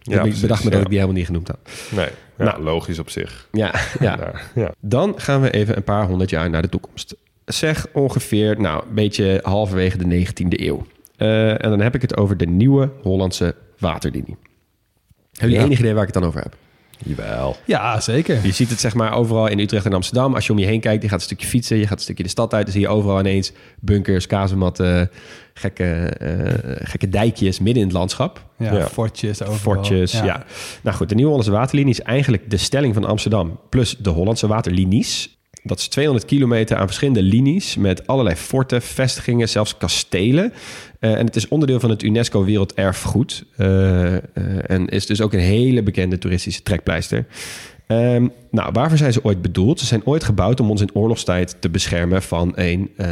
Ja, 0.00 0.14
ik 0.14 0.20
precies, 0.20 0.40
bedacht 0.40 0.64
me 0.64 0.70
dat 0.70 0.80
ik 0.80 0.86
die 0.88 0.94
helemaal 0.94 1.16
niet 1.16 1.26
genoemd 1.26 1.48
had. 1.48 1.58
Nee, 1.90 2.08
ja, 2.38 2.44
Nou. 2.44 2.62
logisch 2.62 2.98
op 2.98 3.10
zich. 3.10 3.48
Ja, 3.52 3.74
ja. 4.00 4.32
Ja. 4.54 4.72
Dan 4.80 5.14
gaan 5.16 5.40
we 5.40 5.50
even 5.50 5.76
een 5.76 5.84
paar 5.84 6.06
honderd 6.06 6.30
jaar 6.30 6.50
naar 6.50 6.62
de 6.62 6.68
toekomst. 6.68 7.14
Zeg 7.44 7.86
ongeveer, 7.92 8.60
nou, 8.60 8.82
een 8.88 8.94
beetje 8.94 9.40
halverwege 9.42 9.98
de 9.98 10.26
19e 10.26 10.48
eeuw. 10.48 10.86
Eh, 11.16 11.50
en 11.64 11.70
dan 11.70 11.80
heb 11.80 11.94
ik 11.94 12.02
het 12.02 12.16
over 12.16 12.36
de 12.36 12.46
nieuwe 12.46 12.90
Hollandse 13.02 13.54
waterlinie. 13.78 14.36
Hebben 15.32 15.40
jullie 15.40 15.56
Ja. 15.58 15.64
enig 15.64 15.78
idee 15.78 15.92
waar 15.94 16.06
ik 16.06 16.14
het 16.14 16.22
dan 16.22 16.30
over 16.30 16.40
heb? 16.42 16.54
Jawel. 17.04 17.56
Ja, 17.64 18.00
zeker. 18.00 18.38
Je 18.46 18.52
ziet 18.52 18.70
het 18.70 18.80
zeg 18.80 18.94
maar 18.94 19.12
overal 19.14 19.46
in 19.46 19.58
Utrecht 19.58 19.84
en 19.86 19.92
Amsterdam. 19.92 20.34
Als 20.34 20.46
je 20.46 20.52
om 20.52 20.58
je 20.58 20.66
heen 20.66 20.80
kijkt, 20.80 21.02
je 21.02 21.08
gaat 21.08 21.18
een 21.18 21.24
stukje 21.24 21.46
fietsen, 21.46 21.76
je 21.76 21.86
gaat 21.86 21.96
een 21.98 22.02
stukje 22.04 22.22
de 22.22 22.28
stad 22.28 22.54
uit, 22.54 22.62
dan 22.64 22.72
zie 22.72 22.80
je 22.82 22.88
overal 22.88 23.18
ineens 23.20 23.52
bunkers, 23.80 24.26
kazematten, 24.26 25.10
gekke, 25.54 25.84
eh, 25.84 26.86
gekke 26.88 27.08
dijkjes 27.08 27.58
midden 27.58 27.82
in 27.82 27.88
het 27.88 27.96
landschap. 27.96 28.44
Ja, 28.58 28.72
Ja. 28.74 28.86
fortjes 28.86 29.42
overal. 29.42 29.58
Fortjes, 29.58 30.12
ja. 30.12 30.44
Nou 30.82 30.96
goed, 30.96 31.08
de 31.08 31.14
Nieuwe 31.14 31.30
Hollandse 31.30 31.54
Waterlinie 31.54 31.92
is 31.92 32.02
eigenlijk 32.02 32.50
de 32.50 32.56
stelling 32.56 32.94
van 32.94 33.04
Amsterdam... 33.04 33.60
plus 33.68 33.96
de 33.98 34.10
Hollandse 34.10 34.46
waterlinies. 34.46 35.37
Dat 35.68 35.78
is 35.78 35.88
200 35.88 36.26
kilometer 36.26 36.76
aan 36.76 36.86
verschillende 36.86 37.22
linies... 37.22 37.76
met 37.76 38.06
allerlei 38.06 38.36
forten, 38.36 38.82
vestigingen, 38.82 39.48
zelfs 39.48 39.76
kastelen. 39.76 40.52
Eh, 41.00 41.18
en 41.18 41.26
het 41.26 41.36
is 41.36 41.48
onderdeel 41.48 41.80
van 41.80 41.90
het 41.90 42.02
UNESCO 42.02 42.44
Werelderfgoed. 42.44 43.44
eh, 43.56 44.16
eh, 44.16 44.20
en 44.66 44.86
is 44.86 45.06
dus 45.06 45.20
ook 45.20 45.32
een 45.32 45.38
hele 45.38 45.82
bekende 45.82 46.18
toeristische 46.18 46.62
trekpleister. 46.62 47.26
Ehm, 47.88 48.26
nou, 48.50 48.70
waarvoor 48.72 48.98
zijn 48.98 49.12
ze 49.12 49.24
ooit 49.24 49.42
bedoeld? 49.42 49.80
Ze 49.80 49.86
zijn 49.86 50.02
ooit 50.06 50.24
gebouwd 50.24 50.60
om 50.60 50.70
ons 50.70 50.80
in 50.80 50.90
oorlogstijd 50.94 51.56
te 51.60 51.68
beschermen 51.68 52.22
van 52.22 52.52
een 52.54 52.90
eh, 52.96 53.08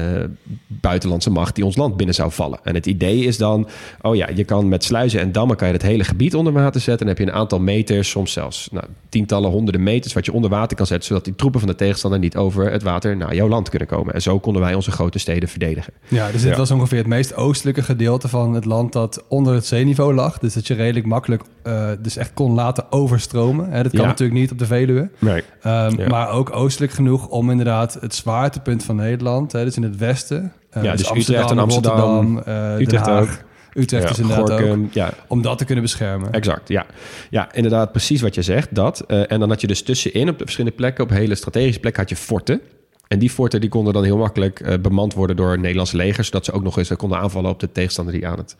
buitenlandse 0.66 1.30
macht 1.30 1.54
die 1.54 1.64
ons 1.64 1.76
land 1.76 1.96
binnen 1.96 2.14
zou 2.14 2.32
vallen. 2.32 2.58
En 2.62 2.74
het 2.74 2.86
idee 2.86 3.24
is 3.24 3.36
dan, 3.38 3.68
oh 4.02 4.16
ja, 4.16 4.28
je 4.34 4.44
kan 4.44 4.68
met 4.68 4.84
sluizen 4.84 5.20
en 5.20 5.32
dammen 5.32 5.56
kan 5.56 5.66
je 5.68 5.72
het 5.74 5.82
hele 5.82 6.04
gebied 6.04 6.34
onder 6.34 6.52
water 6.52 6.80
zetten. 6.80 7.06
En 7.06 7.14
dan 7.14 7.16
heb 7.16 7.18
je 7.18 7.32
een 7.32 7.40
aantal 7.40 7.60
meters, 7.60 8.10
soms 8.10 8.32
zelfs 8.32 8.68
nou, 8.72 8.84
tientallen, 9.08 9.50
honderden 9.50 9.82
meters 9.82 10.12
wat 10.12 10.24
je 10.24 10.32
onder 10.32 10.50
water 10.50 10.76
kan 10.76 10.86
zetten, 10.86 11.06
zodat 11.08 11.24
die 11.24 11.34
troepen 11.34 11.60
van 11.60 11.68
de 11.68 11.74
tegenstander 11.74 12.18
niet 12.18 12.36
over 12.36 12.70
het 12.72 12.82
water 12.82 13.16
naar 13.16 13.34
jouw 13.34 13.48
land 13.48 13.68
kunnen 13.68 13.88
komen. 13.88 14.14
En 14.14 14.22
zo 14.22 14.38
konden 14.38 14.62
wij 14.62 14.74
onze 14.74 14.90
grote 14.90 15.18
steden 15.18 15.48
verdedigen. 15.48 15.92
Ja, 16.08 16.30
dus 16.30 16.42
dit 16.42 16.50
Ja. 16.50 16.56
was 16.56 16.70
ongeveer 16.70 16.98
het 16.98 17.06
meest 17.06 17.34
oostelijke 17.34 17.82
gedeelte 17.82 18.28
van 18.28 18.54
het 18.54 18.64
land 18.64 18.92
dat 18.92 19.24
onder 19.28 19.54
het 19.54 19.66
zeeniveau 19.66 20.14
lag. 20.14 20.38
Dus 20.38 20.54
dat 20.54 20.66
je 20.66 20.74
redelijk 20.74 21.06
makkelijk 21.06 21.42
eh, 21.66 21.90
dus 22.00 22.16
echt 22.16 22.30
kon 22.34 22.52
laten 22.54 22.92
overstromen. 22.92 23.70
Hè, 23.70 23.82
dat 23.82 23.92
kan 23.92 24.00
Ja. 24.00 24.06
natuurlijk 24.06 24.38
niet 24.40 24.50
op 24.50 24.58
de 24.58 24.66
Veluwe. 24.66 25.10
Nee. 25.18 25.42
Ehm, 25.62 26.00
Ja. 26.00 26.08
Maar 26.08 26.30
ook 26.30 26.56
oostelijk 26.56 26.92
genoeg 26.92 27.28
om 27.28 27.50
inderdaad 27.50 27.98
het 28.00 28.14
zwaartepunt 28.14 28.84
van 28.84 28.96
Nederland, 28.96 29.52
hè, 29.52 29.64
dus 29.64 29.76
in 29.76 29.82
het 29.82 29.96
westen. 29.96 30.52
eh, 30.70 30.82
Ja, 30.82 30.92
dus 30.92 31.10
Utrecht 31.14 31.50
en 31.50 31.58
Amsterdam, 31.58 31.98
Rotterdam, 31.98 32.38
eh, 32.38 32.44
Den 32.44 32.80
Utrecht 32.80 33.06
Haag, 33.06 33.22
ook. 33.22 33.44
Utrecht 33.74 34.02
Ja, 34.02 34.10
is 34.10 34.18
inderdaad 34.18 34.50
ook. 34.50 34.78
Ja, 34.92 35.12
Om 35.28 35.42
dat 35.42 35.58
te 35.58 35.64
kunnen 35.64 35.84
beschermen. 35.84 36.32
Exact, 36.32 36.68
ja. 36.68 36.86
Ja, 37.30 37.52
inderdaad, 37.52 37.90
precies 37.92 38.20
wat 38.20 38.34
je 38.34 38.42
zegt, 38.42 38.74
dat. 38.74 39.00
En 39.00 39.40
dan 39.40 39.48
had 39.48 39.60
je 39.60 39.66
dus 39.66 39.82
tussenin 39.82 40.28
op 40.28 40.38
de 40.38 40.44
verschillende 40.44 40.76
plekken, 40.76 41.04
op 41.04 41.10
hele 41.10 41.34
strategische 41.34 41.80
plekken, 41.80 42.00
had 42.02 42.10
je 42.10 42.16
forten. 42.16 42.60
En 43.08 43.18
die 43.18 43.30
forten 43.30 43.60
die 43.60 43.70
konden 43.70 43.92
dan 43.92 44.04
heel 44.04 44.16
makkelijk 44.16 44.60
eh, 44.60 44.74
bemand 44.80 45.14
worden 45.14 45.36
door 45.36 45.58
Nederlandse 45.58 45.96
legers, 45.96 46.26
zodat 46.26 46.44
ze 46.44 46.52
ook 46.52 46.62
nog 46.62 46.78
eens 46.78 46.96
konden 46.96 47.18
aanvallen 47.18 47.50
op 47.50 47.60
de 47.60 47.72
tegenstander 47.72 48.14
die 48.14 48.26
aan 48.26 48.38
het, 48.38 48.56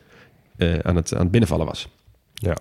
aan 0.83 0.95
het, 0.95 1.13
aan 1.13 1.21
het 1.21 1.31
binnenvallen 1.31 1.65
was. 1.65 1.87
Ja. 2.39 2.55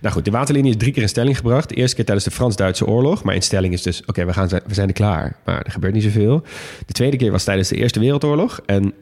Nou 0.00 0.14
goed, 0.14 0.24
de 0.24 0.30
waterlinie 0.30 0.70
is 0.70 0.76
drie 0.76 0.92
keer 0.92 1.02
in 1.02 1.08
stelling 1.08 1.36
gebracht. 1.36 1.68
De 1.68 1.74
eerste 1.74 1.96
keer 1.96 2.04
tijdens 2.04 2.26
de 2.26 2.32
Frans-Duitse 2.34 2.86
oorlog. 2.86 3.22
Maar 3.22 3.34
in 3.34 3.42
stelling 3.42 3.72
is 3.72 3.82
dus, 3.82 4.02
oké, 4.06 4.24
we 4.24 4.32
gaan 4.32 4.48
zijn, 4.48 4.62
we 4.66 4.74
zijn 4.74 4.88
er 4.88 4.94
klaar. 4.94 5.36
Maar 5.44 5.62
er 5.62 5.70
gebeurt 5.70 5.94
niet 5.94 6.02
zoveel. 6.02 6.42
De 6.86 6.92
tweede 6.92 7.16
keer 7.16 7.30
was 7.30 7.44
tijdens 7.44 7.68
de 7.68 7.76
Eerste 7.76 8.00
Wereldoorlog. 8.00 8.60
En 8.66 8.92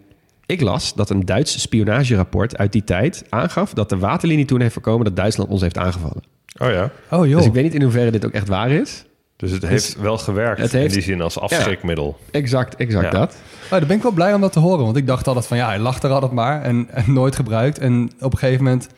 ik 0.46 0.60
las 0.60 0.94
dat 0.94 1.10
een 1.10 1.24
Duits 1.24 1.60
spionagerapport 1.60 2.56
uit 2.56 2.72
die 2.72 2.84
tijd 2.84 3.24
aangaf... 3.28 3.72
dat 3.72 3.88
de 3.88 3.98
waterlinie 3.98 4.44
toen 4.44 4.60
heeft 4.60 4.72
voorkomen 4.72 5.04
dat 5.04 5.16
Duitsland 5.16 5.50
ons 5.50 5.60
heeft 5.60 5.78
aangevallen. 5.78 6.22
Oh 6.58 6.70
ja. 6.70 6.90
Oh 7.10 7.26
joh. 7.26 7.36
Dus 7.36 7.46
ik 7.46 7.52
weet 7.52 7.62
niet 7.62 7.74
in 7.74 7.82
hoeverre 7.82 8.10
dit 8.10 8.24
ook 8.26 8.32
echt 8.32 8.48
waar 8.48 8.70
is. 8.70 9.04
Dus 9.36 9.50
het 9.50 9.66
heeft 9.66 9.96
wel 10.00 10.18
gewerkt 10.18 10.60
het 10.60 10.72
heeft- 10.72 10.86
in 10.86 10.92
die 10.92 11.02
zin 11.02 11.20
als 11.20 11.38
afschrikmiddel. 11.38 12.18
Exact, 12.30 12.76
exact 12.76 13.04
Ja. 13.04 13.10
dat. 13.10 13.36
Oh, 13.64 13.70
daar 13.70 13.86
ben 13.86 13.96
ik 13.96 14.02
wel 14.02 14.12
blij 14.12 14.34
om 14.34 14.40
dat 14.40 14.52
te 14.52 14.58
horen. 14.58 14.84
Want 14.84 14.96
ik 14.96 15.06
dacht 15.06 15.26
altijd 15.26 15.46
van 15.46 15.56
ja, 15.56 15.66
hij 15.66 15.78
lag 15.78 16.02
er 16.02 16.10
altijd 16.10 16.32
maar 16.32 16.62
en, 16.62 16.86
en 16.90 17.12
nooit 17.12 17.36
gebruikt. 17.36 17.78
En 17.78 18.10
op 18.20 18.32
een 18.32 18.38
gegeven 18.38 18.64
moment 18.64 18.88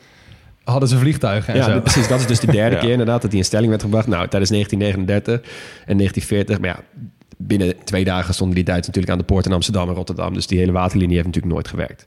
hadden 0.69 0.89
ze 0.89 0.97
vliegtuigen 0.97 1.53
en 1.53 1.59
Ja, 1.59 1.73
zo. 1.73 1.79
precies. 1.79 2.07
Dat 2.07 2.19
is 2.19 2.25
dus 2.27 2.39
de 2.39 2.51
derde 2.61 2.75
Ja. 2.75 2.81
keer 2.81 2.91
inderdaad 2.91 3.21
dat 3.21 3.29
die 3.31 3.39
in 3.39 3.45
stelling 3.45 3.69
werd 3.69 3.81
gebracht. 3.81 4.07
Nou, 4.07 4.27
tijdens 4.27 4.51
1939 4.51 5.51
en 5.85 5.97
1940. 5.97 6.59
Maar 6.59 6.69
ja, 6.69 7.03
binnen 7.37 7.73
twee 7.83 8.03
dagen 8.03 8.33
stonden 8.33 8.55
die 8.55 8.63
Duitsers 8.65 8.87
natuurlijk 8.95 9.13
aan 9.13 9.27
de 9.27 9.33
poort 9.33 9.45
in 9.45 9.53
Amsterdam 9.53 9.89
en 9.89 9.95
Rotterdam. 9.95 10.33
Dus 10.33 10.47
die 10.47 10.59
hele 10.59 10.71
waterlinie 10.71 11.13
heeft 11.15 11.27
natuurlijk 11.27 11.53
nooit 11.53 11.67
gewerkt. 11.67 12.05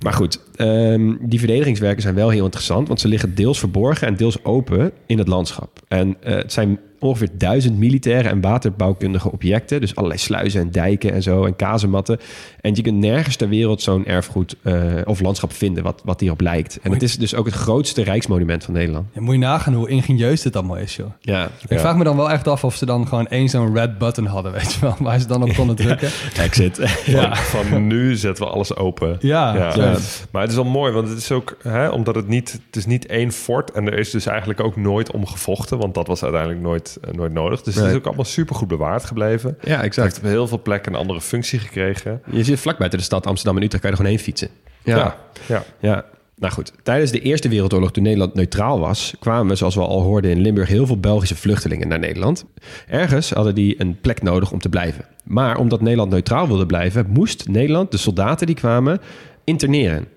Maar 0.00 0.12
goed, 0.12 0.40
ehm, 0.56 1.14
die 1.20 1.38
verdedigingswerken 1.38 2.02
zijn 2.02 2.14
wel 2.14 2.28
heel 2.30 2.44
interessant. 2.44 2.88
Want 2.88 3.00
ze 3.00 3.08
liggen 3.08 3.34
deels 3.34 3.58
verborgen 3.58 4.06
en 4.06 4.16
deels 4.16 4.44
open 4.44 4.92
in 5.06 5.18
het 5.18 5.28
landschap. 5.28 5.80
En 5.88 6.16
eh, 6.22 6.34
het 6.36 6.52
zijn 6.52 6.78
ongeveer 6.98 7.28
duizend 7.32 7.78
militaire 7.78 8.28
en 8.28 8.40
waterbouwkundige 8.40 9.32
objecten. 9.32 9.80
Dus 9.80 9.94
allerlei 9.96 10.20
sluizen 10.20 10.60
en 10.60 10.70
dijken 10.70 11.12
en 11.12 11.22
zo 11.22 11.44
en 11.44 11.56
kazematten. 11.56 12.18
En 12.60 12.74
je 12.74 12.82
kunt 12.82 12.98
nergens 12.98 13.36
ter 13.36 13.48
wereld 13.48 13.82
zo'n 13.82 14.06
erfgoed 14.06 14.56
eh, 14.62 14.74
of 15.04 15.20
landschap 15.20 15.52
vinden 15.52 15.82
wat, 15.82 16.00
wat 16.04 16.20
hierop 16.20 16.40
lijkt. 16.40 16.78
En 16.82 16.92
het 16.92 17.02
is 17.02 17.16
dus 17.18 17.34
ook 17.34 17.46
het 17.46 17.54
grootste 17.54 18.02
rijksmonument 18.02 18.64
van 18.64 18.74
Nederland. 18.74 19.06
Ja, 19.12 19.20
moet 19.20 19.34
je 19.34 19.40
nagaan 19.40 19.74
hoe 19.74 19.88
ingenieus 19.88 20.42
dit 20.42 20.56
allemaal 20.56 20.76
is, 20.76 20.96
joh. 20.96 21.06
Ja, 21.20 21.44
Ik 21.62 21.70
Ja. 21.70 21.78
vraag 21.78 21.96
me 21.96 22.04
dan 22.04 22.16
wel 22.16 22.30
echt 22.30 22.48
af 22.48 22.64
of 22.64 22.74
ze 22.76 22.86
dan 22.86 23.06
gewoon 23.08 23.26
één 23.28 23.48
zo'n 23.48 23.74
red 23.76 23.98
button 23.98 24.26
hadden, 24.26 24.52
weet 24.52 24.72
je 24.72 24.80
wel. 24.80 24.94
Waar 25.06 25.20
ze 25.20 25.26
dan 25.26 25.42
op 25.42 25.54
konden 25.54 25.76
drukken. 25.76 26.08
exit. 26.40 26.78
Van, 27.06 27.36
van 27.36 27.86
nu 27.86 28.16
zetten 28.16 28.44
we 28.44 28.50
alles 28.50 28.76
open. 28.76 29.16
Ja, 29.20 29.54
Ja. 29.54 29.72
ja. 29.76 29.96
Maar 30.30 30.42
het 30.42 30.50
is 30.50 30.56
wel 30.56 30.64
mooi, 30.64 30.92
want 30.92 31.08
het 31.08 31.18
is 31.18 31.32
ook, 31.32 31.56
hè, 31.62 31.88
omdat 31.88 32.14
het 32.14 32.28
niet, 32.28 32.52
het 32.66 32.76
is 32.76 32.86
niet 32.86 33.06
één 33.06 33.32
fort 33.32 33.70
en 33.70 33.86
er 33.86 33.98
is 33.98 34.10
dus 34.10 34.26
eigenlijk 34.26 34.60
ook 34.60 34.76
nooit 34.76 35.10
om 35.10 35.26
gevochten, 35.26 35.78
want 35.78 35.94
dat 35.94 36.06
was 36.06 36.22
uiteindelijk 36.22 36.60
nooit, 36.62 36.85
eh, 37.00 37.12
nooit 37.12 37.32
nodig. 37.32 37.62
Dus 37.62 37.74
het 37.74 37.84
is 37.84 37.94
ook 37.94 38.06
allemaal 38.06 38.24
super 38.24 38.54
goed 38.56 38.68
bewaard 38.68 39.04
gebleven. 39.04 39.58
Ja, 39.62 39.76
Het 39.76 39.84
exact. 39.84 40.08
heeft 40.08 40.18
op 40.18 40.30
heel 40.30 40.46
veel 40.48 40.62
plekken 40.62 40.92
een 40.92 40.98
andere 40.98 41.20
functie 41.20 41.58
gekregen. 41.58 42.22
Je 42.30 42.44
zit 42.44 42.60
vlak 42.60 42.78
buiten 42.78 42.98
de 42.98 43.04
stad 43.04 43.26
Amsterdam 43.26 43.56
en 43.56 43.62
Utrecht, 43.62 43.82
kan 43.82 43.92
je 43.92 43.96
er 43.96 44.02
gewoon 44.02 44.18
heen 44.18 44.26
fietsen. 44.26 44.48
Ja, 44.82 45.16
ja. 45.46 45.64
Ja, 45.80 46.04
nou 46.36 46.52
goed. 46.52 46.72
Tijdens 46.82 47.10
de 47.10 47.20
Eerste 47.20 47.48
Wereldoorlog, 47.48 47.92
toen 47.92 48.02
Nederland 48.02 48.34
neutraal 48.34 48.80
was, 48.80 49.14
kwamen, 49.18 49.56
zoals 49.56 49.74
we 49.74 49.80
al 49.80 50.02
hoorden 50.02 50.30
in 50.30 50.40
Limburg, 50.40 50.68
heel 50.68 50.86
veel 50.86 51.00
Belgische 51.00 51.36
vluchtelingen 51.36 51.88
naar 51.88 51.98
Nederland. 51.98 52.44
Ergens 52.88 53.30
hadden 53.30 53.54
die 53.54 53.80
een 53.80 54.00
plek 54.00 54.22
nodig 54.22 54.52
om 54.52 54.58
te 54.58 54.68
blijven. 54.68 55.04
Maar 55.24 55.58
omdat 55.58 55.80
Nederland 55.80 56.10
neutraal 56.10 56.46
wilde 56.46 56.66
blijven, 56.66 57.06
moest 57.08 57.48
Nederland 57.48 57.90
de 57.90 57.96
soldaten 57.96 58.46
die 58.46 58.56
kwamen 58.56 59.00
interneren. 59.44 60.08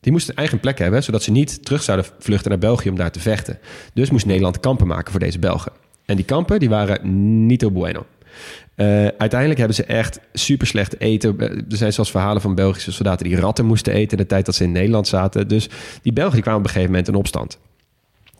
Die 0.00 0.12
moesten 0.12 0.32
een 0.32 0.38
eigen 0.38 0.60
plek 0.60 0.78
hebben, 0.78 1.02
zodat 1.02 1.22
ze 1.22 1.30
niet 1.30 1.64
terug 1.64 1.82
zouden 1.82 2.06
vluchten 2.18 2.50
naar 2.50 2.58
België 2.58 2.88
om 2.88 2.96
daar 2.96 3.10
te 3.10 3.20
vechten. 3.20 3.58
Dus 3.94 4.10
moest 4.10 4.26
Nederland 4.26 4.60
kampen 4.60 4.86
maken 4.86 5.10
voor 5.10 5.20
deze 5.20 5.38
Belgen. 5.38 5.72
En 6.08 6.16
die 6.16 6.24
kampen 6.24 6.58
die 6.58 6.68
waren 6.68 7.46
niet 7.46 7.72
bueno. 7.72 8.06
Eh, 8.74 8.86
uiteindelijk 9.06 9.58
hebben 9.58 9.76
ze 9.76 9.84
echt 9.84 10.20
super 10.32 10.66
slecht 10.66 11.00
eten. 11.00 11.40
Eh, 11.40 11.50
Er 11.50 11.76
zijn 11.76 11.92
zelfs 11.92 12.10
verhalen 12.10 12.42
van 12.42 12.54
Belgische 12.54 12.92
soldaten 12.92 13.26
die 13.26 13.40
ratten 13.40 13.66
moesten 13.66 13.92
eten 13.92 14.10
in 14.10 14.22
de 14.22 14.28
tijd 14.28 14.46
dat 14.46 14.54
ze 14.54 14.64
in 14.64 14.72
Nederland 14.72 15.06
zaten. 15.06 15.48
Dus 15.48 15.68
die 16.02 16.12
Belgen 16.12 16.40
kwamen 16.40 16.60
op 16.60 16.66
een 16.66 16.72
gegeven 16.72 16.90
moment 16.90 17.08
in 17.08 17.14
opstand 17.14 17.58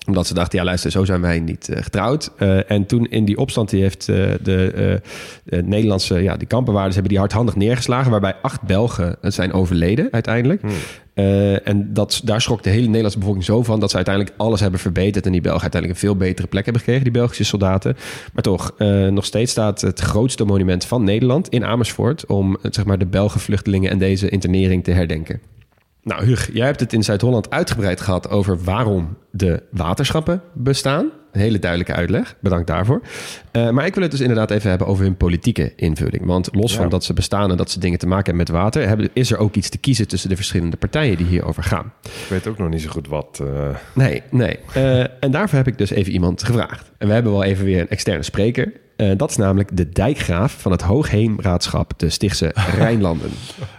omdat 0.09 0.27
ze 0.27 0.35
dachten, 0.35 0.59
ja 0.59 0.65
luister, 0.65 0.91
zo 0.91 1.05
zijn 1.05 1.21
wij 1.21 1.41
niet 1.41 1.69
eh, 1.69 1.83
getrouwd. 1.83 2.31
Eh, 2.37 2.71
en 2.71 2.87
toen 2.87 3.07
in 3.07 3.25
die 3.25 3.39
opstand 3.39 3.71
die 3.71 3.83
heeft 3.83 4.09
eh, 4.09 4.17
de 4.43 5.01
eh, 5.45 5.63
Nederlandse, 5.63 6.23
ja, 6.23 6.37
die 6.37 6.47
kampenwaarders 6.47 6.95
hebben 6.95 7.13
die 7.13 7.21
hardhandig 7.21 7.57
neergeslagen. 7.57 8.11
Waarbij 8.11 8.35
acht 8.43 8.63
Belgen 8.63 9.17
zijn 9.23 9.53
overleden 9.53 10.09
uiteindelijk. 10.11 10.63
Eh, 11.15 11.69
en 11.69 11.93
dat, 11.93 12.21
daar 12.25 12.41
schrok 12.41 12.63
de 12.63 12.71
hele 12.71 12.87
Nederlandse 12.87 13.19
bevolking 13.19 13.45
zo 13.45 13.63
van... 13.63 13.81
dat 13.81 13.91
ze 13.91 13.97
uiteindelijk 13.97 14.35
alles 14.37 14.61
hebben 14.61 14.81
verbeterd... 14.81 15.27
en 15.27 15.33
die 15.33 15.41
Belgen 15.41 15.63
uiteindelijk 15.63 16.01
een 16.01 16.09
veel 16.09 16.17
betere 16.19 16.49
plek 16.49 16.65
hebben 16.65 16.83
gekregen... 16.83 17.05
die 17.05 17.13
Belgische 17.13 17.45
soldaten. 17.45 17.97
Maar 18.33 18.43
toch, 18.43 18.75
nog 19.11 19.25
steeds 19.25 19.51
staat 19.51 19.81
het 19.81 20.01
grootste 20.01 20.45
monument 20.45 20.85
van 20.85 21.05
Nederland 21.05 21.49
in 21.49 21.65
Amersfoort... 21.65 22.27
om 22.27 22.57
zeg 22.63 22.85
maar, 22.85 22.99
de 22.99 23.07
Belgen 23.07 23.41
vluchtelingen 23.41 23.91
en 23.91 23.99
deze 23.99 24.29
internering 24.29 24.85
te 24.85 24.91
herdenken. 24.91 25.41
Nou, 26.09 26.25
Hug, 26.25 26.51
jij 26.53 26.67
hebt 26.67 26.81
het 26.81 26.93
in 26.93 27.03
Zuid-Holland 27.05 27.51
uitgebreid 27.51 28.01
gehad 28.01 28.31
over 28.31 28.63
waarom 28.65 29.17
de 29.31 29.63
waterschappen 29.71 30.43
bestaan. 30.53 31.11
Een 31.33 31.41
hele 31.41 31.59
duidelijke 31.59 31.93
uitleg. 31.95 32.35
Bedankt 32.41 32.67
daarvoor. 32.67 33.01
Uh, 33.53 33.71
maar 33.71 33.87
ik 33.87 33.95
wil 33.95 34.03
het 34.03 34.11
dus 34.11 34.21
inderdaad 34.21 34.51
even 34.51 34.69
hebben 34.69 34.87
over 34.87 35.05
hun 35.05 35.17
politieke 35.17 35.73
invulling. 35.77 36.25
Want 36.27 36.49
los 36.53 36.73
Ja. 36.73 36.79
van 36.79 36.89
dat 36.89 37.05
ze 37.05 37.13
bestaan 37.13 37.51
en 37.51 37.57
dat 37.57 37.71
ze 37.71 37.81
dingen 37.81 37.99
te 37.99 38.07
maken 38.07 38.25
hebben 38.27 38.47
met 38.55 38.63
water, 38.63 38.89
hebben, 38.89 39.09
is 39.13 39.31
er 39.33 39.39
ook 39.39 39.55
iets 39.55 39.69
te 39.69 39.79
kiezen 39.79 40.09
tussen 40.09 40.29
de 40.29 40.37
verschillende 40.37 40.77
partijen 40.77 41.17
die 41.17 41.27
hierover 41.27 41.63
gaan. 41.63 41.93
Ik 42.03 42.11
weet 42.29 42.47
ook 42.47 42.59
nog 42.59 42.69
niet 42.69 42.83
zo 42.83 42.89
goed 42.91 43.09
wat. 43.09 43.41
eh, 43.43 43.69
Nee, 43.95 44.23
nee. 44.31 44.59
Eh, 44.75 45.01
en 45.01 45.31
daarvoor 45.31 45.59
heb 45.59 45.67
ik 45.67 45.79
dus 45.79 45.91
even 45.91 46.13
iemand 46.13 46.43
gevraagd. 46.43 46.91
En 46.99 47.07
we 47.07 47.13
hebben 47.15 47.33
wel 47.33 47.45
even 47.45 47.65
weer 47.65 47.81
een 47.81 47.89
externe 47.89 48.23
spreker. 48.23 48.73
Eh, 48.99 49.11
dat 49.17 49.31
is 49.31 49.37
namelijk 49.37 49.77
de 49.77 49.89
dijkgraaf 49.89 50.53
van 50.53 50.73
het 50.73 50.83
Hoogheemraadschap, 50.83 51.93
de 51.97 52.11
Stichtse 52.11 52.55
Rijnlanden. 52.79 53.31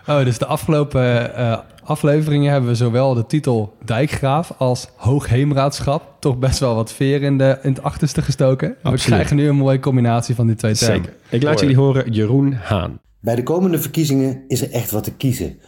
Oh, 0.08 0.24
dus 0.24 0.38
de 0.38 0.46
afgelopen 0.46 1.36
eh, 1.36 1.58
afleveringen 1.84 2.52
hebben 2.52 2.70
we 2.70 2.76
zowel 2.76 3.14
de 3.14 3.26
titel 3.26 3.74
Dijkgraaf 3.86 4.54
als 4.58 4.90
Hoogheemraadschap 4.96 6.04
toch 6.20 6.38
best 6.38 6.60
wel 6.60 6.76
wat 6.76 6.94
veer 6.94 7.22
in, 7.22 7.38
de, 7.38 7.60
in 7.62 7.70
het 7.70 7.84
achterste 7.84 8.22
gestoken. 8.22 8.76
We 8.84 8.96
krijgen 8.96 9.36
nu 9.36 9.48
een 9.48 9.56
mooie 9.56 9.80
combinatie 9.80 10.36
van 10.36 10.48
die 10.48 10.56
twee 10.56 10.74
termen. 10.74 11.04
Zeker. 11.04 11.20
Ik 11.30 11.44
laat 11.44 11.60
jullie 11.60 11.78
horen 11.78 12.12
Jeroen 12.12 12.54
Haan. 12.54 13.00
Bij 13.20 13.36
de 13.36 13.44
komende 13.44 13.80
verkiezingen 13.80 14.44
is 14.48 14.62
er 14.62 14.72
echt 14.72 14.92
wat 14.92 15.04
te 15.04 15.14
kiezen. 15.14 15.60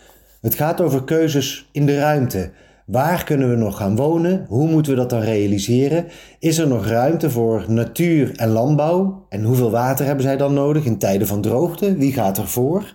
Het 0.42 0.56
gaat 0.56 0.82
over 0.82 1.04
keuzes 1.04 1.70
in 1.72 1.86
de 1.86 1.98
ruimte. 1.98 2.52
Waar 2.92 3.24
kunnen 3.24 3.50
we 3.50 3.56
nog 3.56 3.78
gaan 3.78 3.96
wonen? 3.96 4.46
Hoe 4.48 4.70
moeten 4.70 4.92
we 4.92 4.98
dat 4.98 5.10
dan 5.10 5.22
realiseren? 5.22 6.08
Is 6.40 6.58
er 6.58 6.68
nog 6.68 6.86
ruimte 6.86 7.30
voor 7.30 7.66
natuur 7.68 8.32
en 8.36 8.50
landbouw? 8.50 9.26
En 9.30 9.44
hoeveel 9.44 9.72
water 9.72 10.06
hebben 10.06 10.24
zij 10.24 10.38
dan 10.38 10.54
nodig 10.54 10.86
in 10.86 10.98
tijden 10.98 11.28
van 11.28 11.42
droogte? 11.42 11.96
Wie 11.96 12.14
gaat 12.14 12.38
er 12.38 12.48
voor? 12.48 12.92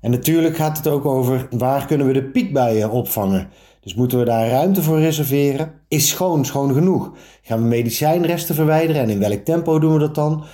En 0.00 0.10
natuurlijk 0.10 0.56
gaat 0.56 0.76
het 0.76 0.86
ook 0.86 1.04
over 1.04 1.48
waar 1.50 1.86
kunnen 1.86 2.06
we 2.06 2.12
de 2.12 2.24
piekbuien 2.24 2.90
opvangen? 2.90 3.48
Dus 3.80 3.94
moeten 3.94 4.18
we 4.18 4.24
daar 4.24 4.48
ruimte 4.48 4.82
voor 4.82 4.98
reserveren? 4.98 5.72
Is 5.88 6.08
schoon 6.08 6.44
schoon 6.44 6.72
genoeg? 6.74 7.12
Gaan 7.42 7.62
we 7.62 7.68
medicijnresten 7.68 8.54
verwijderen 8.54 9.02
en 9.02 9.10
in 9.10 9.18
welk 9.18 9.44
tempo 9.44 9.78
doen 9.78 9.92
we 9.92 9.98
dat 9.98 10.14
dan? 10.14 10.44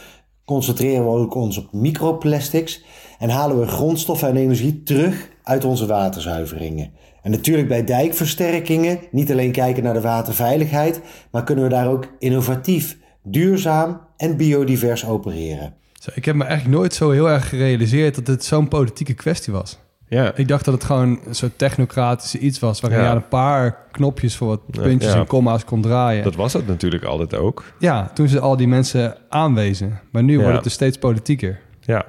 Concentreren 0.45 1.05
we 1.05 1.11
ook 1.11 1.35
ons 1.35 1.59
op 1.59 1.73
microplastics? 1.73 2.85
En 3.19 3.29
halen 3.29 3.61
we 3.61 3.67
grondstoffen 3.67 4.29
en 4.29 4.37
energie 4.37 4.83
terug 4.83 5.29
uit 5.43 5.65
onze 5.65 5.87
waterzuiveringen? 5.87 6.93
En 7.23 7.31
natuurlijk 7.31 7.69
bij 7.69 7.85
dijkversterkingen 7.85 8.99
niet 9.11 9.31
alleen 9.31 9.53
kijken 9.53 9.83
naar 9.83 9.95
de 9.95 10.01
waterveiligheid, 10.01 11.01
maar 11.31 11.45
kunnen 11.45 11.65
we 11.65 11.71
daar 11.71 11.89
ook 11.89 12.07
innovatief, 12.19 12.97
duurzaam 13.23 14.01
en 14.17 14.37
biodivers 14.37 15.07
opereren. 15.07 15.75
Zo, 15.93 16.11
ik 16.15 16.25
heb 16.25 16.35
me 16.35 16.45
eigenlijk 16.45 16.77
nooit 16.79 16.95
zo 16.95 17.11
heel 17.11 17.31
erg 17.31 17.49
gerealiseerd 17.49 18.15
dat 18.15 18.27
het 18.27 18.45
zo'n 18.45 18.69
politieke 18.69 19.15
kwestie 19.15 19.53
was. 19.53 19.79
Ja, 20.09 20.33
Ik 20.35 20.49
dacht 20.49 20.65
dat 20.65 20.75
het 20.75 20.85
gewoon 20.85 21.19
zo'n 21.31 21.53
technocratische 21.57 22.39
iets 22.39 22.59
was... 22.59 22.81
waarin 22.81 22.99
Ja. 22.99 23.05
je 23.05 23.11
aan 23.11 23.17
een 23.17 23.29
paar 23.29 23.77
knopjes 23.91 24.37
voor 24.37 24.49
wat 24.49 24.61
puntjes 24.71 25.13
Ja. 25.13 25.19
en 25.19 25.27
komma's 25.27 25.65
kon 25.65 25.81
draaien. 25.83 26.25
dat 26.25 26.35
was 26.35 26.53
het 26.53 26.67
natuurlijk 26.67 27.05
altijd 27.05 27.35
ook. 27.35 27.65
Ja, 27.79 28.11
toen 28.15 28.29
ze 28.29 28.41
al 28.41 28.57
die 28.57 28.69
mensen 28.69 29.17
aanwezen. 29.29 30.01
Maar 30.11 30.23
nu 30.23 30.39
wordt 30.39 30.55
het 30.55 30.65
dus 30.65 30.73
steeds 30.73 30.99
politieker. 30.99 31.61
Ja, 31.81 32.05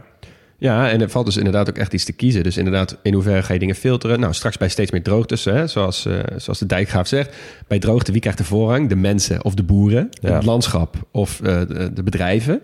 ja, 0.64 0.90
en 0.90 1.02
er 1.02 1.10
valt 1.10 1.26
dus 1.26 1.38
inderdaad 1.38 1.70
ook 1.70 1.78
echt 1.78 1.94
iets 1.94 2.06
te 2.06 2.12
kiezen. 2.12 2.44
Dus 2.44 2.58
inderdaad, 2.58 2.98
in 3.02 3.14
hoeverre 3.14 3.44
ga 3.44 3.54
je 3.54 3.60
dingen 3.60 3.76
filteren? 3.76 4.20
Nou, 4.20 4.34
straks 4.34 4.58
bij 4.58 4.70
steeds 4.70 4.92
meer 4.92 5.04
droogtes, 5.04 5.46
hè, 5.46 5.68
zoals, 5.68 6.06
eh, 6.06 6.20
zoals 6.36 6.60
de 6.60 6.66
dijkgraaf 6.66 7.08
zegt. 7.08 7.36
Bij 7.68 7.80
droogte, 7.80 8.12
wie 8.12 8.22
krijgt 8.22 8.38
de 8.38 8.44
voorrang? 8.44 8.90
De 8.90 8.96
mensen 8.96 9.44
of 9.44 9.54
de 9.54 9.64
boeren? 9.64 10.10
Ja. 10.12 10.34
Het 10.34 10.46
landschap 10.46 10.96
of 11.12 11.42
eh, 11.42 11.60
de, 11.68 11.94
de 11.94 12.04
bedrijven? 12.04 12.62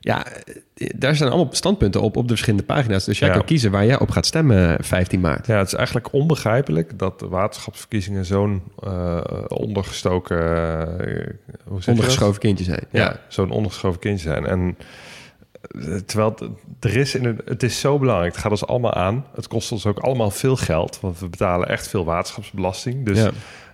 Ja, 0.00 0.26
eh, 0.26 0.88
daar 0.96 1.14
staan 1.16 1.28
allemaal 1.28 1.48
standpunten 1.54 2.00
op 2.00 2.16
op 2.16 2.22
de 2.22 2.28
verschillende 2.28 2.64
pagina's. 2.66 3.04
Dus 3.04 3.18
jij 3.18 3.28
Ja. 3.28 3.34
kan 3.34 3.44
kiezen 3.44 3.70
waar 3.70 3.86
jij 3.86 3.98
op 3.98 4.10
gaat 4.10 4.26
stemmen 4.26 4.84
15 4.84 5.20
maart. 5.20 5.46
Ja, 5.46 5.58
het 5.58 5.66
is 5.66 5.74
eigenlijk 5.74 6.12
onbegrijpelijk 6.12 6.98
dat 6.98 7.18
de 7.18 7.28
waterschapsverkiezingen 7.28 8.24
zo'n 8.24 8.62
ondergestoken... 9.48 10.38
Ondergeschoven 11.86 12.40
kindje 12.40 12.64
zijn. 12.64 12.84
Ja, 12.90 13.16
zo'n 13.28 13.50
ondergeschoven 13.50 14.00
kindje 14.00 14.28
zijn. 14.28 14.46
En 14.46 14.76
terwijl 16.06 16.34
het, 16.38 16.48
er 16.80 16.96
is 16.96 17.14
in 17.14 17.24
het, 17.24 17.40
het 17.44 17.62
is 17.62 17.80
zo 17.80 17.98
belangrijk. 17.98 18.32
Het 18.32 18.42
gaat 18.42 18.50
ons 18.50 18.66
allemaal 18.66 18.94
aan. 18.94 19.26
Het 19.34 19.48
kost 19.48 19.72
ons 19.72 19.86
ook 19.86 19.98
allemaal 19.98 20.30
veel 20.30 20.56
geld, 20.56 21.00
want 21.00 21.18
we 21.18 21.28
betalen 21.28 21.68
echt 21.68 21.88
veel 21.88 22.04
waterschapsbelasting. 22.04 23.06
Dus 23.06 23.18
Ja. 23.18 23.30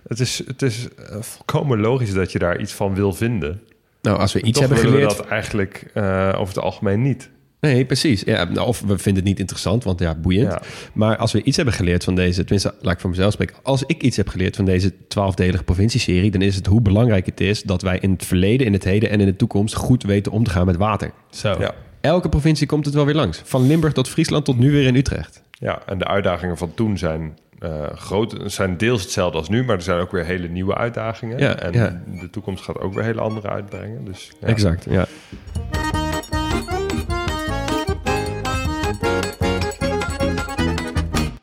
het 0.07 0.19
is, 0.19 0.41
het 0.47 0.61
is 0.61 0.87
eh, 0.95 1.21
volkomen 1.21 1.79
logisch 1.79 2.13
dat 2.13 2.31
je 2.31 2.39
daar 2.39 2.59
iets 2.59 2.73
van 2.73 2.95
wil 2.95 3.13
vinden. 3.13 3.61
Nou, 4.01 4.19
als 4.19 4.33
we 4.33 4.41
iets 4.41 4.59
hebben 4.59 4.77
geleerd... 4.77 5.11
we 5.11 5.17
dat 5.17 5.27
eigenlijk 5.27 5.91
eh, 5.93 6.31
over 6.35 6.53
het 6.55 6.63
algemeen 6.63 7.01
niet. 7.01 7.29
Nee, 7.59 7.85
precies. 7.85 8.21
Ja, 8.21 8.49
of 8.65 8.79
we 8.79 8.97
vinden 8.97 9.15
het 9.15 9.23
niet 9.23 9.39
interessant, 9.39 9.83
want 9.83 9.99
ja, 9.99 10.15
boeiend. 10.15 10.51
Ja. 10.51 10.61
Maar 10.93 11.17
als 11.17 11.31
we 11.31 11.43
iets 11.43 11.55
hebben 11.55 11.73
geleerd 11.73 12.03
van 12.03 12.15
deze, 12.15 12.39
tenminste, 12.39 12.73
laat 12.81 12.93
ik 12.93 12.99
voor 12.99 13.09
mezelf 13.09 13.33
spreken. 13.33 13.55
Als 13.63 13.83
ik 13.83 14.01
iets 14.01 14.17
heb 14.17 14.27
geleerd 14.27 14.55
van 14.55 14.65
deze 14.65 14.93
twaalfdelige 15.07 15.63
provincieserie, 15.63 16.31
dan 16.31 16.41
is 16.41 16.55
het 16.55 16.65
hoe 16.65 16.81
belangrijk 16.81 17.25
het 17.25 17.41
is 17.41 17.61
dat 17.63 17.81
wij 17.81 17.97
in 18.01 18.11
het 18.11 18.25
verleden, 18.25 18.67
in 18.67 18.73
het 18.73 18.83
heden 18.83 19.09
en 19.09 19.19
in 19.19 19.25
de 19.25 19.35
toekomst 19.35 19.75
goed 19.75 20.03
weten 20.03 20.31
om 20.31 20.43
te 20.43 20.49
gaan 20.49 20.65
met 20.65 20.75
water. 20.75 21.11
Zo. 21.29 21.55
Ja. 21.59 21.73
Elke 22.01 22.29
provincie 22.29 22.67
komt 22.67 22.85
het 22.85 22.93
wel 22.93 23.05
weer 23.05 23.15
langs. 23.15 23.41
Van 23.45 23.67
Limburg 23.67 23.93
tot 23.93 24.09
Friesland 24.09 24.45
tot 24.45 24.57
nu 24.59 24.71
weer 24.71 24.85
in 24.85 24.95
Utrecht. 24.95 25.43
ja, 25.51 25.81
en 25.85 25.97
de 25.97 26.05
uitdagingen 26.05 26.57
van 26.57 26.73
toen 26.73 26.97
zijn, 26.97 27.37
eh, 27.59 27.83
groot, 27.93 28.35
zijn 28.45 28.77
deels 28.77 29.01
hetzelfde 29.01 29.37
als 29.37 29.49
nu, 29.49 29.63
maar 29.63 29.75
er 29.75 29.81
zijn 29.81 29.99
ook 29.99 30.11
weer 30.11 30.25
hele 30.25 30.47
nieuwe 30.47 30.75
uitdagingen. 30.75 31.37
Ja, 31.37 31.55
en 31.59 31.73
ja. 31.73 32.01
de 32.21 32.29
toekomst 32.29 32.63
gaat 32.63 32.79
ook 32.79 32.93
weer 32.93 33.03
hele 33.03 33.21
andere 33.21 33.49
uitbrengen. 33.49 34.05
Dus, 34.05 34.31
ja. 34.41 34.47
Exact, 34.47 34.85
ja. 34.89 35.07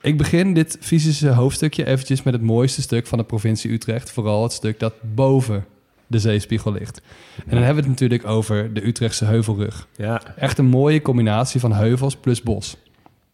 Ik 0.06 0.18
begin 0.18 0.54
dit 0.54 0.76
fysische 0.80 1.28
hoofdstukje 1.28 1.86
eventjes 1.86 2.22
met 2.22 2.34
het 2.34 2.42
mooiste 2.42 2.82
stuk 2.82 3.06
van 3.06 3.18
de 3.18 3.24
provincie 3.24 3.72
Utrecht. 3.72 4.10
Vooral 4.10 4.42
het 4.42 4.52
stuk 4.52 4.80
dat 4.80 4.94
boven 5.14 5.64
de 6.06 6.18
zeespiegel 6.18 6.72
ligt. 6.72 7.00
En 7.36 7.50
dan 7.50 7.62
hebben 7.62 7.74
we 7.74 7.80
het 7.80 8.00
natuurlijk 8.00 8.26
over 8.26 8.74
de 8.74 8.86
Utrechtse 8.86 9.24
heuvelrug. 9.24 9.88
Ja, 9.96 10.22
Echt 10.36 10.58
een 10.58 10.66
mooie 10.66 11.02
combinatie 11.02 11.60
van 11.60 11.72
heuvels 11.72 12.16
plus 12.16 12.42
bos. 12.42 12.76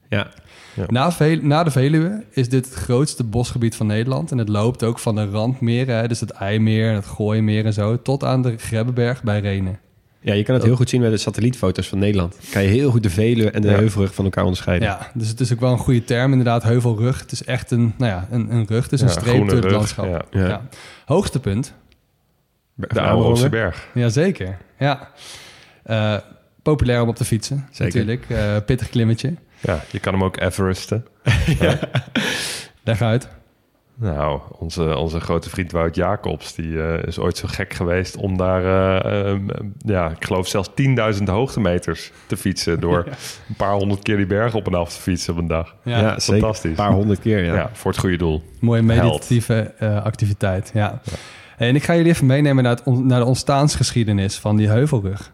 ja. 0.09 0.31
Na, 0.89 1.13
na 1.41 1.65
de 1.65 1.71
Veluwe 1.71 2.25
is 2.31 2.49
dit 2.49 2.65
het 2.65 2.75
grootste 2.75 3.25
bosgebied 3.25 3.77
van 3.77 3.87
Nederland. 3.87 4.31
En 4.31 4.39
het 4.39 4.49
loopt 4.49 4.83
ook 4.83 4.99
van 4.99 5.15
de 5.15 5.31
randmeren, 5.31 5.97
hè, 5.97 6.09
dus 6.09 6.21
het 6.21 6.31
IJmeer 6.31 6.89
en 6.89 6.95
het 6.95 7.07
Gooimeer 7.07 7.65
en 7.65 7.73
zo... 7.73 8.03
tot 8.03 8.25
aan 8.25 8.43
de 8.43 8.59
Grebbeberg 8.59 9.23
bij 9.23 9.41
Renen. 9.41 9.79
Ja 10.23 10.35
je 10.35 10.43
kan 10.43 10.55
het 10.55 10.65
heel 10.65 10.77
goed 10.77 10.89
zien 10.89 11.01
bij 11.01 11.11
de 11.11 11.17
satellietfoto's 11.17 11.89
van 11.89 11.99
Nederland. 11.99 12.37
Kan 12.51 12.63
je 12.63 12.69
heel 12.69 12.91
goed 12.91 13.03
de 13.03 13.11
Veluwe 13.11 13.51
en 13.51 13.63
de 13.63 13.69
Ja. 13.69 13.75
Heuvelrug 13.77 14.15
van 14.15 14.25
elkaar 14.25 14.45
onderscheiden. 14.45 14.89
Ja, 14.89 15.11
dus 15.15 15.29
het 15.29 15.41
is 15.41 15.53
ook 15.53 15.61
wel 15.61 15.73
een 15.73 15.79
goede 15.79 16.05
term 16.05 16.31
inderdaad, 16.31 16.63
heuvelrug. 16.63 17.21
Het 17.21 17.33
is 17.33 17.45
echt 17.45 17.71
een, 17.71 17.95
nou 17.99 18.13
ja, 18.13 18.29
een, 18.31 18.53
een 18.53 18.67
rug, 18.67 18.89
dus 18.89 19.01
een 19.01 19.07
Ja, 19.07 19.13
streep 19.13 19.27
groene 19.29 19.47
door 19.47 19.55
het 19.57 19.65
rug, 19.65 19.75
landschap. 19.75 20.05
ja. 20.07 20.41
Ja. 20.41 20.49
Ja. 20.49 20.69
Hoogste 21.05 21.41
punt, 21.41 21.75
De. 22.75 23.01
Amerongse 23.01 23.49
berg. 23.49 23.89
Jazeker, 23.95 24.59
ja. 24.79 25.09
Eh, 25.83 26.17
populair 26.63 27.03
om 27.03 27.09
op 27.09 27.17
te 27.17 27.25
fietsen, 27.25 27.67
Zeker. 27.71 27.85
natuurlijk. 28.07 28.25
Eh, 28.29 28.57
pittig 28.67 28.89
klimmetje. 28.89 29.35
Ja, 29.61 29.85
je 29.91 29.99
kan 29.99 30.13
hem 30.13 30.25
ook 30.25 30.41
Everesten. 30.41 31.07
Leg 32.85 33.01
uit. 33.03 33.29
Nou, 33.95 34.41
onze, 34.59 34.97
onze 34.97 35.21
grote 35.21 35.51
vriend 35.51 35.73
Wout 35.73 35.95
Jacobs, 35.95 36.55
die 36.55 36.83
eh, 36.83 37.07
is 37.07 37.19
ooit 37.19 37.37
zo 37.37 37.49
gek 37.51 37.73
geweest 37.75 38.17
om 38.17 38.37
daar, 38.37 38.65
eh, 38.65 39.31
ehm, 39.31 39.41
ja, 39.79 40.11
ik 40.11 40.25
geloof 40.25 40.49
zelfs 40.49 40.69
10.000 40.75 41.23
hoogtemeters 41.29 42.11
te 42.27 42.37
fietsen 42.37 42.81
door 42.81 43.05
een 43.49 43.55
paar 43.57 43.73
honderd 43.73 44.03
keer 44.03 44.17
die 44.17 44.27
berg 44.27 44.55
op 44.55 44.67
en 44.67 44.75
af 44.75 44.93
te 44.95 45.01
fietsen 45.01 45.33
op 45.33 45.39
een 45.39 45.47
dag. 45.47 45.75
Ja, 45.83 45.99
Ja, 46.01 46.19
zeker. 46.19 46.41
fantastisch. 46.41 46.71
Een 46.71 46.77
paar 46.77 46.93
honderd 46.93 47.21
keer, 47.21 47.45
ja. 47.45 47.55
Ja, 47.55 47.71
voor 47.73 47.91
het 47.91 48.01
goede 48.01 48.17
doel. 48.17 48.43
Mooie 48.61 48.83
meditatieve 48.83 49.75
eh, 49.79 50.03
activiteit, 50.05 50.71
ja. 50.75 51.01
En 51.57 51.75
ik 51.75 51.83
ga 51.83 51.95
jullie 51.97 52.11
even 52.11 52.27
meenemen 52.27 52.63
naar, 52.65 52.73
het 52.77 52.83
on- 52.85 53.07
naar 53.07 53.21
de 53.21 53.27
ontstaansgeschiedenis 53.27 54.39
van 54.39 54.57
die 54.57 54.69
heuvelrug. 54.69 55.33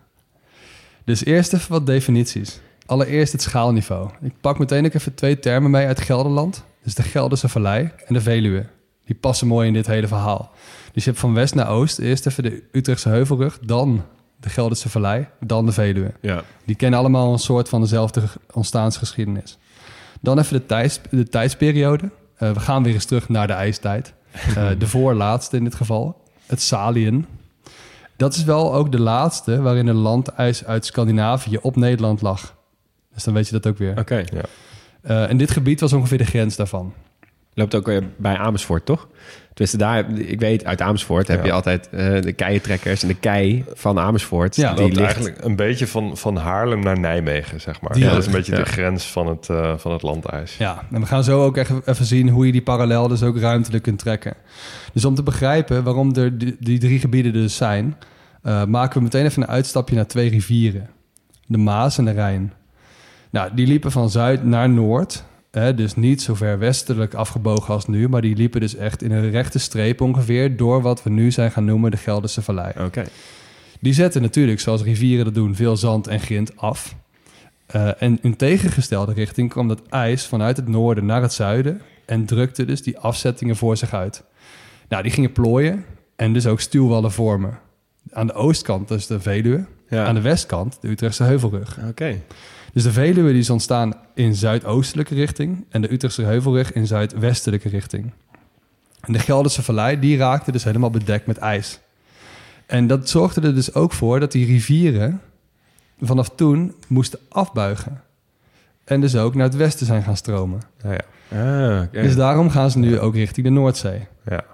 Dus 1.05 1.25
eerst 1.25 1.53
even 1.53 1.73
wat 1.73 1.87
definities. 1.87 2.61
Allereerst 2.87 3.33
het 3.33 3.43
schaalniveau. 3.43 4.11
Ik 4.23 4.33
pak 4.41 4.59
meteen 4.59 4.85
ook 4.87 4.95
even 4.95 5.15
twee 5.15 5.39
termen 5.39 5.71
mee 5.71 5.87
uit 5.87 6.01
Gelderland. 6.01 6.65
Dus 6.89 6.97
de 6.97 7.03
Gelderse 7.03 7.49
Vallei 7.49 7.91
en 8.07 8.15
de 8.15 8.21
Veluwe. 8.21 8.67
Die 9.05 9.17
passen 9.17 9.47
mooi 9.47 9.67
in 9.67 9.73
dit 9.73 9.87
hele 9.87 10.07
verhaal. 10.07 10.51
Dus 10.93 11.05
je 11.05 11.11
hebt 11.11 11.23
van 11.23 11.35
west 11.35 11.55
naar 11.55 11.69
oost 11.69 11.99
eerst 11.99 12.27
even 12.27 12.43
de 12.43 12.63
Utrechtse 12.73 13.09
Heuvelrug, 13.09 13.59
dan 13.59 14.05
de 14.41 14.49
Gelderse 14.49 14.89
Vallei, 14.89 15.27
dan 15.41 15.67
de 15.67 15.73
Veluwe. 15.73 16.13
Ja. 16.21 16.43
Die 16.65 16.77
kennen 16.77 16.99
allemaal 16.99 17.33
een 17.33 17.39
soort 17.39 17.69
van 17.69 17.81
dezelfde 17.81 18.21
ge- 18.27 18.39
ontstaansgeschiedenis. 18.53 19.59
Dan 20.21 20.39
even 20.39 20.57
de, 20.57 20.67
tijds, 20.67 21.01
de 21.11 21.29
tijdsperiode. 21.29 22.11
Eh, 22.37 22.51
we 22.53 22.61
gaan 22.61 22.83
weer 22.83 22.95
eens 22.95 23.05
terug 23.05 23.29
naar 23.29 23.47
de 23.47 23.53
ijstijd. 23.53 24.13
Eh, 24.57 24.69
de 24.79 24.87
voorlaatste 24.87 25.57
in 25.57 25.65
dit 25.65 25.75
geval. 25.75 26.23
Het 26.47 26.63
Saliën. 26.63 27.27
Dat 28.17 28.35
is 28.35 28.45
wel 28.45 28.75
ook 28.75 28.93
de 28.93 29.01
laatste 29.01 29.61
waarin 29.63 29.87
een 29.87 29.95
landijs 29.97 30.65
uit 30.65 30.87
Scandinavië 30.87 31.57
op 31.63 31.77
Nederland 31.77 32.23
lag. 32.23 32.55
Dus 33.15 33.25
dan 33.25 33.35
weet 33.35 33.47
je 33.47 33.53
dat 33.53 33.67
ook 33.67 33.79
weer. 33.79 33.99
Oké. 33.99 34.17
Ja. 34.17 34.43
Eh, 35.09 35.31
en 35.31 35.37
dit 35.37 35.51
gebied 35.51 35.81
was 35.81 35.93
ongeveer 35.93 36.19
de 36.19 36.25
grens 36.25 36.57
daarvan. 36.57 36.93
Loopt 37.55 37.75
ook 37.75 37.87
weer 37.87 38.03
bij 38.17 38.37
Amersfoort, 38.37 38.87
toch? 38.87 39.09
Tenminste, 39.49 39.77
daar, 39.77 40.19
ik 40.19 40.41
weet, 40.41 40.65
uit 40.65 40.81
Amersfoort 40.81 41.29
heb 41.29 41.39
Ja. 41.41 41.45
je 41.47 41.53
altijd 41.53 41.89
eh, 41.91 42.21
de 42.21 42.33
keitrekkers 42.33 43.03
en 43.03 43.09
de 43.09 43.15
kei 43.15 43.65
van 43.75 43.99
Amersfoort. 43.99 44.57
Ja. 44.57 44.73
die 44.73 44.81
loopt 44.83 44.95
ligt 44.97 45.05
eigenlijk 45.13 45.45
een 45.45 45.57
beetje 45.57 45.87
van, 45.87 46.17
van 46.17 46.37
Haarlem 46.37 46.81
naar 46.81 46.99
Nijmegen, 46.99 47.61
zeg 47.61 47.81
maar. 47.81 47.93
Die 47.93 48.05
dat 48.05 48.19
is 48.19 48.27
een 48.27 48.33
beetje 48.33 48.53
Ja. 48.57 48.59
de 48.59 48.65
grens 48.71 49.07
van 49.07 49.27
het, 49.27 49.49
eh, 49.49 49.79
van 49.79 49.93
het 49.93 50.03
landijs. 50.03 50.57
Ja, 50.57 50.83
en 50.93 51.01
we 51.01 51.07
gaan 51.07 51.25
zo 51.25 51.45
ook 51.45 51.57
echt 51.57 51.71
even 51.85 52.05
zien 52.05 52.29
hoe 52.29 52.47
je 52.47 52.53
die 52.53 52.63
parallel 52.63 53.09
dus 53.09 53.23
ook 53.23 53.39
ruimtelijk 53.39 53.83
kunt 53.83 53.99
trekken. 53.99 54.35
Dus 54.93 55.05
om 55.05 55.15
te 55.15 55.23
begrijpen 55.23 55.85
waarom 55.85 56.15
er 56.15 56.39
die, 56.39 56.57
die 56.61 56.79
drie 56.79 56.99
gebieden 57.01 57.33
dus 57.33 57.57
zijn, 57.57 57.97
eh, 58.43 58.65
maken 58.65 58.97
we 58.99 59.03
meteen 59.05 59.25
even 59.25 59.43
een 59.43 59.49
uitstapje 59.49 59.95
naar 59.95 60.07
twee 60.07 60.29
rivieren. 60.31 60.89
De 61.47 61.59
Maas 61.59 61.99
en 61.99 62.05
de 62.05 62.11
Rijn. 62.11 62.53
Nou, 63.31 63.55
die 63.55 63.67
liepen 63.67 63.91
van 63.93 64.11
zuid 64.11 64.45
naar 64.45 64.69
noord. 64.69 65.25
Hè, 65.51 65.75
dus 65.75 65.97
niet 65.97 66.23
zo 66.23 66.35
ver 66.35 66.59
westelijk 66.59 67.15
afgebogen 67.15 67.75
als 67.75 67.87
nu, 67.87 68.09
maar 68.09 68.21
die 68.23 68.37
liepen 68.37 68.61
dus 68.61 68.75
echt 68.77 69.03
in 69.03 69.13
een 69.13 69.31
rechte 69.31 69.59
streep 69.59 70.01
ongeveer 70.01 70.57
door 70.57 70.83
wat 70.83 71.03
we 71.03 71.11
nu 71.11 71.31
zijn 71.31 71.51
gaan 71.51 71.65
noemen 71.65 71.91
de 71.91 71.97
Gelderse 71.97 72.43
Vallei. 72.43 72.73
Oké. 72.85 73.05
Die 73.81 73.93
zetten 73.93 74.23
natuurlijk, 74.23 74.61
zoals 74.61 74.83
rivieren 74.83 75.25
dat 75.25 75.35
doen, 75.35 75.55
veel 75.55 75.77
zand 75.77 76.07
en 76.07 76.21
grind 76.21 76.57
af. 76.57 76.95
Eh, 77.67 78.03
en 78.03 78.19
in 78.23 78.37
tegengestelde 78.37 79.13
richting 79.13 79.51
kwam 79.51 79.69
dat 79.69 79.83
ijs 79.89 80.27
vanuit 80.27 80.57
het 80.57 80.69
noorden 80.69 81.07
naar 81.07 81.23
het 81.23 81.33
zuiden 81.33 81.81
en 82.07 82.25
drukte 82.27 82.65
dus 82.65 82.83
die 82.83 82.99
afzettingen 82.99 83.57
voor 83.57 83.77
zich 83.77 83.95
uit. 83.95 84.25
Nou, 84.89 85.03
die 85.03 85.13
gingen 85.13 85.33
plooien 85.33 85.85
en 86.17 86.33
dus 86.33 86.47
ook 86.47 86.61
stuwwallen 86.61 87.13
vormen. 87.13 87.59
Aan 88.13 88.27
de 88.27 88.33
oostkant 88.33 88.89
dus 88.89 89.07
de 89.07 89.21
Veluwe, 89.21 89.65
Ja. 89.89 90.05
aan 90.07 90.15
de 90.15 90.21
westkant 90.21 90.79
de 90.81 90.89
Utrechtse 90.89 91.23
Heuvelrug. 91.23 91.79
Oké. 91.89 92.21
Dus 92.73 92.83
de 92.83 92.93
Veluwe 92.93 93.31
die 93.31 93.41
is 93.41 93.51
ontstaan 93.51 93.95
in 94.15 94.35
zuidoostelijke 94.35 95.15
richting 95.15 95.65
en 95.69 95.81
de 95.83 95.93
Utrechtse 95.93 96.23
Heuvelrug 96.23 96.73
in 96.73 96.87
zuidwestelijke 96.87 97.69
richting. 97.69 98.11
En 99.01 99.13
de 99.13 99.19
Gelderse 99.19 99.63
Vallei 99.63 99.99
die 99.99 100.17
raakte 100.17 100.53
dus 100.53 100.65
helemaal 100.65 100.91
bedekt 100.91 101.27
met 101.27 101.37
ijs. 101.39 101.81
En 102.67 102.87
dat 102.87 103.09
zorgde 103.09 103.41
er 103.41 103.55
dus 103.55 103.75
ook 103.75 103.93
voor 103.93 104.21
dat 104.21 104.33
die 104.33 104.47
rivieren 104.47 105.21
vanaf 106.01 106.29
toen 106.35 106.75
moesten 106.87 107.19
afbuigen. 107.29 108.03
En 108.85 109.01
dus 109.01 109.17
ook 109.17 109.35
naar 109.35 109.45
het 109.47 109.57
westen 109.57 109.87
zijn 109.87 110.03
gaan 110.03 110.17
stromen. 110.17 110.61
Ja, 110.83 110.91
ja. 110.93 111.79
Ah. 111.81 112.03
Dus 112.03 112.17
daarom 112.17 112.51
gaan 112.51 112.71
ze 112.71 112.79
nu 112.79 112.99
ook 112.99 113.15
richting 113.15 113.47
de 113.47 113.53
Noordzee. 113.53 114.07
ja. 114.25 114.45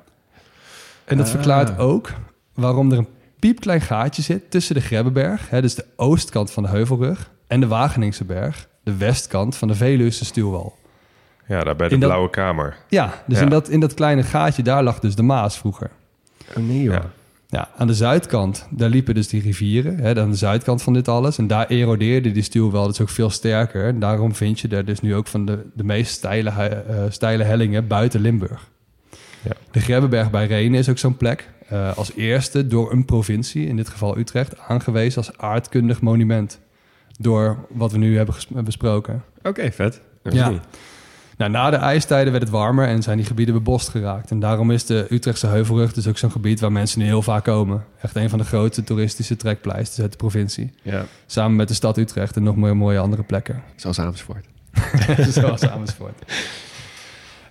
En 1.05 1.17
dat 1.17 1.27
Ah. 1.27 1.33
verklaart 1.33 1.79
ook 1.79 2.13
waarom 2.55 2.93
er 2.93 2.99
een 2.99 3.09
piepklein 3.39 3.81
gaatje 3.81 4.23
zit 4.23 4.51
tussen 4.51 4.75
de 4.75 4.81
Grebbeberg, 4.81 5.51
hè, 5.51 5.61
dus 5.61 5.75
de 5.75 5.85
oostkant 5.97 6.51
van 6.51 6.63
de 6.63 6.69
Heuvelrug, 6.69 7.31
en 7.47 7.61
de 7.61 7.67
Wageningse 7.67 8.25
berg, 8.25 8.69
de 8.83 8.97
westkant 8.97 9.57
van 9.57 9.69
de 9.69 9.75
Veluwse 9.75 10.25
stuwwal. 10.25 10.77
ja, 11.49 11.65
daar 11.65 11.77
bij 11.77 11.89
de 11.89 11.95
In 11.95 12.01
dat- 12.01 12.09
Blauwe 12.09 12.31
Kamer. 12.31 12.77
Ja, 12.89 13.23
dus 13.27 13.39
Ja. 13.39 13.45
In, 13.45 13.51
dat, 13.51 13.69
in 13.69 13.81
dat 13.81 13.95
kleine 13.95 14.23
gaatje, 14.23 14.63
daar 14.63 14.83
lag 14.83 14.99
dus 14.99 15.15
de 15.15 15.23
Maas 15.23 15.59
vroeger. 15.59 15.91
Oh, 16.51 16.65
nee. 16.65 16.83
Ja. 16.83 17.03
Ja, 17.49 17.69
aan 17.77 17.87
de 17.87 17.95
zuidkant, 17.95 18.67
daar 18.71 18.89
liepen 18.89 19.15
dus 19.15 19.29
die 19.29 19.43
rivieren, 19.43 19.99
hè, 19.99 20.21
aan 20.21 20.31
de 20.31 20.37
zuidkant 20.37 20.83
van 20.83 20.93
dit 20.93 21.09
alles. 21.09 21.39
En 21.39 21.47
daar 21.47 21.67
erodeerde 21.67 22.33
die 22.33 22.43
stuwwal 22.43 22.87
dus 22.87 23.01
ook 23.01 23.09
veel 23.09 23.31
sterker. 23.31 23.87
En 23.87 23.99
daarom 23.99 24.35
vind 24.35 24.61
je 24.61 24.69
daar 24.69 24.85
dus 24.85 25.01
nu 25.01 25.15
ook 25.15 25.27
van 25.27 25.45
de, 25.47 25.65
de 25.75 25.85
meest 25.85 26.13
steile, 26.13 26.51
eh, 26.51 27.03
steile 27.09 27.45
hellingen 27.45 27.87
buiten 27.87 28.21
Limburg. 28.21 28.69
Ja. 29.43 29.51
De 29.71 29.81
Grebbeberg 29.81 30.31
bij 30.31 30.47
Renen 30.47 30.79
is 30.79 30.89
ook 30.89 30.99
zo'n 30.99 31.17
plek. 31.17 31.49
eh, 31.69 31.97
als 31.97 32.13
eerste 32.15 32.67
door 32.67 32.93
een 32.93 33.05
provincie, 33.05 33.67
in 33.67 33.77
dit 33.77 33.89
geval 33.89 34.19
Utrecht, 34.19 34.59
aangewezen 34.59 35.17
als 35.27 35.39
aardkundig 35.39 36.01
monument. 36.01 36.61
Door 37.19 37.67
wat 37.71 37.93
we 37.93 37.99
nu 37.99 38.17
hebben 38.17 38.35
besproken. 38.49 39.25
Oké, 39.43 39.73
vet. 39.73 40.01
Ja. 40.23 40.53
Nou, 41.37 41.51
na 41.51 41.71
de 41.71 41.77
ijstijden 41.77 42.33
werd 42.33 42.45
het 42.45 42.53
warmer 42.53 42.87
en 42.87 43.03
zijn 43.03 43.17
die 43.17 43.27
gebieden 43.27 43.55
bebost 43.55 43.89
geraakt. 43.89 44.31
En 44.31 44.41
daarom 44.41 44.71
is 44.71 44.87
de 44.87 45.07
Utrechtse 45.11 45.47
Heuvelrug 45.47 45.93
dus 45.93 46.09
ook 46.09 46.19
zo'n 46.19 46.31
gebied 46.31 46.61
waar 46.61 46.73
mensen 46.73 46.99
nu 46.99 47.05
heel 47.05 47.23
vaak 47.23 47.45
komen. 47.45 47.85
Echt 48.01 48.17
een 48.17 48.31
van 48.31 48.39
de 48.39 48.45
grootste 48.45 48.85
toeristische 48.85 49.37
trekpleisters 49.37 50.01
uit 50.01 50.11
de 50.11 50.17
provincie. 50.17 50.73
Ja, 50.83 51.05
Samen 51.27 51.57
met 51.57 51.69
de 51.69 51.75
stad 51.75 51.97
Utrecht 51.99 52.37
en 52.37 52.43
nog 52.43 52.57
meer 52.57 52.77
mooie 52.77 52.99
andere 52.99 53.23
plekken. 53.23 53.63
zoals 53.77 53.99
Amersfoort. 53.99 54.47
Zoals 55.33 55.69
Amersfoort. 55.69 56.23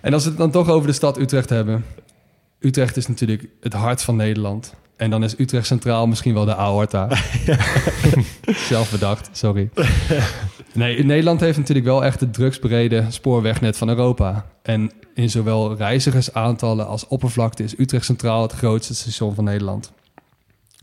En 0.00 0.12
als 0.12 0.22
we 0.22 0.28
het 0.28 0.38
dan 0.38 0.50
toch 0.50 0.68
over 0.68 0.86
de 0.86 0.92
stad 0.94 1.18
Utrecht 1.18 1.48
hebben. 1.50 1.84
Utrecht 2.58 2.96
is 2.96 3.06
natuurlijk 3.06 3.48
het 3.60 3.72
hart 3.72 4.02
van 4.02 4.16
Nederland. 4.16 4.74
En 4.96 5.10
dan 5.10 5.24
is 5.24 5.38
Utrecht 5.38 5.66
Centraal 5.66 6.06
misschien 6.06 6.34
wel 6.34 6.44
de 6.44 6.56
aorta. 6.56 7.08
Zelf 8.68 8.90
bedacht, 8.90 9.28
sorry. 9.32 9.70
Nee, 10.72 11.04
Nederland 11.04 11.40
heeft 11.40 11.58
natuurlijk 11.58 11.86
wel 11.86 12.04
echt 12.04 12.20
het 12.20 12.34
drugsbrede 12.34 13.04
spoorwegnet 13.08 13.76
van 13.76 13.88
Europa. 13.88 14.46
En 14.62 14.90
in 15.14 15.30
zowel 15.30 15.76
reizigersaantallen 15.76 16.86
als 16.86 17.06
oppervlakte 17.06 17.62
is 17.62 17.78
Utrecht 17.78 18.04
Centraal 18.04 18.42
het 18.42 18.52
grootste 18.52 18.94
station 18.94 19.34
van 19.34 19.44
Nederland. 19.44 19.92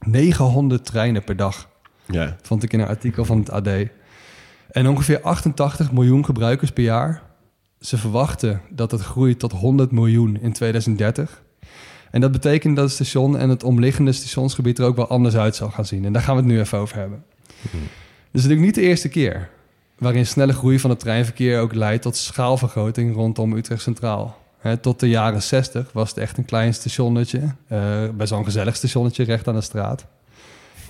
900 0.05 0.85
treinen 0.85 1.23
per 1.23 1.35
dag 1.35 1.67
Ja. 2.05 2.35
vond 2.41 2.63
ik 2.63 2.73
in 2.73 2.79
een 2.79 2.87
artikel 2.87 3.25
van 3.25 3.39
het 3.39 3.51
AD. 3.51 3.69
En 4.71 4.87
ongeveer 4.87 5.21
88 5.21 5.91
miljoen 5.91 6.25
gebruikers 6.25 6.71
per 6.71 6.83
jaar. 6.83 7.21
Ze 7.79 7.97
verwachten 7.97 8.61
dat 8.69 8.91
het 8.91 9.01
groeit 9.01 9.39
tot 9.39 9.51
100 9.51 9.91
miljoen 9.91 10.37
in 10.41 10.53
2030. 10.53 11.41
En 12.11 12.21
dat 12.21 12.31
betekent 12.31 12.75
dat 12.75 12.85
het 12.85 12.93
station 12.93 13.37
en 13.37 13.49
het 13.49 13.63
omliggende 13.63 14.11
stationsgebied 14.11 14.79
er 14.79 14.85
ook 14.85 14.95
wel 14.95 15.07
anders 15.07 15.35
uit 15.35 15.55
zal 15.55 15.69
gaan 15.69 15.85
zien. 15.85 16.05
En 16.05 16.13
daar 16.13 16.21
gaan 16.21 16.35
we 16.35 16.41
het 16.41 16.51
nu 16.51 16.59
even 16.59 16.77
over 16.77 16.97
hebben. 16.97 17.23
Dus 17.61 17.71
het 17.71 17.71
is 18.31 18.41
natuurlijk 18.41 18.61
niet 18.61 18.75
de 18.75 18.81
eerste 18.81 19.09
keer 19.09 19.49
waarin 19.97 20.25
snelle 20.25 20.53
groei 20.53 20.79
van 20.79 20.89
het 20.89 20.99
treinverkeer 20.99 21.59
ook 21.59 21.73
leidt 21.73 22.01
tot 22.01 22.15
schaalvergroting 22.15 23.15
rondom 23.15 23.53
Utrecht 23.53 23.81
Centraal. 23.81 24.39
Tot 24.81 24.99
de 24.99 25.09
jaren 25.09 25.41
60 25.41 25.91
was 25.91 26.09
het 26.09 26.17
echt 26.17 26.37
een 26.37 26.45
klein 26.45 26.73
stationnetje, 26.73 27.41
eh, 27.67 27.79
bij 28.15 28.27
zo'n 28.27 28.43
gezellig 28.43 28.75
stationnetje 28.75 29.23
recht 29.23 29.47
aan 29.47 29.55
de 29.55 29.61
straat. 29.61 30.05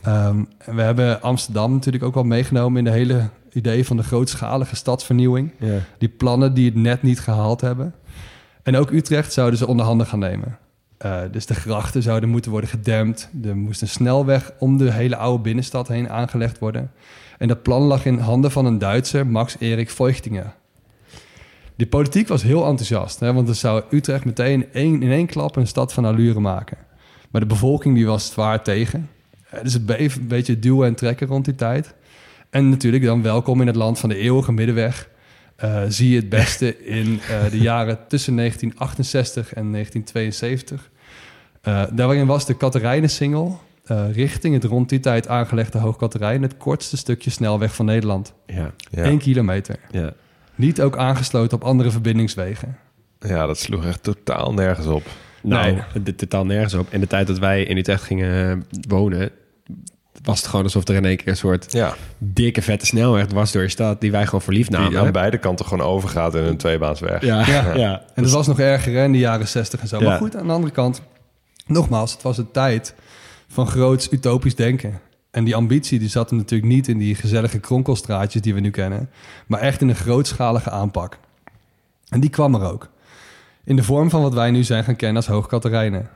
En 0.01 0.47
we 0.65 0.81
hebben 0.81 1.21
Amsterdam 1.21 1.71
natuurlijk 1.71 2.03
ook 2.03 2.13
wel 2.13 2.23
meegenomen 2.23 2.77
in 2.77 2.83
de 2.83 2.97
hele 2.97 3.29
idee 3.51 3.85
van 3.85 3.97
de 3.97 4.03
grootschalige 4.03 4.75
stadsvernieuwing. 4.75 5.51
Die 5.97 6.09
plannen 6.09 6.53
die 6.53 6.65
het 6.65 6.75
net 6.75 7.01
niet 7.01 7.19
gehaald 7.19 7.61
hebben. 7.61 7.93
En 8.63 8.75
ook 8.75 8.91
Utrecht 8.91 9.33
zouden 9.33 9.59
ze 9.59 9.67
onder 9.67 9.85
handen 9.85 10.07
gaan 10.07 10.19
nemen. 10.19 10.57
Eh, 11.01 11.21
dus 11.31 11.45
de 11.45 11.53
grachten 11.53 12.01
zouden 12.01 12.29
moeten 12.29 12.51
worden 12.51 12.69
gedempt. 12.69 13.29
Er 13.43 13.57
moest 13.57 13.81
een 13.81 13.87
snelweg 13.87 14.51
om 14.59 14.77
de 14.77 14.91
hele 14.91 15.15
oude 15.15 15.43
binnenstad 15.43 15.87
heen 15.87 16.09
aangelegd 16.09 16.59
worden. 16.59 16.91
En 17.37 17.47
dat 17.47 17.61
plan 17.61 17.81
lag 17.81 18.05
in 18.05 18.17
handen 18.17 18.51
van 18.51 18.65
een 18.65 18.77
Duitser, 18.77 19.27
Max 19.27 19.55
Erik 19.59 19.89
Feuchtinger. 19.89 20.53
De 21.75 21.87
politiek 21.87 22.27
was 22.27 22.43
heel 22.43 22.65
enthousiast, 22.65 23.19
hè, 23.19 23.33
want 23.33 23.45
dan 23.45 23.55
zou 23.55 23.83
Utrecht 23.89 24.25
meteen 24.25 24.73
in 24.73 25.11
één 25.11 25.25
klap 25.25 25.55
een 25.55 25.67
stad 25.67 25.93
van 25.93 26.05
allure 26.05 26.39
maken. 26.39 26.77
Maar 27.31 27.41
de 27.41 27.47
bevolking 27.47 27.95
die 27.95 28.05
was 28.05 28.31
zwaar 28.31 28.63
tegen. 28.63 29.09
Eh, 29.49 29.63
dus 29.63 29.73
het 29.73 29.85
bleef 29.85 30.15
een 30.15 30.27
beetje 30.27 30.59
duwen 30.59 30.87
en 30.87 30.95
trekken 30.95 31.27
rond 31.27 31.45
die 31.45 31.55
tijd. 31.55 31.93
En 32.49 32.69
natuurlijk 32.69 33.03
dan 33.03 33.21
welkom 33.21 33.61
in 33.61 33.67
het 33.67 33.75
land 33.75 33.99
van 33.99 34.09
de 34.09 34.17
eeuwige 34.17 34.51
middenweg. 34.51 35.09
Eh, 35.55 35.81
zie 35.87 36.09
je 36.09 36.15
het 36.15 36.29
beste 36.29 36.85
in 36.85 37.19
de 37.51 37.59
jaren 37.59 37.99
tussen 38.07 38.35
1968 38.35 39.53
en 39.53 39.71
1972. 39.71 40.90
Eh, 41.61 41.83
daarin 41.93 42.25
was 42.25 42.45
de 42.45 42.53
Katerijnensingel 42.53 43.59
eh, 43.85 44.03
richting 44.13 44.53
het 44.53 44.63
rond 44.63 44.89
die 44.89 44.99
tijd 44.99 45.27
aangelegde 45.27 45.77
Hoogkaterijn... 45.77 46.41
het 46.41 46.57
kortste 46.57 46.97
stukje 46.97 47.29
snelweg 47.29 47.75
van 47.75 47.85
Nederland. 47.85 48.33
Ja. 48.45 48.71
Ja. 48.89 49.05
Eén 49.05 49.17
kilometer. 49.19 49.75
Ja. 49.91 50.11
Niet 50.55 50.81
ook 50.81 50.97
aangesloten 50.97 51.57
op 51.57 51.63
andere 51.63 51.91
verbindingswegen. 51.91 52.77
ja, 53.19 53.45
dat 53.45 53.57
sloeg 53.59 53.85
echt 53.85 54.03
totaal 54.03 54.53
nergens 54.53 54.87
op. 54.87 55.03
Nou, 55.43 55.71
Nee. 55.93 56.03
dit 56.03 56.17
totaal 56.17 56.45
nergens 56.45 56.73
op. 56.73 56.87
In 56.89 56.99
de 56.99 57.07
tijd 57.07 57.27
dat 57.27 57.39
wij 57.39 57.63
in 57.63 57.77
Utrecht 57.77 58.03
gingen 58.03 58.65
wonen... 58.87 59.29
was 60.23 60.37
het 60.39 60.47
gewoon 60.47 60.65
alsof 60.65 60.87
er 60.87 60.95
in 60.95 61.05
één 61.05 61.17
keer 61.17 61.27
een 61.27 61.37
soort 61.37 61.71
Ja, 61.71 61.95
dikke 62.17 62.61
vette 62.61 62.85
snelweg 62.85 63.25
was 63.33 63.51
door 63.51 63.61
je 63.61 63.69
stad... 63.69 64.01
die 64.01 64.11
wij 64.11 64.25
gewoon 64.25 64.41
verliefd 64.41 64.69
die 64.71 64.79
namen. 64.79 64.99
aan 64.99 65.11
beide 65.11 65.37
kanten 65.37 65.65
gewoon 65.65 65.87
overgaat 65.87 66.35
in 66.35 66.43
een 66.43 66.57
tweebaansweg. 66.57 67.21
Ja, 67.21 67.45
ja. 67.47 67.75
Ja. 67.75 68.01
En 68.15 68.23
dat 68.23 68.31
was 68.31 68.47
nog 68.47 68.59
erger 68.59 68.93
hè, 68.93 69.03
in 69.03 69.11
de 69.11 69.17
jaren 69.17 69.47
60 69.47 69.81
en 69.81 69.87
zo. 69.87 69.99
Ja. 69.99 70.09
Maar 70.09 70.17
goed, 70.17 70.35
aan 70.35 70.47
de 70.47 70.53
andere 70.53 70.73
kant, 70.73 71.01
nogmaals, 71.65 72.11
het 72.11 72.21
was 72.21 72.37
een 72.37 72.51
tijd 72.51 72.95
van 73.47 73.67
groots 73.67 74.11
utopisch 74.11 74.55
denken. 74.55 74.99
En 75.31 75.43
die 75.43 75.55
ambitie 75.55 75.99
die 75.99 76.09
zat 76.09 76.29
hem 76.29 76.39
natuurlijk 76.39 76.71
niet 76.71 76.87
in 76.87 76.97
die 76.97 77.15
gezellige 77.15 77.59
kronkelstraatjes 77.59 78.41
die 78.41 78.53
we 78.53 78.59
nu 78.59 78.69
kennen, 78.69 79.09
maar 79.47 79.59
echt 79.59 79.81
in 79.81 79.89
een 79.89 79.95
grootschalige 79.95 80.69
aanpak. 80.69 81.17
En 82.09 82.19
die 82.19 82.29
kwam 82.29 82.55
er 82.55 82.71
ook. 82.71 82.89
In 83.63 83.75
de 83.75 83.83
vorm 83.83 84.09
van 84.09 84.21
wat 84.21 84.33
wij 84.33 84.51
nu 84.51 84.63
zijn 84.63 84.83
gaan 84.83 84.95
kennen 84.95 85.17
als 85.17 85.27
Hoogkaterijnen. 85.27 86.09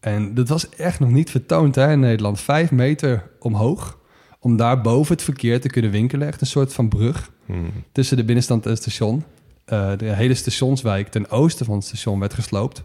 En 0.00 0.34
dat 0.34 0.48
was 0.48 0.68
echt 0.68 1.00
nog 1.00 1.10
niet 1.10 1.30
vertoond 1.30 1.74
hè, 1.74 1.92
in 1.92 2.00
Nederland. 2.00 2.40
Vijf 2.40 2.70
meter 2.70 3.30
omhoog, 3.38 3.98
om 4.40 4.56
daar 4.56 4.80
boven 4.80 5.14
het 5.14 5.22
verkeer 5.22 5.60
te 5.60 5.68
kunnen 5.68 5.90
winkelen. 5.90 6.28
Echt 6.28 6.40
een 6.40 6.46
soort 6.46 6.72
van 6.72 6.88
brug 6.88 7.30
Hmm. 7.48 7.70
tussen 7.92 8.16
de 8.16 8.24
binnenstand 8.24 8.64
en 8.64 8.70
het 8.70 8.80
station. 8.80 9.24
Eh, 9.64 9.92
de 9.96 10.04
hele 10.04 10.34
stationswijk 10.34 11.08
ten 11.08 11.30
oosten 11.30 11.66
van 11.66 11.74
het 11.74 11.84
station 11.84 12.18
werd 12.18 12.34
gesloopt. 12.34 12.82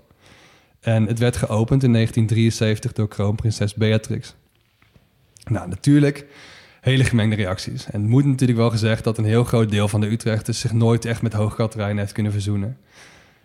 En 0.84 1.08
het 1.08 1.20
werd 1.20 1.36
geopend 1.36 1.84
in 1.84 1.94
1973 1.94 2.94
door 2.94 3.08
kroonprinses 3.08 3.74
Beatrix. 3.74 4.36
Nou, 5.44 5.68
natuurlijk 5.68 6.26
hele 6.82 7.04
gemengde 7.04 7.36
reacties. 7.36 7.86
En 7.86 8.02
het 8.02 8.10
moet 8.10 8.26
natuurlijk 8.26 8.60
wel 8.60 8.70
gezegd 8.70 9.04
dat 9.04 9.18
een 9.18 9.26
heel 9.26 9.44
groot 9.44 9.70
deel 9.70 9.88
van 9.88 10.02
de 10.02 10.12
Utrechters 10.12 10.60
zich 10.60 10.74
nooit 10.74 11.06
echt 11.06 11.22
met 11.22 11.34
Hoogkaterijn 11.34 11.98
heeft 11.98 12.12
kunnen 12.12 12.32
verzoenen. 12.32 12.78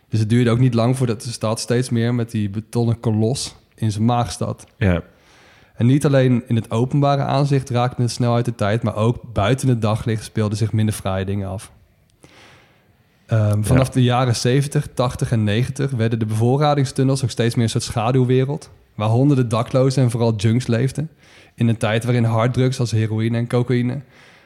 Dus 0.09 0.21
het 0.21 0.29
duurde 0.29 0.51
ook 0.51 0.59
niet 0.59 0.75
lang 0.75 0.97
voordat 0.97 1.23
de 1.23 1.31
stad 1.31 1.61
steeds 1.61 1.91
meer 1.91 2.15
met 2.15 2.31
die 2.31 2.51
betonnen 2.51 3.01
kolos 3.01 3.57
in 3.75 3.93
zijn 3.93 4.05
maag 4.05 4.33
zat. 4.33 4.67
Ja. 4.77 5.03
En 5.75 5.87
niet 5.87 6.07
alleen 6.07 6.43
in 6.47 6.57
het 6.57 6.71
openbare 6.71 7.23
aanzicht 7.23 7.71
raakte 7.71 8.03
het 8.03 8.11
snel 8.11 8.35
uit 8.35 8.45
de 8.45 8.55
tijd, 8.55 8.83
maar 8.83 8.97
ook 8.97 9.33
buiten 9.33 9.69
het 9.69 9.83
daglicht 9.83 10.25
speelden 10.25 10.59
zich 10.59 10.73
minder 10.73 10.95
fraaie 10.95 11.25
dingen 11.25 11.49
af. 11.49 11.73
Ehm, 13.29 13.63
vanaf 13.63 13.91
de 13.91 14.03
jaren 14.03 14.37
70, 14.37 14.87
80 14.95 15.33
en 15.33 15.45
90 15.45 15.91
werden 15.91 16.19
de 16.19 16.27
bevoorradingstunnels 16.27 17.25
ook 17.25 17.31
steeds 17.31 17.55
meer 17.55 17.65
een 17.65 17.71
soort 17.71 17.83
schaduwwereld, 17.85 18.71
waar 18.95 19.09
honderden 19.09 19.49
daklozen 19.49 20.03
en 20.03 20.11
vooral 20.11 20.35
junks 20.37 20.67
leefden. 20.67 21.11
In 21.55 21.69
een 21.69 21.77
tijd 21.77 22.05
waarin 22.05 22.25
harddrugs 22.25 22.81
als 22.81 22.91
heroïne 22.91 23.37
en 23.37 23.49
cocaïne 23.49 24.01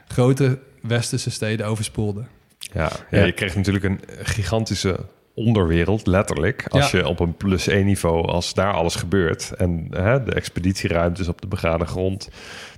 grote 0.08 0.58
westerse 0.80 1.30
steden 1.30 1.66
overspoelden. 1.66 2.28
Ja, 2.58 2.90
ja, 3.10 3.18
Ja. 3.18 3.24
je 3.24 3.32
kreeg 3.32 3.56
natuurlijk 3.56 3.84
een 3.84 4.00
gigantische 4.22 4.98
onderwereld, 5.34 6.06
letterlijk. 6.06 6.64
Als 6.68 6.90
Ja. 6.90 6.98
je 6.98 7.06
op 7.08 7.20
een 7.20 7.36
plus 7.36 7.66
1 7.68 7.84
niveau, 7.84 8.26
als 8.26 8.54
daar 8.54 8.72
alles 8.72 8.94
gebeurt... 8.94 9.52
en 9.56 9.86
hè, 9.90 10.22
de 10.22 10.32
expeditieruimtes 10.32 11.28
op 11.28 11.40
de 11.40 11.46
begane 11.46 11.84
grond... 11.84 12.28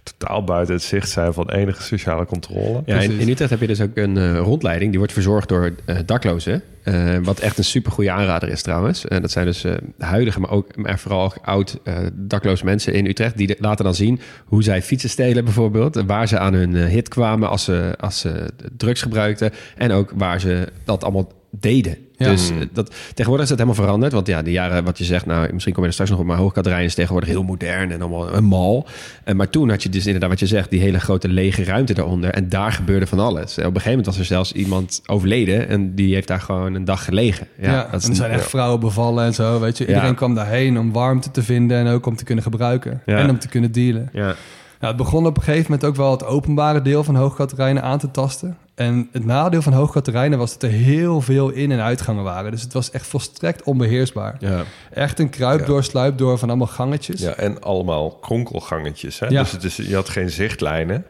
totaal 0.02 0.44
buiten 0.44 0.74
het 0.74 0.82
zicht 0.84 1.10
zijn 1.10 1.32
van 1.32 1.50
enige 1.50 1.82
sociale 1.82 2.24
controle. 2.26 2.82
Ja, 2.86 2.98
in, 2.98 3.28
Utrecht 3.28 3.50
heb 3.50 3.60
je 3.60 3.66
dus 3.66 3.80
ook 3.80 3.96
een 3.96 4.16
eh, 4.16 4.36
rondleiding. 4.38 4.88
Die 4.90 4.98
wordt 4.98 5.12
verzorgd 5.14 5.48
door 5.48 5.70
eh, 5.84 5.96
daklozen. 6.06 6.62
Eh, 6.82 7.16
wat 7.22 7.38
echt 7.38 7.58
een 7.58 7.64
supergoeie 7.64 8.10
aanrader 8.10 8.48
is 8.48 8.62
trouwens. 8.62 9.06
Eh, 9.06 9.20
dat 9.20 9.30
zijn 9.30 9.46
dus 9.46 9.64
eh, 9.64 9.72
huidige, 9.98 10.40
maar 10.40 10.50
ook 10.50 10.76
maar 10.76 10.98
vooral 10.98 11.24
ook 11.24 11.38
oud 11.42 11.78
eh, 11.84 11.96
dakloze 12.12 12.64
mensen 12.64 12.92
in 12.94 13.06
Utrecht. 13.06 13.36
Die 13.36 13.46
de- 13.46 13.56
laten 13.60 13.84
dan 13.84 13.94
zien 13.94 14.20
hoe 14.44 14.62
zij 14.62 14.82
fietsen 14.82 15.10
stelen 15.10 15.44
bijvoorbeeld. 15.44 15.96
en 15.96 16.06
Waar 16.06 16.28
ze 16.28 16.38
aan 16.38 16.54
hun 16.54 16.74
hit 16.74 17.08
kwamen 17.08 17.48
als 17.48 17.64
ze, 17.64 17.94
als 18.00 18.20
ze 18.20 18.50
drugs 18.76 19.02
gebruikten. 19.02 19.52
En 19.76 19.90
ook 19.92 20.12
waar 20.16 20.40
ze 20.40 20.68
dat 20.84 21.02
allemaal 21.04 21.32
deden. 21.60 21.96
Ja. 22.16 22.28
Dus 22.30 22.50
eh, 22.50 22.56
dat, 22.72 22.94
tegenwoordig 23.08 23.44
is 23.44 23.50
het 23.50 23.58
helemaal 23.58 23.82
veranderd. 23.84 24.12
Want 24.12 24.26
ja, 24.26 24.42
de 24.42 24.50
jaren 24.50 24.84
wat 24.84 24.98
je 24.98 25.04
zegt, 25.04 25.26
nou, 25.26 25.52
misschien 25.52 25.72
kom 25.74 25.82
je 25.82 25.88
er 25.88 25.94
straks 25.94 26.10
nog 26.12 26.20
op, 26.20 26.26
maar 26.26 26.36
Hoogkaterijn 26.36 26.84
is 26.84 26.94
tegenwoordig 26.94 27.28
heel 27.28 27.42
modern 27.42 27.90
en 27.90 28.00
allemaal 28.00 28.34
een 28.34 28.44
mal. 28.44 28.86
En 29.24 29.36
maar 29.36 29.50
toen 29.50 29.70
had 29.70 29.82
je 29.82 29.88
dus 29.88 30.04
inderdaad 30.06 30.30
wat 30.30 30.38
je 30.40 30.46
zegt, 30.46 30.70
die 30.70 30.80
hele 30.80 31.00
grote 31.00 31.28
lege 31.28 31.64
ruimte 31.64 31.94
daaronder. 31.94 32.30
En 32.30 32.48
daar 32.48 32.72
gebeurde 32.72 33.06
van 33.06 33.18
alles. 33.18 33.52
Op 33.52 33.64
een 33.64 33.64
gegeven 33.64 33.88
moment 33.88 34.06
was 34.06 34.18
er 34.18 34.24
zelfs 34.24 34.52
iemand 34.52 35.02
overleden 35.06 35.68
en 35.68 35.94
die 35.94 36.14
heeft 36.14 36.28
daar 36.28 36.40
gewoon 36.40 36.74
een 36.74 36.84
dag 36.84 37.04
gelegen. 37.04 37.46
Ja, 37.60 37.72
Ja, 37.72 37.88
dat 37.90 38.04
en 38.04 38.10
er 38.10 38.16
zijn 38.16 38.30
echt 38.30 38.48
vrouwen 38.48 38.80
bevallen 38.80 39.24
en 39.24 39.34
zo, 39.34 39.60
weet 39.60 39.78
je. 39.78 39.86
Iedereen 39.86 40.08
Ja. 40.08 40.14
kwam 40.14 40.34
daarheen 40.34 40.78
om 40.78 40.92
warmte 40.92 41.30
te 41.30 41.42
vinden 41.42 41.78
en 41.78 41.86
ook 41.86 42.06
om 42.06 42.16
te 42.16 42.24
kunnen 42.24 42.44
gebruiken. 42.44 43.02
En 43.04 43.30
om 43.30 43.38
te 43.38 43.48
kunnen 43.48 43.72
dealen. 43.72 44.08
Ja, 44.12 44.34
Nou, 44.80 44.96
het 44.96 45.04
begon 45.04 45.26
op 45.26 45.36
een 45.36 45.42
gegeven 45.42 45.70
moment 45.70 45.84
ook 45.88 45.96
wel 45.96 46.10
het 46.10 46.24
openbare 46.26 46.82
deel 46.82 47.04
van 47.04 47.14
Hoogkaterijnen 47.14 47.82
aan 47.82 47.98
te 47.98 48.10
tasten. 48.10 48.56
En 48.74 49.08
het 49.12 49.24
nadeel 49.24 49.62
van 49.62 49.72
Hoogkaterijnen 49.72 50.38
was 50.38 50.52
dat 50.52 50.62
er 50.62 50.68
heel 50.76 51.20
veel 51.20 51.50
in- 51.50 51.70
en 51.72 51.80
uitgangen 51.80 52.24
waren. 52.24 52.50
Dus 52.50 52.62
het 52.62 52.72
was 52.72 52.90
echt 52.90 53.06
volstrekt 53.06 53.62
onbeheersbaar. 53.62 54.36
ja. 54.40 54.62
Echt 54.90 55.18
een 55.18 55.30
kruipdoor, 55.30 55.76
Ja. 55.76 55.82
sluipdoor 55.82 56.38
van 56.38 56.48
allemaal 56.48 56.66
gangetjes. 56.66 57.20
Ja, 57.20 57.32
en 57.34 57.62
allemaal 57.62 58.10
kronkelgangetjes. 58.10 59.18
Hè? 59.18 59.26
Ja. 59.26 59.42
Dus 59.42 59.52
het 59.52 59.64
is, 59.64 59.76
je 59.76 59.94
had 59.94 60.08
geen 60.08 60.30
zichtlijnen. 60.30 61.04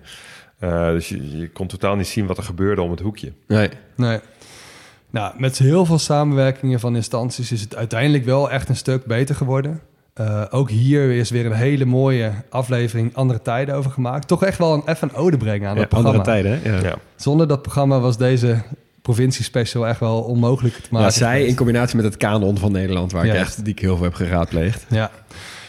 Eh, 0.59 0.87
dus 0.87 1.09
je, 1.09 1.39
je 1.39 1.51
kon 1.51 1.67
totaal 1.67 1.97
niet 1.97 2.07
zien 2.07 2.27
wat 2.27 2.37
er 2.39 2.43
gebeurde 2.45 2.83
om 2.83 2.91
het 2.91 3.01
hoekje. 3.01 3.33
Nee. 3.47 3.69
Nee. 3.97 4.19
Nou, 5.11 5.35
met 5.39 5.59
heel 5.59 5.85
veel 5.87 5.99
samenwerkingen 5.99 6.81
van 6.81 6.97
instanties 6.97 7.53
is 7.53 7.61
het 7.61 7.77
uiteindelijk 7.77 8.25
wel 8.25 8.51
echt 8.51 8.69
een 8.69 8.77
stuk 8.77 9.05
beter 9.05 9.35
geworden. 9.35 9.81
Eh, 10.15 10.43
ook 10.51 10.71
hier 10.71 11.11
is 11.11 11.31
weer 11.31 11.47
een 11.47 11.53
hele 11.53 11.85
mooie 11.85 12.33
aflevering 12.51 13.15
Andere 13.17 13.43
Tijden 13.43 13.75
over 13.75 13.91
gemaakt. 13.91 14.29
Toch 14.29 14.45
echt 14.45 14.59
wel 14.59 14.73
een 14.75 14.83
even 14.87 15.09
een 15.09 15.15
ode 15.15 15.37
brengen 15.37 15.69
aan 15.69 15.75
Ja, 15.75 15.81
het 15.81 15.89
programma. 15.89 16.19
andere 16.19 16.43
tijden. 16.43 16.61
hè? 16.63 16.77
Ja. 16.77 16.83
Ja. 16.89 16.95
Zonder 17.17 17.49
dat 17.49 17.63
programma 17.63 18.01
was 18.01 18.17
deze 18.17 18.63
provincie-special 19.03 19.87
echt 19.87 20.01
wel 20.01 20.23
onmogelijk 20.23 20.75
te 20.75 20.89
maken. 20.91 21.07
Ja, 21.09 21.13
zij 21.15 21.45
in 21.45 21.57
combinatie 21.57 21.97
met 21.97 22.05
het 22.05 22.17
kanon 22.17 22.59
van 22.59 22.73
Nederland, 22.73 23.13
waar 23.13 23.27
ik 23.27 23.33
echt 23.33 23.65
die 23.65 23.73
ik 23.73 23.79
heel 23.81 23.95
veel 23.97 24.05
heb 24.05 24.15
geraadpleegd. 24.15 24.87
Ja. 24.89 25.11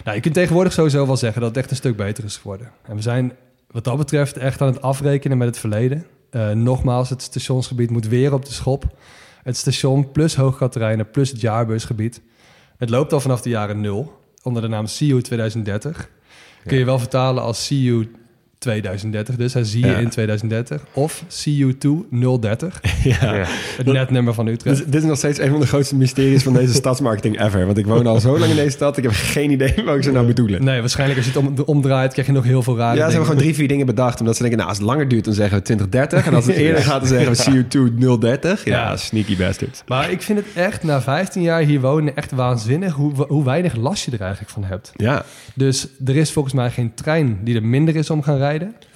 Nou, 0.04 0.16
je 0.16 0.22
kunt 0.22 0.34
tegenwoordig 0.34 0.74
sowieso 0.74 1.06
wel 1.06 1.18
zeggen 1.18 1.42
dat 1.42 1.50
het 1.50 1.60
echt 1.60 1.70
een 1.70 1.76
stuk 1.76 1.96
beter 1.96 2.24
is 2.24 2.38
geworden. 2.38 2.70
En 2.88 2.96
we 2.96 3.02
zijn 3.02 3.34
wat 3.72 3.84
dat 3.84 3.98
betreft 3.98 4.38
echt 4.38 4.62
aan 4.62 4.68
het 4.68 4.82
afrekenen 4.82 5.38
met 5.38 5.48
het 5.48 5.58
verleden. 5.58 6.06
Eh, 6.30 6.50
nogmaals, 6.52 7.10
het 7.10 7.22
stationsgebied 7.22 7.90
moet 7.90 8.08
weer 8.08 8.34
op 8.34 8.46
de 8.46 8.52
schop. 8.54 8.86
Het 9.44 9.58
station 9.58 10.12
plus 10.12 10.36
Hoogkaterijnen 10.36 11.10
plus 11.10 11.30
het 11.32 11.42
jaarbeursgebied. 11.42 12.22
Het 12.78 12.90
loopt 12.90 13.14
al 13.14 13.20
vanaf 13.20 13.42
de 13.42 13.50
jaren 13.50 13.82
nul 13.82 14.24
onder 14.46 14.62
de 14.62 14.68
naam 14.68 14.86
CU 14.98 15.22
2030. 15.22 16.10
Kun 16.66 16.78
je 16.78 16.86
wel 16.86 17.00
vertalen 17.00 17.44
als 17.44 17.68
CU 17.68 18.08
2030, 18.60 19.36
dus 19.36 19.54
hij 19.54 19.64
zie 19.64 19.80
je 19.86 19.92
Ja. 19.92 19.98
in 19.98 20.10
2030. 20.10 20.82
Of 20.94 21.24
CU2 21.30 21.88
030, 22.40 22.82
Ja. 23.04 23.36
Ja. 23.36 23.46
het 23.78 23.86
netnummer 23.86 24.34
van 24.34 24.48
Utrecht. 24.48 24.78
Dus, 24.78 24.86
dit 24.86 25.02
is 25.02 25.08
nog 25.08 25.18
steeds 25.18 25.40
een 25.40 25.50
van 25.52 25.60
de 25.60 25.68
grootste 25.68 25.96
mysteries 25.96 26.44
van 26.44 26.54
deze 26.54 26.74
stadsmarketing 26.84 27.42
ever. 27.42 27.66
Want 27.66 27.78
ik 27.78 27.86
woon 27.86 28.08
al 28.08 28.20
zo 28.20 28.38
lang 28.40 28.50
in 28.50 28.56
deze 28.58 28.70
stad. 28.70 28.98
Ik 28.98 29.04
heb 29.04 29.12
geen 29.16 29.52
idee 29.52 29.74
wat 29.86 30.04
ze 30.04 30.12
nou 30.12 30.26
bedoelen. 30.28 30.64
Nee, 30.64 30.80
waarschijnlijk 30.80 31.20
als 31.20 31.28
je 31.32 31.40
het 31.40 31.48
om, 31.48 31.66
omdraait, 31.76 32.12
krijg 32.14 32.28
je 32.28 32.34
nog 32.34 32.44
heel 32.44 32.64
veel 32.64 32.78
rare 32.78 32.92
Ja, 32.98 33.04
ze 33.04 33.10
hebben 33.10 33.26
gewoon 33.26 33.42
drie, 33.42 33.56
vier 33.56 33.68
dingen 33.68 33.86
bedacht. 33.86 34.20
Omdat 34.20 34.36
ze 34.36 34.42
denken, 34.42 34.58
nou, 34.60 34.70
als 34.70 34.80
het 34.80 34.88
langer 34.88 35.08
duurt, 35.08 35.26
dan 35.26 35.34
zeggen 35.34 35.58
we 35.58 35.64
2030. 35.64 36.26
En 36.28 36.34
als 36.34 36.46
het 36.46 36.56
eerder 36.66 36.82
gaat, 36.84 37.00
dan 37.00 37.10
zeggen 37.10 37.52
we 37.54 37.64
CO2 37.64 38.18
030. 38.20 38.66
Ja, 38.66 38.72
Ja. 38.90 38.98
sneaky 38.98 39.38
bastard. 39.38 39.84
Maar 39.88 40.12
ik 40.12 40.22
vind 40.22 40.40
het 40.40 40.48
echt, 40.56 40.84
na 40.84 41.02
15 41.02 41.42
jaar 41.42 41.62
hier 41.62 41.82
wonen, 41.82 42.16
echt 42.16 42.32
waanzinnig 42.32 42.94
hoe, 42.94 43.14
hoe 43.28 43.44
weinig 43.44 43.76
last 43.76 44.06
je 44.06 44.12
er 44.12 44.22
eigenlijk 44.22 44.52
van 44.52 44.64
hebt. 44.64 44.92
Ja, 44.96 45.26
Dus 45.54 45.88
er 46.06 46.16
is 46.16 46.32
volgens 46.32 46.54
mij 46.54 46.70
geen 46.72 46.94
trein 46.94 47.40
die 47.44 47.56
er 47.56 47.64
minder 47.64 47.96
is 47.96 48.10
om 48.10 48.22
gaan 48.22 48.34
rijden. 48.38 48.44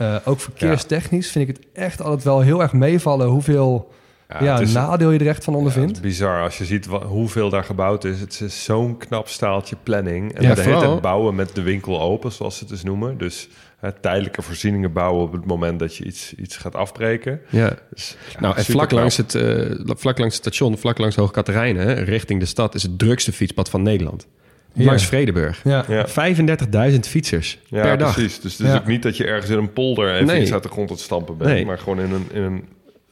Uh, 0.01 0.15
ook 0.25 0.39
verkeerstechnisch 0.39 1.31
vind 1.31 1.49
ik 1.49 1.55
het 1.55 1.65
echt 1.73 2.01
altijd 2.01 2.23
wel 2.23 2.41
heel 2.41 2.61
erg 2.61 2.73
meevallen 2.73 3.27
hoeveel 3.27 3.91
ja, 4.29 4.43
ja, 4.43 4.59
is- 4.59 4.73
nadeel 4.73 5.11
je 5.11 5.19
er 5.19 5.27
echt 5.27 5.43
van 5.43 5.53
Ja, 5.53 5.59
ondervindt. 5.59 5.87
het 5.95 6.05
is 6.05 6.11
bizar 6.11 6.43
als 6.43 6.57
je 6.57 6.65
ziet 6.65 6.85
wa- 6.85 7.05
hoeveel 7.05 7.49
daar 7.49 7.63
gebouwd 7.63 8.03
is. 8.03 8.19
Het 8.19 8.41
is 8.41 8.63
zo'n 8.63 8.97
knap 8.97 9.27
staaltje 9.27 9.75
planning. 9.83 10.33
En 10.33 10.43
Ja, 10.43 10.53
de 10.53 10.61
hele 10.61 10.79
tijd 10.79 11.01
bouwen 11.01 11.35
met 11.35 11.55
de 11.55 11.61
winkel 11.61 12.01
open, 12.01 12.31
zoals 12.31 12.53
ze 12.55 12.59
het 12.59 12.69
dus 12.69 12.83
noemen. 12.83 13.17
Dus 13.17 13.47
hè, 13.79 13.91
tijdelijke 13.91 14.41
voorzieningen 14.41 14.93
bouwen 14.93 15.23
op 15.23 15.31
het 15.31 15.45
moment 15.45 15.79
dat 15.79 15.95
je 15.95 16.03
iets, 16.05 16.33
iets 16.35 16.57
gaat 16.57 16.75
afbreken. 16.75 17.41
ja. 17.49 17.73
Dus, 17.93 18.17
ja, 18.33 18.39
Nou, 18.39 18.55
en 18.57 18.65
vlak 18.65 18.91
langs, 18.91 19.17
het, 19.17 19.35
eh, 19.35 19.71
vlak 19.85 20.17
langs 20.17 20.35
het 20.35 20.43
station, 20.45 20.77
vlak 20.77 20.97
langs 20.97 21.15
Hoog 21.15 21.31
Katerijnen, 21.31 22.03
richting 22.03 22.39
de 22.39 22.45
stad, 22.45 22.75
is 22.75 22.83
het 22.83 22.99
drukste 22.99 23.31
fietspad 23.31 23.69
van 23.69 23.81
Nederland. 23.81 24.27
Langs 24.73 25.05
Vredeburg. 25.05 25.61
Ja. 25.63 25.85
Ja. 25.87 26.07
35.000 26.07 26.99
fietsers 27.07 27.59
Ja, 27.67 27.81
per 27.81 27.97
dag. 27.97 28.13
precies. 28.13 28.39
Dus 28.39 28.51
het 28.57 28.67
is 28.67 28.73
Ja. 28.73 28.79
ook 28.79 28.87
niet 28.87 29.03
dat 29.03 29.17
je 29.17 29.25
ergens 29.25 29.51
in 29.51 29.57
een 29.57 29.73
polder 29.73 30.13
even 30.13 30.25
Nee. 30.25 30.41
iets 30.41 30.53
uit 30.53 30.63
de 30.63 30.69
grond 30.69 30.89
aan 30.89 30.95
het 30.95 31.03
stampen 31.03 31.37
bent. 31.37 31.49
Nee. 31.49 31.65
Maar 31.65 31.77
gewoon 31.77 31.99
in 31.99 32.11
een, 32.11 32.27
in 32.33 32.41
een 32.41 32.63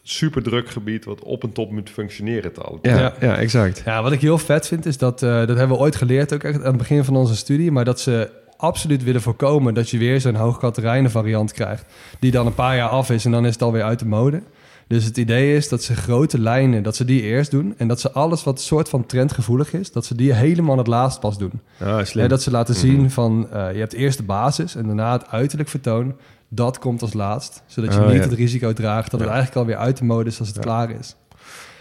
super 0.03 0.43
druk 0.43 0.69
gebied 0.69 1.05
wat 1.05 1.23
op 1.23 1.43
en 1.43 1.51
top 1.51 1.71
moet 1.71 1.89
functioneren. 1.89 2.53
te 2.53 2.61
alle 2.61 2.77
Ja, 2.81 2.97
Ja. 2.97 3.13
ja. 3.19 3.37
exact. 3.37 3.81
Ja, 3.85 4.01
wat 4.03 4.11
ik 4.11 4.21
heel 4.21 4.37
vet 4.37 4.67
vind 4.67 4.85
is 4.85 4.97
dat, 4.97 5.23
eh, 5.23 5.29
dat 5.29 5.47
hebben 5.57 5.67
we 5.77 5.83
ooit 5.83 5.95
geleerd 5.95 6.33
ook 6.33 6.43
echt 6.43 6.59
aan 6.59 6.65
het 6.67 6.77
begin 6.77 7.03
van 7.03 7.15
onze 7.15 7.35
studie, 7.35 7.71
maar 7.71 7.85
dat 7.85 7.99
ze 7.99 8.29
absoluut 8.57 9.03
willen 9.03 9.21
voorkomen 9.21 9.73
dat 9.73 9.89
je 9.89 9.97
weer 9.97 10.21
zo'n 10.21 10.35
hoogkaterijnen 10.35 11.11
variant 11.11 11.53
krijgt, 11.53 11.85
die 12.19 12.31
dan 12.31 12.45
een 12.45 12.53
paar 12.55 12.75
jaar 12.75 12.89
af 12.89 13.09
is 13.09 13.25
en 13.25 13.31
dan 13.31 13.45
is 13.45 13.53
het 13.53 13.61
alweer 13.61 13.83
uit 13.83 13.99
de 13.99 14.05
mode. 14.05 14.41
Dus 14.87 15.03
het 15.03 15.17
idee 15.17 15.55
is 15.55 15.69
dat 15.69 15.83
ze 15.83 15.95
grote 15.95 16.39
lijnen, 16.39 16.83
dat 16.83 16.95
ze 16.95 17.05
die 17.05 17.21
eerst 17.21 17.51
doen 17.51 17.73
en 17.77 17.87
dat 17.87 17.99
ze 17.99 18.11
alles 18.11 18.43
wat 18.43 18.61
soort 18.61 18.89
van 18.89 19.05
trendgevoelig 19.05 19.73
is, 19.73 19.91
dat 19.91 20.05
ze 20.05 20.15
die 20.15 20.33
helemaal 20.33 20.77
het 20.77 20.87
laatst 20.87 21.19
pas 21.19 21.37
doen. 21.37 21.61
Ah, 21.79 22.03
slim. 22.03 22.27
Dat 22.27 22.41
ze 22.41 22.51
laten 22.51 22.75
zien 22.75 23.11
van, 23.11 23.47
eh, 23.51 23.73
je 23.73 23.79
hebt 23.79 23.93
eerst 23.93 24.17
de 24.17 24.23
basis 24.23 24.75
en 24.75 24.85
daarna 24.85 25.11
het 25.11 25.27
uiterlijk 25.27 25.69
vertoon. 25.69 26.15
Dat 26.49 26.79
komt 26.79 27.01
als 27.01 27.13
laatst, 27.13 27.63
zodat 27.65 27.93
je 27.93 27.99
Oh, 27.99 28.05
niet 28.05 28.15
ja. 28.15 28.21
het 28.21 28.33
risico 28.33 28.73
draagt 28.73 29.11
dat 29.11 29.19
het 29.19 29.29
eigenlijk 29.29 29.57
alweer 29.59 29.77
uit 29.77 29.97
de 29.97 30.03
mode 30.03 30.29
is 30.29 30.39
als 30.39 30.47
het 30.47 30.59
klaar 30.59 30.89
is. 30.89 31.15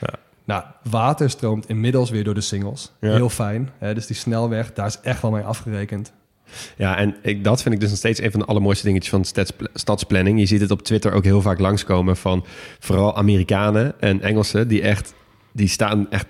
Ja. 0.00 0.14
Nou, 0.44 0.64
water 0.90 1.30
stroomt 1.30 1.68
inmiddels 1.68 2.10
weer 2.10 2.24
door 2.24 2.34
de 2.34 2.40
singles. 2.40 2.92
Heel 3.00 3.28
fijn. 3.28 3.70
Hè? 3.78 3.94
Dus 3.94 4.06
die 4.06 4.16
snelweg, 4.16 4.72
daar 4.72 4.86
is 4.86 4.98
echt 5.02 5.22
wel 5.22 5.30
mee 5.30 5.42
afgerekend. 5.42 6.12
Ja, 6.76 6.96
en 6.98 7.16
ik, 7.22 7.44
dat 7.44 7.62
vind 7.62 7.74
ik 7.74 7.80
dus 7.80 7.88
nog 7.88 7.98
steeds 7.98 8.20
een 8.22 8.30
van 8.30 8.40
de 8.40 8.46
allermooiste 8.46 8.84
dingetjes 8.86 9.10
van 9.10 9.24
stadspl- 9.24 9.64
stadsplanning. 9.74 10.38
Je 10.38 10.46
ziet 10.46 10.60
het 10.60 10.70
op 10.70 10.82
Twitter 10.82 11.12
ook 11.12 11.24
heel 11.24 11.42
vaak 11.42 11.58
langskomen 11.58 12.16
van 12.16 12.44
vooral 12.78 13.16
Amerikanen 13.16 14.00
en 14.00 14.20
Engelsen 14.20 14.68
die 14.68 14.82
echt, 14.82 15.14
die 15.52 15.68
staan 15.68 16.06
echt 16.10 16.26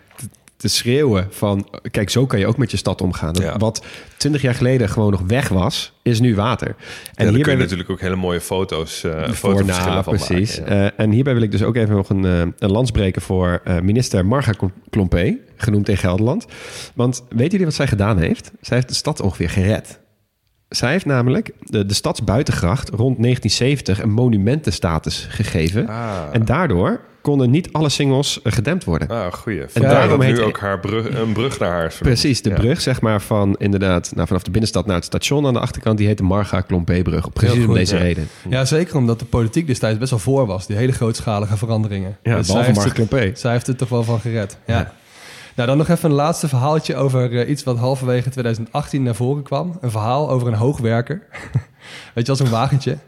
te- 0.56 0.68
schreeuwen 0.68 1.26
van 1.30 1.68
kijk, 1.90 2.10
zo 2.10 2.26
kan 2.26 2.38
je 2.38 2.46
ook 2.46 2.56
met 2.56 2.70
je 2.70 2.76
stad 2.76 3.00
omgaan. 3.00 3.34
Ja. 3.40 3.56
Wat 3.56 3.84
twintig 4.16 4.42
jaar 4.42 4.54
geleden 4.54 4.88
gewoon 4.88 5.10
nog 5.10 5.22
weg 5.26 5.48
was, 5.48 5.92
is 6.02 6.20
nu 6.20 6.34
water. 6.34 6.68
En 7.14 7.26
En 7.26 7.34
hier 7.34 7.42
kun 7.42 7.52
je 7.52 7.58
natuurlijk 7.58 7.90
ook 7.90 8.00
hele 8.00 8.16
mooie 8.16 8.40
foto's, 8.40 9.02
uh, 9.04 9.24
voor 9.24 9.34
fotoverschillen 9.34 9.94
na, 9.94 10.02
van 10.02 10.14
precies. 10.16 10.58
maken. 10.58 10.76
ja. 10.76 10.90
Eh, 10.90 11.04
en 11.04 11.10
hierbij 11.10 11.32
wil 11.34 11.42
ik 11.42 11.50
dus 11.50 11.62
ook 11.62 11.76
even 11.76 11.94
nog 11.96 12.08
een, 12.08 12.24
eh, 12.24 12.40
een 12.58 12.70
lans 12.70 12.90
breken 12.90 13.22
voor 13.22 13.62
minister 13.82 14.26
Marga 14.26 14.52
Klom- 14.52 14.72
Klompé, 14.90 15.36
genoemd 15.56 15.88
in 15.88 15.96
Gelderland. 15.96 16.46
Want 16.94 17.24
weten 17.28 17.50
jullie 17.50 17.66
wat 17.66 17.74
zij 17.74 17.86
gedaan 17.86 18.18
heeft? 18.18 18.50
Zij 18.60 18.76
heeft 18.76 18.88
de 18.88 18.94
stad 18.94 19.20
ongeveer 19.20 19.50
gered. 19.50 19.98
Zij 20.68 20.90
heeft 20.90 21.04
namelijk 21.04 21.50
de, 21.60 21.86
de 21.86 21.94
stadsbuitengracht 21.94 22.88
rond 22.88 23.22
1970 23.22 24.02
een 24.02 24.10
monumentenstatus 24.10 25.26
gegeven. 25.30 25.88
Ah. 25.88 26.12
En 26.32 26.44
daardoor 26.44 27.00
konden 27.22 27.50
niet 27.50 27.68
alle 27.72 27.88
singles 27.88 28.40
gedempt 28.44 28.84
worden. 28.84 29.08
Ah, 29.08 29.32
goeie. 29.32 29.60
En 29.60 29.68
daarom 29.82 29.90
daarom 29.90 30.20
heet- 30.20 30.34
nu 30.36 30.42
ook 30.42 30.58
haar 30.58 30.80
brug, 30.80 31.18
een 31.18 31.32
brug 31.32 31.58
naar 31.58 31.70
haar. 31.70 31.94
Precies, 32.00 32.42
de 32.42 32.48
Ja. 32.48 32.54
brug 32.54 32.80
zeg 32.80 33.00
maar 33.00 33.20
van 33.22 33.54
inderdaad 33.58 34.12
nou, 34.14 34.26
vanaf 34.26 34.42
de 34.42 34.50
binnenstad 34.50 34.86
naar 34.86 34.94
het 34.96 35.04
station 35.04 35.46
aan 35.46 35.52
de 35.52 35.60
achterkant, 35.60 35.98
die 35.98 36.06
heet 36.06 36.18
de 36.18 36.24
Marga 36.24 36.60
Klompé-brug. 36.60 37.32
Precies 37.32 37.66
om 37.66 37.74
deze 37.74 37.96
ja. 37.96 38.02
reden. 38.02 38.28
Ja, 38.48 38.64
zeker 38.64 38.96
omdat 38.96 39.18
de 39.18 39.24
politiek 39.24 39.66
destijds 39.66 39.98
best 39.98 40.10
wel 40.10 40.18
voor 40.20 40.46
was. 40.46 40.66
Die 40.66 40.76
hele 40.76 40.92
grootschalige 40.92 41.56
veranderingen. 41.56 42.16
Ja, 42.22 42.36
Dus 42.36 42.46
zij 42.46 42.54
behalve 42.54 42.64
heeft 42.64 42.76
Marga 42.86 43.00
het- 43.02 43.08
Klompé. 43.08 43.38
Zij 43.38 43.52
heeft 43.52 43.66
het 43.66 43.78
toch 43.78 43.88
wel 43.88 44.02
van 44.04 44.20
gered. 44.20 44.58
Ja. 44.66 44.92
Nou, 45.56 45.68
dan 45.68 45.78
nog 45.78 45.88
even 45.88 46.10
een 46.10 46.16
laatste 46.16 46.48
verhaaltje 46.48 46.96
over 46.96 47.38
eh, 47.38 47.48
iets 47.48 47.64
wat 47.64 47.78
halverwege 47.78 48.30
2018 48.30 49.02
naar 49.02 49.14
voren 49.14 49.42
kwam. 49.42 49.78
Een 49.80 49.90
verhaal 49.90 50.30
over 50.30 50.48
een 50.48 50.54
hoogwerker. 50.54 51.22
Weet 52.14 52.26
je, 52.26 52.30
als 52.30 52.40
een 52.40 52.50
wagentje. 52.50 52.98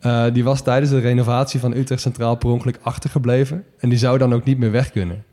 Eh, 0.00 0.24
die 0.32 0.44
was 0.44 0.62
tijdens 0.62 0.90
de 0.90 0.98
renovatie 0.98 1.60
van 1.60 1.76
Utrecht 1.76 2.00
Centraal 2.00 2.34
per 2.34 2.48
ongeluk 2.48 2.78
achtergebleven. 2.82 3.64
En 3.78 3.88
die 3.88 3.98
zou 3.98 4.18
dan 4.18 4.34
ook 4.34 4.44
niet 4.44 4.58
meer 4.58 4.70
weg 4.70 4.90
kunnen. 4.90 5.24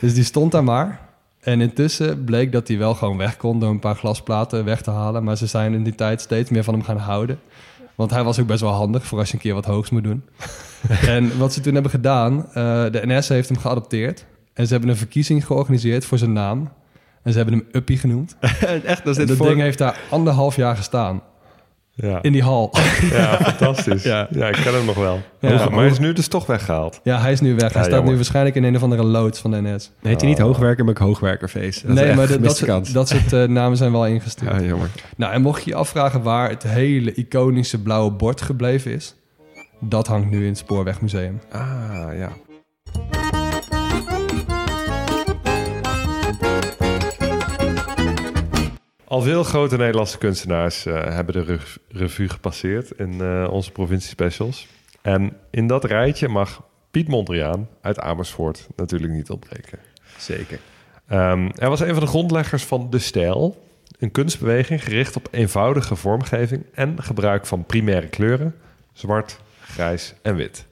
Dus 0.00 0.14
die 0.14 0.24
stond 0.24 0.52
daar 0.52 0.64
maar. 0.64 1.00
En 1.40 1.60
intussen 1.60 2.24
bleek 2.24 2.52
dat 2.52 2.68
hij 2.68 2.78
wel 2.78 2.94
gewoon 2.94 3.16
weg 3.16 3.36
kon 3.36 3.60
door 3.60 3.70
een 3.70 3.78
paar 3.78 3.96
glasplaten 3.96 4.64
weg 4.64 4.82
te 4.82 4.90
halen. 4.90 5.24
Maar 5.24 5.36
ze 5.36 5.46
zijn 5.46 5.74
in 5.74 5.82
die 5.82 5.94
tijd 5.94 6.20
steeds 6.20 6.50
meer 6.50 6.64
van 6.64 6.74
hem 6.74 6.82
gaan 6.82 6.96
houden. 6.96 7.40
Want 7.94 8.10
hij 8.10 8.24
was 8.24 8.38
ook 8.40 8.46
best 8.46 8.60
wel 8.60 8.72
handig 8.72 9.06
voor 9.06 9.18
als 9.18 9.28
je 9.28 9.34
een 9.34 9.40
keer 9.40 9.54
wat 9.54 9.64
hoogs 9.64 9.90
moet 9.90 10.04
doen. 10.04 10.24
en 11.06 11.38
wat 11.38 11.52
ze 11.52 11.60
toen 11.60 11.74
hebben 11.74 11.90
gedaan, 11.90 12.46
eh, 12.46 12.54
de 12.90 13.02
NS 13.04 13.28
heeft 13.28 13.48
hem 13.48 13.58
geadopteerd. 13.58 14.26
En 14.60 14.66
ze 14.66 14.72
hebben 14.72 14.90
een 14.90 14.96
verkiezing 14.96 15.46
georganiseerd 15.46 16.04
voor 16.04 16.18
zijn 16.18 16.32
naam. 16.32 16.72
En 17.22 17.32
ze 17.32 17.36
hebben 17.38 17.54
hem 17.58 17.68
Uppie 17.72 17.98
genoemd. 17.98 18.36
Echt, 18.84 19.04
dat 19.04 19.18
is 19.18 19.26
dat 19.26 19.36
voor... 19.36 19.46
ding 19.46 19.60
heeft 19.60 19.78
daar 19.78 19.98
anderhalf 20.10 20.56
jaar 20.56 20.76
gestaan. 20.76 21.22
Ja, 21.94 22.22
In 22.22 22.32
die 22.32 22.42
hal. 22.42 22.74
ja 23.12 23.36
fantastisch. 23.36 24.02
Ja. 24.02 24.28
Ja. 24.30 24.48
ik 24.48 24.54
ken 24.54 24.74
hem 24.74 24.84
nog 24.84 24.94
wel. 24.96 25.20
Ja. 25.40 25.50
Hoge- 25.50 25.70
maar 25.70 25.78
hij 25.78 25.88
is 25.90 25.98
nu 25.98 26.12
dus 26.12 26.28
toch 26.28 26.46
weggehaald. 26.46 27.00
Ja, 27.02 27.20
hij 27.20 27.32
is 27.32 27.40
nu 27.40 27.54
weg. 27.54 27.60
Hij 27.60 27.70
Ja, 27.70 27.78
staat 27.78 27.90
jammer. 27.90 28.10
nu 28.10 28.16
waarschijnlijk 28.16 28.56
in 28.56 28.64
een 28.64 28.76
of 28.76 28.82
andere 28.82 29.04
loods 29.04 29.40
van 29.40 29.50
de 29.50 29.60
NS. 29.60 29.90
Heet 30.00 30.20
hij 30.20 30.30
niet 30.30 30.38
hoogwerker, 30.38 30.84
maar 30.84 30.94
ook 30.94 31.00
hoogwerkerfeest. 31.00 31.86
Dat 31.86 31.94
nee, 31.94 32.14
maar 32.14 32.30
een 32.30 32.42
dat, 32.42 32.56
soort, 32.56 32.92
dat 32.92 33.08
soort 33.08 33.32
eh, 33.32 33.44
namen 33.44 33.76
zijn 33.76 33.92
wel 33.92 34.06
ingestuurd. 34.06 34.52
Ja, 34.60 34.62
jammer. 34.66 34.88
Nou, 35.16 35.32
en 35.32 35.42
mocht 35.42 35.64
je 35.64 35.70
je 35.70 35.76
afvragen 35.76 36.22
waar 36.22 36.50
het 36.50 36.62
hele 36.62 37.14
iconische 37.14 37.82
blauwe 37.82 38.10
bord 38.10 38.40
gebleven 38.40 38.92
is... 38.92 39.14
dat 39.80 40.06
hangt 40.06 40.30
nu 40.30 40.40
in 40.42 40.48
het 40.48 40.58
Spoorwegmuseum. 40.58 41.40
Ah, 41.50 42.06
ja. 42.16 42.30
Al 49.10 49.20
veel 49.20 49.44
grote 49.44 49.76
Nederlandse 49.76 50.18
kunstenaars 50.18 50.86
eh, 50.86 50.94
hebben 50.94 51.34
de 51.34 51.42
rev- 51.42 51.76
revue 51.88 52.28
gepasseerd 52.28 52.90
in 52.90 53.20
eh, 53.20 53.48
onze 53.50 53.70
provincie-specials. 53.70 54.66
En 55.02 55.36
in 55.50 55.66
dat 55.66 55.84
rijtje 55.84 56.28
mag 56.28 56.62
Piet 56.90 57.08
Mondriaan 57.08 57.68
uit 57.80 57.98
Amersfoort 57.98 58.66
natuurlijk 58.76 59.12
niet 59.12 59.30
ontbreken. 59.30 59.78
Zeker. 60.18 60.60
Ehm, 61.06 61.48
hij 61.54 61.68
was 61.68 61.80
een 61.80 61.94
van 61.94 62.00
de 62.00 62.06
grondleggers 62.06 62.64
van 62.64 62.90
De 62.90 62.98
Stijl, 62.98 63.66
een 63.98 64.10
kunstbeweging 64.10 64.84
gericht 64.84 65.16
op 65.16 65.28
eenvoudige 65.30 65.96
vormgeving 65.96 66.64
en 66.74 67.02
gebruik 67.02 67.46
van 67.46 67.64
primaire 67.64 68.08
kleuren, 68.08 68.54
zwart, 68.92 69.40
grijs 69.60 70.14
en 70.22 70.36
wit. 70.36 70.66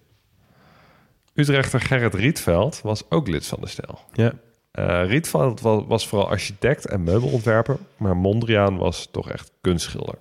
Utrechter 1.35 1.81
Gerrit 1.81 2.15
Rietveld 2.15 2.81
was 2.83 3.11
ook 3.11 3.29
lid 3.29 3.47
van 3.47 3.61
De 3.61 3.69
Stijl. 3.69 3.99
Ja. 4.13 4.33
Eh, 4.79 5.05
Rietveld 5.09 5.61
wa- 5.61 5.85
was 5.87 6.09
vooral 6.09 6.29
architect 6.29 6.87
en 6.87 7.03
meubelontwerper, 7.03 7.77
maar 7.97 8.17
Mondriaan 8.17 8.77
was 8.77 9.09
toch 9.13 9.31
echt 9.31 9.51
kunstschilder. 9.61 10.15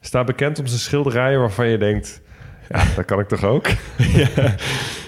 Staat 0.00 0.26
bekend 0.26 0.58
om 0.58 0.66
zijn 0.66 0.80
schilderijen 0.80 1.40
waarvan 1.40 1.68
je 1.68 1.78
denkt, 1.78 2.20
ja, 2.68 2.84
dat 2.96 3.04
kan 3.04 3.18
ik 3.20 3.28
toch 3.28 3.44
ook? 3.44 3.66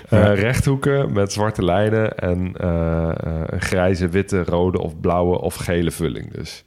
Eh, 0.09 0.35
rechthoeken 0.35 1.13
met 1.13 1.33
zwarte 1.33 1.65
lijnen 1.65 2.19
en 2.19 2.55
eh, 2.57 3.11
een 3.47 3.61
grijze, 3.61 4.09
witte, 4.09 4.45
rode 4.45 4.81
of 4.81 5.01
blauwe 5.01 5.41
of 5.41 5.55
gele 5.55 5.91
vulling 5.91 6.33
dus. 6.33 6.65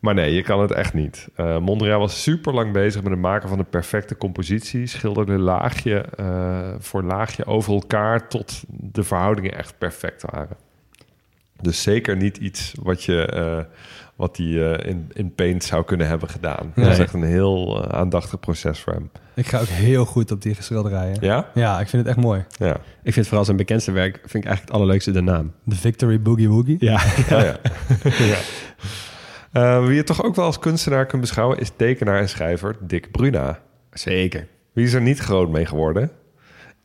Maar 0.00 0.14
nee, 0.14 0.34
je 0.34 0.42
kan 0.42 0.60
het 0.60 0.70
echt 0.72 0.94
niet. 0.94 1.28
Eh 1.34 1.58
Mondriaan 1.58 1.98
was 1.98 2.22
super 2.22 2.54
lang 2.54 2.72
bezig 2.72 3.02
met 3.02 3.10
het 3.10 3.20
maken 3.20 3.48
van 3.48 3.58
een 3.58 3.68
perfecte 3.70 4.16
compositie. 4.16 4.86
Schilderde 4.86 5.38
laagje 5.38 6.04
voor 6.78 7.02
laagje 7.02 7.46
over 7.46 7.72
elkaar 7.72 8.28
tot 8.28 8.62
de 8.68 9.02
verhoudingen 9.04 9.56
echt 9.58 9.78
perfect 9.78 10.24
waren. 10.30 10.56
Dus 11.60 11.82
zeker 11.82 12.16
niet 12.16 12.36
iets 12.36 12.74
wat 12.82 13.04
je 13.04 13.26
eh, 13.26 13.64
wat 14.16 14.36
hij 14.36 14.46
eh, 14.46 14.90
in, 14.90 15.10
in 15.12 15.34
Paint 15.34 15.64
zou 15.64 15.84
kunnen 15.84 16.08
hebben 16.08 16.28
gedaan. 16.28 16.72
Dat 16.74 16.86
is 16.86 16.98
echt 16.98 17.12
een 17.12 17.22
heel 17.22 17.82
eh, 17.82 17.98
aandachtig 17.98 18.40
proces 18.40 18.80
voor 18.80 18.92
hem. 18.92 19.10
Ik 19.34 19.46
ga 19.46 19.60
ook 19.60 19.66
heel 19.66 20.04
goed 20.04 20.30
op 20.30 20.42
die 20.42 20.56
schilderijen. 20.58 21.16
Ja? 21.20 21.50
Ja, 21.54 21.80
ik 21.80 21.88
vind 21.88 22.06
het 22.06 22.16
echt 22.16 22.24
mooi. 22.24 22.44
Ja. 22.58 22.76
Ik 23.02 23.12
vind 23.12 23.26
vooral 23.26 23.44
zijn 23.44 23.56
bekendste 23.56 23.92
werk 23.92 24.14
vind 24.14 24.34
ik 24.34 24.44
eigenlijk 24.44 24.60
het 24.60 24.70
allerleukste 24.70 25.10
de 25.10 25.20
naam. 25.20 25.52
De 25.64 25.74
Victory 25.76 26.20
Boogie 26.20 26.48
Woogie. 26.48 26.76
Ja. 26.80 27.00
Oh, 27.26 27.42
ja. 27.42 27.56
ja. 28.32 28.38
Eh, 29.52 29.86
wie 29.86 29.94
je 29.94 30.04
toch 30.04 30.24
ook 30.24 30.34
wel 30.34 30.44
als 30.44 30.58
kunstenaar 30.58 31.06
kunt 31.06 31.20
beschouwen... 31.20 31.58
is 31.58 31.70
tekenaar 31.76 32.20
en 32.20 32.28
schrijver 32.28 32.76
Dick 32.80 33.10
Bruna. 33.10 33.58
Zeker. 33.92 34.46
Wie 34.72 34.84
is 34.84 34.92
er 34.92 35.00
niet 35.00 35.18
groot 35.18 35.50
mee 35.50 35.66
geworden? 35.66 36.10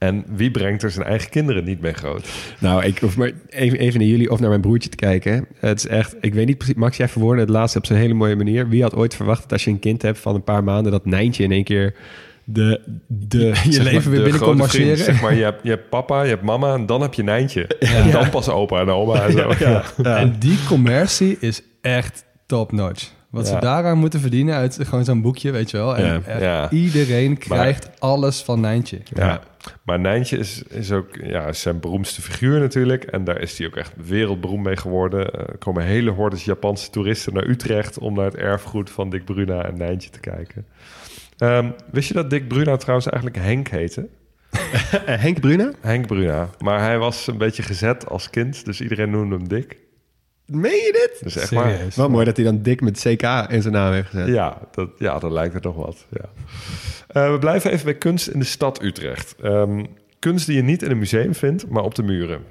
En 0.01 0.23
wie 0.35 0.51
brengt 0.51 0.83
er 0.83 0.91
zijn 0.91 1.05
eigen 1.07 1.29
kinderen 1.29 1.63
niet 1.63 1.81
mee 1.81 1.93
groot? 1.93 2.29
Nou, 2.59 2.83
ik 2.85 2.99
hoef 2.99 3.17
maar 3.17 3.31
even, 3.49 3.79
even 3.79 3.99
naar 3.99 4.07
jullie 4.09 4.31
of 4.31 4.39
naar 4.39 4.49
mijn 4.49 4.61
broertje 4.61 4.89
te 4.89 4.95
kijken. 4.95 5.45
Het 5.59 5.77
is 5.79 5.87
echt, 5.87 6.15
ik 6.21 6.33
weet 6.33 6.45
niet 6.47 6.57
precies, 6.57 6.75
Max, 6.75 6.97
jij 6.97 7.07
verwoordde 7.07 7.41
het 7.41 7.49
laatste 7.49 7.77
op 7.77 7.85
zo'n 7.85 7.97
hele 7.97 8.13
mooie 8.13 8.35
manier. 8.35 8.69
Wie 8.69 8.81
had 8.81 8.95
ooit 8.95 9.15
verwacht 9.15 9.41
dat 9.41 9.51
als 9.51 9.63
je 9.63 9.69
een 9.69 9.79
kind 9.79 10.01
hebt 10.01 10.19
van 10.19 10.35
een 10.35 10.43
paar 10.43 10.63
maanden, 10.63 10.91
dat 10.91 11.05
Nijntje 11.05 11.43
in 11.43 11.51
één 11.51 11.63
keer 11.63 11.95
de, 12.43 12.81
de 13.07 13.37
Je 13.63 13.71
zeg 13.71 13.83
maar, 13.83 13.93
leven 13.93 14.11
weer 14.11 14.23
binnenkomt 14.23 14.57
marcheren. 14.57 14.97
zeg 14.97 15.21
maar, 15.21 15.35
je, 15.35 15.43
hebt, 15.43 15.59
je 15.63 15.69
hebt 15.69 15.89
papa, 15.89 16.21
je 16.23 16.29
hebt 16.29 16.43
mama 16.43 16.73
en 16.73 16.85
dan 16.85 17.01
heb 17.01 17.13
je 17.13 17.23
Nijntje. 17.23 17.67
En 17.67 18.11
dan 18.11 18.29
pas 18.29 18.49
opa 18.49 18.79
en 18.79 18.89
oma 18.89 19.23
en 19.25 19.31
zo. 19.37 19.53
Ja. 19.59 19.83
En 20.17 20.35
die 20.39 20.57
commercie 20.67 21.37
is 21.39 21.61
echt 21.81 22.25
top-notch. 22.45 23.09
Wat 23.29 23.47
ze 23.47 23.57
daaraan 23.59 23.97
moeten 23.97 24.19
verdienen 24.19 24.55
uit 24.55 24.77
gewoon 24.81 25.03
zo'n 25.05 25.21
boekje, 25.21 25.51
weet 25.51 25.71
je 25.71 25.77
wel. 25.77 25.95
En 25.97 26.05
Ja. 26.05 26.21
echt 26.25 26.41
Ja. 26.41 26.69
iedereen 26.69 27.37
krijgt 27.37 27.89
alles 27.99 28.41
van 28.41 28.59
Nijntje. 28.59 28.97
Ja. 29.13 29.41
Maar 29.83 29.99
Nijntje 29.99 30.37
is, 30.37 30.63
is 30.63 30.91
ook 30.91 31.15
ja, 31.23 31.47
is 31.47 31.61
zijn 31.61 31.79
beroemdste 31.79 32.21
figuur 32.21 32.59
natuurlijk. 32.59 33.03
En 33.03 33.23
daar 33.23 33.41
is 33.41 33.57
hij 33.57 33.67
ook 33.67 33.75
echt 33.75 33.93
wereldberoemd 33.95 34.63
mee 34.63 34.77
geworden. 34.77 35.33
Er 35.33 35.57
komen 35.57 35.83
hele 35.83 36.11
hordes 36.11 36.45
Japanse 36.45 36.89
toeristen 36.89 37.33
naar 37.33 37.47
Utrecht... 37.47 37.97
om 37.97 38.13
naar 38.13 38.25
het 38.25 38.35
erfgoed 38.35 38.89
van 38.89 39.09
Dick 39.09 39.25
Bruna 39.25 39.65
en 39.65 39.77
Nijntje 39.77 40.09
te 40.09 40.19
kijken. 40.19 40.65
Ehm, 41.37 41.69
wist 41.91 42.07
je 42.07 42.13
dat 42.13 42.29
Dick 42.29 42.47
Bruna 42.47 42.77
trouwens 42.77 43.07
eigenlijk 43.07 43.43
Henk 43.45 43.67
heette? 43.67 44.07
Eh, 44.51 45.17
Henk 45.25 45.39
Bruna? 45.39 45.71
Henk 45.79 46.07
Bruna. 46.07 46.49
Maar 46.59 46.79
hij 46.79 46.97
was 46.97 47.27
een 47.27 47.37
beetje 47.37 47.63
gezet 47.63 48.09
als 48.09 48.29
kind, 48.29 48.65
dus 48.65 48.81
iedereen 48.81 49.09
noemde 49.09 49.35
hem 49.35 49.47
Dick. 49.47 49.77
Meen 50.51 50.71
je 50.71 51.07
dit? 51.09 51.23
Dus 51.23 51.35
echt 51.35 51.51
maar... 51.51 51.71
Serieus. 51.71 51.95
Wel 51.95 52.09
mooi 52.09 52.25
dat 52.25 52.35
hij 52.35 52.45
dan 52.45 52.61
dik 52.61 52.81
met 52.81 52.99
CK 52.99 53.23
in 53.49 53.61
zijn 53.61 53.73
naam 53.73 53.93
heeft 53.93 54.09
gezet. 54.09 54.27
Ja, 54.27 54.57
dat, 54.71 54.89
ja, 54.97 55.19
dat 55.19 55.31
lijkt 55.31 55.55
er 55.55 55.61
nog 55.61 55.75
wat. 55.75 56.05
Ja. 56.09 56.29
Eh, 57.07 57.31
we 57.31 57.39
blijven 57.39 57.71
even 57.71 57.85
bij 57.85 57.95
kunst 57.95 58.27
in 58.27 58.39
de 58.39 58.45
stad 58.45 58.83
Utrecht. 58.83 59.35
Ehm, 59.41 59.85
kunst 60.19 60.45
die 60.45 60.55
je 60.55 60.61
niet 60.61 60.83
in 60.83 60.91
een 60.91 60.97
museum 60.97 61.35
vindt, 61.35 61.69
maar 61.69 61.83
op 61.83 61.95
de 61.95 62.03
muren. 62.03 62.43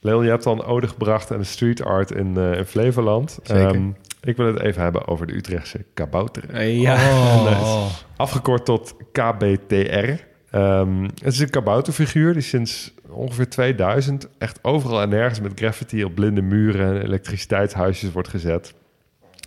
Leon, 0.00 0.24
je 0.24 0.30
hebt 0.30 0.44
een 0.44 0.62
ode 0.62 0.88
gebracht 0.88 1.32
aan 1.32 1.38
de 1.38 1.44
street 1.44 1.82
art 1.82 2.10
in, 2.10 2.36
eh, 2.36 2.56
in 2.56 2.64
Flevoland. 2.64 3.38
Zeker. 3.42 3.66
Ehm, 3.66 3.90
ik 4.22 4.36
wil 4.36 4.46
het 4.46 4.60
even 4.60 4.82
hebben 4.82 5.08
over 5.08 5.26
de 5.26 5.36
Utrechtse 5.36 5.84
kabouter. 5.94 6.50
Eh, 6.50 6.80
ja. 6.80 6.94
Oh. 7.62 7.86
Afgekort 8.16 8.64
tot 8.64 8.94
KBTR. 9.12 10.10
Ehm, 10.50 11.02
het 11.02 11.32
is 11.32 11.38
een 11.38 11.50
kabouterfiguur 11.50 12.32
die 12.32 12.42
sinds 12.42 12.94
ongeveer 13.12 13.48
2000 13.48 14.28
echt 14.38 14.58
overal 14.62 15.02
en 15.02 15.08
nergens 15.08 15.40
met 15.40 15.52
graffiti 15.54 16.04
op 16.04 16.14
blinde 16.14 16.42
muren 16.42 16.86
en 16.86 17.02
elektriciteitshuisjes 17.02 18.12
wordt 18.12 18.28
gezet. 18.28 18.74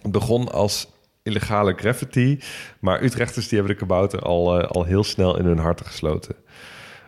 Het 0.01 0.11
begon 0.11 0.51
als 0.51 0.93
illegale 1.23 1.73
graffiti, 1.73 2.39
maar 2.79 3.03
Utrechters 3.03 3.47
die 3.47 3.57
hebben 3.57 3.75
de 3.77 3.81
kabouter 3.85 4.19
al, 4.19 4.59
eh, 4.59 4.69
al 4.69 4.83
heel 4.83 5.03
snel 5.03 5.37
in 5.37 5.45
hun 5.45 5.57
harten 5.57 5.85
gesloten. 5.85 6.35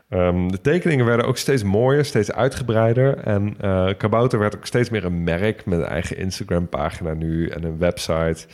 Ehm, 0.09 0.47
de 0.47 0.61
tekeningen 0.61 1.05
werden 1.05 1.25
ook 1.25 1.37
steeds 1.37 1.63
mooier, 1.63 2.05
steeds 2.05 2.31
uitgebreider. 2.31 3.17
En 3.17 3.55
eh, 3.59 3.89
Kabouter 3.97 4.39
werd 4.39 4.55
ook 4.55 4.65
steeds 4.65 4.89
meer 4.89 5.05
een 5.05 5.23
merk 5.23 5.65
met 5.65 5.79
een 5.79 5.85
eigen 5.85 6.17
Instagram-pagina 6.17 7.13
nu 7.13 7.47
en 7.47 7.63
een 7.63 7.77
website. 7.77 8.47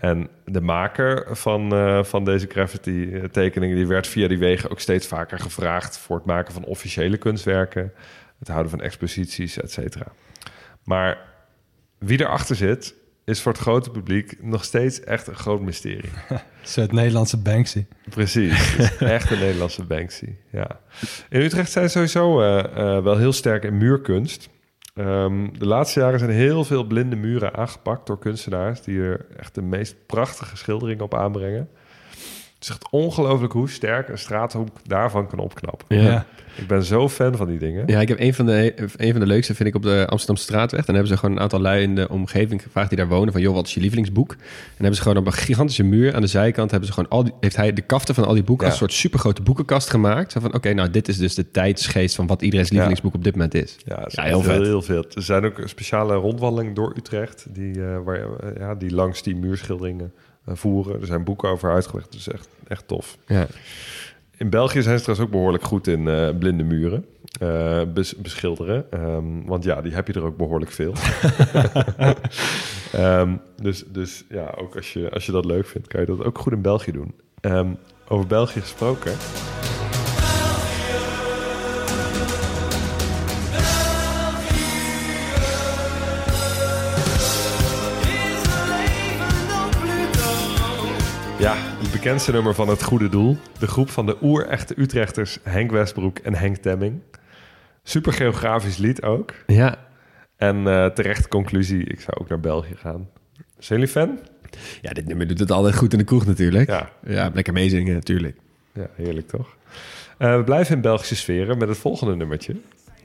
En 0.00 0.28
de 0.44 0.60
maker 0.60 1.36
van, 1.36 1.74
eh, 1.74 2.04
van 2.04 2.24
deze 2.24 2.46
graffiti-tekeningen... 2.46 3.76
die 3.76 3.86
werd 3.86 4.06
via 4.06 4.28
die 4.28 4.38
wegen 4.38 4.70
ook 4.70 4.80
steeds 4.80 5.06
vaker 5.06 5.38
gevraagd... 5.38 5.98
voor 5.98 6.16
het 6.16 6.26
maken 6.26 6.52
van 6.52 6.64
officiële 6.64 7.16
kunstwerken... 7.16 7.92
het 8.38 8.48
houden 8.48 8.70
van 8.70 8.80
exposities, 8.80 9.60
et 9.60 9.72
cetera. 9.72 10.06
Maar 10.84 11.18
wie 11.98 12.20
erachter 12.20 12.56
zit, 12.56 12.94
is 13.24 13.40
voor 13.40 13.52
het 13.52 13.60
grote 13.60 13.90
publiek... 13.90 14.42
nog 14.42 14.64
steeds 14.64 15.00
echt 15.00 15.26
een 15.26 15.36
groot 15.36 15.60
mysterie. 15.60 16.10
Het 16.74 16.92
Nederlandse 16.92 17.36
Banksy. 17.36 17.86
Precies, 18.08 18.76
echt 18.98 19.30
een 19.30 19.38
Nederlandse 19.38 19.84
Banksy. 19.84 20.34
Ja. 20.50 20.80
In 21.28 21.40
Utrecht 21.40 21.70
zijn 21.70 21.90
ze 21.90 21.92
sowieso 21.92 22.40
eh, 22.40 22.58
eh, 22.58 23.02
wel 23.02 23.16
heel 23.16 23.32
sterk 23.32 23.64
in 23.64 23.76
muurkunst. 23.76 24.48
Ehm, 24.94 25.48
de 25.58 25.66
laatste 25.66 26.00
jaren 26.00 26.18
zijn 26.18 26.30
heel 26.30 26.64
veel 26.64 26.84
blinde 26.84 27.16
muren 27.16 27.54
aangepakt 27.54 28.06
door 28.06 28.18
kunstenaars... 28.18 28.82
die 28.82 29.00
er 29.00 29.26
echt 29.36 29.54
de 29.54 29.62
meest 29.62 30.06
prachtige 30.06 30.56
schilderingen 30.56 31.04
op 31.04 31.14
aanbrengen. 31.14 31.68
Het 32.60 32.68
is 32.68 32.74
echt 32.74 32.90
ongelooflijk 32.90 33.52
hoe 33.52 33.70
sterk 33.70 34.08
een 34.08 34.18
straathoek 34.18 34.68
daarvan 34.86 35.28
kan 35.28 35.38
opknappen. 35.38 35.96
Ja. 35.96 36.02
Ja. 36.02 36.26
Ik 36.56 36.66
ben 36.66 36.84
zo 36.84 37.08
fan 37.08 37.36
van 37.36 37.46
die 37.46 37.58
dingen. 37.58 37.82
Ja, 37.86 38.00
ik 38.00 38.08
heb 38.08 38.20
een 38.20 38.34
van, 38.34 38.46
de, 38.46 38.74
een 38.96 39.10
van 39.10 39.20
de 39.20 39.26
leukste, 39.26 39.54
vind 39.54 39.68
ik, 39.68 39.74
op 39.74 39.82
de 39.82 40.06
Amsterdamse 40.08 40.42
straatweg. 40.42 40.84
Dan 40.84 40.94
hebben 40.94 41.12
ze 41.12 41.18
gewoon 41.18 41.36
een 41.36 41.42
aantal 41.42 41.60
lui 41.60 41.82
in 41.82 41.94
de 41.94 42.08
omgeving 42.08 42.62
gevraagd 42.62 42.88
die 42.88 42.98
daar 42.98 43.08
wonen. 43.08 43.32
Van, 43.32 43.42
joh, 43.42 43.54
wat 43.54 43.66
is 43.66 43.74
je 43.74 43.80
lievelingsboek? 43.80 44.30
En 44.32 44.38
dan 44.38 44.76
hebben 44.76 44.94
ze 44.94 45.02
gewoon 45.02 45.16
op 45.16 45.26
een 45.26 45.32
gigantische 45.32 45.82
muur 45.82 46.14
aan 46.14 46.20
de 46.20 46.26
zijkant... 46.26 46.70
Hebben 46.70 46.88
ze 46.88 46.94
gewoon 46.94 47.10
al 47.10 47.24
die, 47.24 47.32
heeft 47.40 47.56
hij 47.56 47.72
de 47.72 47.82
kaften 47.82 48.14
van 48.14 48.24
al 48.24 48.34
die 48.34 48.42
boeken 48.42 48.66
Ja. 48.66 48.72
als 48.72 48.80
een 48.80 48.88
soort 48.88 49.00
supergrote 49.00 49.42
boekenkast 49.42 49.90
gemaakt. 49.90 50.32
Zo 50.32 50.40
van, 50.40 50.54
oké, 50.54 50.72
nou, 50.72 50.90
dit 50.90 51.08
is 51.08 51.18
dus 51.18 51.34
de 51.34 51.50
tijdsgeest 51.50 52.14
van 52.14 52.26
wat 52.26 52.42
iedereen's 52.42 52.70
lievelingsboek 52.70 53.14
op 53.14 53.24
dit 53.24 53.32
moment 53.32 53.54
is. 53.54 53.76
Ja, 53.84 54.06
is 54.06 54.16
heel 54.16 54.42
vet. 54.42 54.62
Heel 54.62 54.82
veel. 54.82 55.04
Er 55.14 55.22
zijn 55.22 55.44
ook 55.44 55.62
speciale 55.64 56.14
rondwandelingen 56.14 56.74
door 56.74 56.92
Utrecht 56.96 57.46
die, 57.48 57.84
eh, 57.84 57.98
waar, 58.04 58.16
eh, 58.16 58.56
ja, 58.58 58.74
die 58.74 58.94
langs 58.94 59.22
die 59.22 59.36
muurschilderingen 59.36 60.12
voeren. 60.46 61.00
Er 61.00 61.06
zijn 61.06 61.24
boeken 61.24 61.48
over 61.48 61.70
uitgelegd. 61.72 62.12
Dus 62.12 62.28
echt, 62.28 62.48
echt 62.68 62.88
tof. 62.88 63.16
Ja. 63.26 63.46
In 64.36 64.50
België 64.50 64.82
zijn 64.82 64.96
ze 64.98 65.02
trouwens 65.02 65.28
ook 65.28 65.34
behoorlijk 65.34 65.64
goed 65.64 65.86
in 65.86 66.08
eh, 66.08 66.28
blinde 66.38 66.62
muren 66.62 67.04
eh, 67.40 67.80
bes- 67.94 68.16
beschilderen. 68.16 68.90
Ehm, 68.90 69.42
want 69.44 69.64
ja, 69.64 69.80
die 69.82 69.92
heb 69.92 70.06
je 70.06 70.12
er 70.12 70.22
ook 70.24 70.36
behoorlijk 70.36 70.70
veel. 70.70 70.92
Ehm, 72.92 73.36
dus 73.62 73.84
dus 73.86 74.24
ja, 74.28 74.54
ook 74.56 74.76
als 74.76 74.92
je, 74.92 75.10
als 75.10 75.26
je 75.26 75.32
dat 75.32 75.44
leuk 75.44 75.66
vindt, 75.66 75.88
kan 75.88 76.00
je 76.00 76.06
dat 76.06 76.24
ook 76.24 76.38
goed 76.38 76.52
in 76.52 76.62
België 76.62 76.92
doen. 76.92 77.14
Ehm, 77.40 77.68
over 78.08 78.26
België 78.26 78.60
gesproken. 78.60 79.12
Het 91.90 92.00
bekendste 92.00 92.32
nummer 92.32 92.54
van 92.54 92.68
het 92.68 92.82
goede 92.82 93.08
doel. 93.08 93.36
De 93.58 93.66
groep 93.66 93.90
van 93.90 94.06
de 94.06 94.16
oer-echte 94.22 94.74
Utrechters 94.76 95.38
Henk 95.42 95.70
Westbroek 95.70 96.18
en 96.18 96.34
Henk 96.34 96.56
Temming. 96.56 97.00
Super 97.82 98.12
geografisch 98.12 98.76
lied 98.76 99.02
ook. 99.02 99.34
ja. 99.46 99.78
En 100.36 100.66
eh 100.66 100.86
terecht 100.86 101.28
conclusie, 101.28 101.84
ik 101.84 102.00
zou 102.00 102.16
ook 102.20 102.28
naar 102.28 102.40
België 102.40 102.74
gaan. 102.76 103.08
Zijn 103.58 103.78
jullie 103.78 103.94
fan? 103.94 104.18
Ja, 104.80 104.90
dit 104.90 105.06
nummer 105.06 105.26
doet 105.26 105.38
het 105.38 105.50
altijd 105.50 105.76
goed 105.76 105.92
in 105.92 105.98
de 105.98 106.04
kroeg 106.04 106.26
natuurlijk. 106.26 106.68
Ja. 106.68 106.90
ja 107.06 107.30
lekker 107.34 107.52
meezingen 107.52 107.94
natuurlijk. 107.94 108.36
Ja, 108.72 108.90
heerlijk 108.94 109.28
toch? 109.28 109.56
Eh, 110.18 110.36
we 110.36 110.44
blijven 110.44 110.74
in 110.74 110.80
Belgische 110.80 111.16
sferen 111.16 111.58
met 111.58 111.68
het 111.68 111.78
volgende 111.78 112.16
nummertje. 112.16 112.56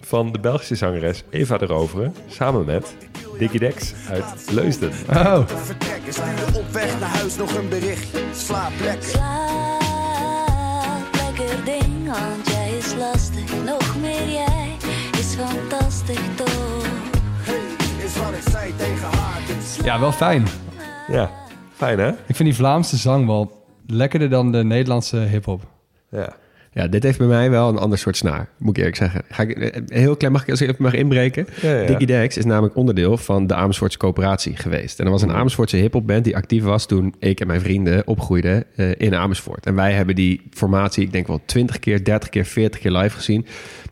Van 0.06 0.32
de 0.32 0.40
Belgische 0.40 0.76
zangeres 0.76 1.24
Eva 1.30 1.58
de 1.58 1.66
Rovere. 1.66 2.12
Samen 2.28 2.66
met 2.66 2.96
Dickie 3.38 3.60
Dex 3.60 3.94
uit 4.10 4.52
Leusden. 4.52 4.92
Oh, 5.10 5.48
vertrekken. 5.48 6.14
Stuurde 6.14 6.60
op 6.60 6.72
weg 6.72 7.00
naar 7.00 7.10
huis 7.10 7.38
nog 7.38 7.56
een 7.56 7.70
berichtje. 7.70 8.20
Slaap 8.34 8.72
lekker. 8.82 9.10
Slaap 9.10 9.82
lekker 11.12 11.66
ding, 11.66 12.06
want 12.06 12.48
jij 12.48 12.78
is 12.78 12.96
lastig. 12.96 13.64
Nog 13.66 13.96
meer 14.02 14.30
jij 14.30 14.76
is 15.12 15.36
fantastisch 15.36 16.36
toch. 16.36 16.86
Hey, 17.38 18.06
is 18.06 18.18
wat 18.18 18.34
ik 18.34 18.52
zei 18.52 18.74
tegen 18.78 19.08
haar. 19.08 19.42
Ja, 19.84 20.00
wel 20.00 20.12
fijn. 20.12 20.48
Ja, 21.08 21.32
fijn 21.74 22.00
hè? 22.00 22.10
Ik 22.10 22.36
vind 22.36 22.44
die 22.44 22.56
Vlaamse 22.56 22.98
zang 22.98 23.26
wel 23.26 23.66
lekkerder 23.88 24.30
dan 24.30 24.52
de 24.52 24.64
Nederlandse 24.64 25.18
hip-hop. 25.18 25.62
Ja. 26.10 26.36
Ja, 26.76 26.88
dit 26.88 27.04
heeft 27.04 27.18
bij 27.18 27.28
mij 27.28 27.50
wel 27.50 27.70
een 27.70 27.78
ander 27.78 27.98
soort 27.98 28.18
snaar, 28.18 28.48
moet 28.58 28.70
ik 28.70 28.78
eerlijk 28.78 28.96
zeggen. 28.96 29.22
Ga 29.30 29.44
ik, 29.44 29.58
eh, 29.58 29.82
heel 29.86 30.16
klein, 30.16 30.34
mag 30.34 30.42
ik 30.42 30.50
als 30.50 30.62
ik 30.62 30.70
even 30.70 30.84
mag 30.84 30.94
inbreken? 30.94 31.48
Ja, 31.62 31.80
ja. 31.80 31.98
Dex 31.98 32.38
is 32.38 32.46
namelijk 32.46 32.76
onderdeel 32.76 33.18
van 33.18 33.48
de 33.48 33.54
Amersfoortse 33.54 33.98
coöperatie 33.98 34.56
geweest. 34.56 35.00
En 35.00 35.06
er 35.06 35.12
was 35.12 35.22
een 35.22 35.32
Amersfoortse 35.32 35.78
hiphopband 35.78 36.24
die 36.24 36.36
actief 36.36 36.64
was 36.64 36.86
toen 36.86 37.16
ik 37.20 37.40
en 37.40 37.48
mijn 37.48 37.62
vrienden 37.62 38.08
opgroeiden 38.08 38.64
eh, 38.76 38.92
in 38.98 39.16
Amersfoort. 39.16 39.66
En 39.66 39.76
wij 39.76 39.94
hebben 39.94 40.16
die 40.16 40.42
formatie, 40.52 41.04
ik 41.04 41.12
denk 41.12 41.28
wel 41.28 41.42
20 41.46 41.80
keer, 41.80 42.04
30 42.04 42.30
keer, 42.30 42.46
40 42.46 42.80
keer 42.80 42.92
live 42.92 43.16
gezien. 43.16 43.46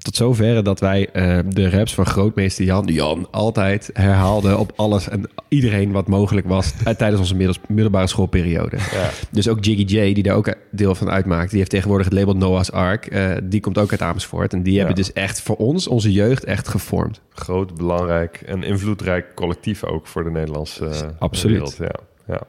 Tot 0.04 0.16
zoverre 0.16 0.62
dat 0.62 0.80
wij 0.80 1.10
eh, 1.10 1.40
de 1.48 1.70
raps 1.70 1.94
van 1.94 2.06
grootmeester 2.06 2.66
Jan, 2.66 2.86
Jan 2.86 3.28
altijd 3.32 3.90
herhaalden 3.94 4.60
op 4.60 4.72
alles 4.76 5.10
en 5.10 5.30
iedereen 5.48 5.92
wat 5.92 6.08
mogelijk 6.08 6.48
was 6.48 6.74
eh, 6.86 6.94
tijdens 6.94 7.22
onze 7.22 7.36
middels- 7.36 7.60
middelbare 7.68 8.08
schoolperiode. 8.08 8.78
Ja. 8.78 9.10
Dus 9.32 9.48
ook 9.48 9.66
Jiggy 9.66 9.82
J, 9.96 10.14
die 10.14 10.24
daar 10.24 10.36
ook 10.36 10.54
deel 10.72 10.96
van 10.96 11.10
uitmaakt, 11.10 11.50
die 11.50 11.58
heeft 11.58 11.70
tegenwoordig 11.72 12.06
het 12.06 12.16
label 12.16 12.34
Noah's 12.36 12.70
Ark. 12.72 13.06
Eh, 13.06 13.32
die 13.44 13.60
komt 13.60 13.78
ook 13.78 13.92
uit 13.92 14.02
Amersfoort. 14.02 14.54
En 14.54 14.64
die 14.64 14.78
hebben 14.78 14.96
dus 14.96 15.14
echt 15.14 15.42
voor 15.42 15.56
ons, 15.56 15.88
onze 15.88 16.12
jeugd, 16.12 16.44
echt 16.44 16.68
gevormd. 16.68 17.22
Groot, 17.30 17.76
belangrijk 17.76 18.44
en 18.46 18.64
invloedrijk 18.64 19.26
collectief 19.36 19.84
ook 19.84 20.08
voor 20.08 20.24
de 20.24 20.32
Nederlandse 20.32 20.90
Absoluut. 21.20 21.56
wereld. 21.56 21.78
Ja, 21.78 22.00
ja. 22.34 22.42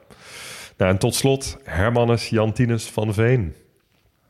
Nou, 0.77 0.91
en 0.91 0.97
tot 0.97 1.15
slot 1.15 1.57
Hermanus 1.63 2.29
Jantinus 2.29 2.83
van 2.85 3.13
Veen. 3.13 3.53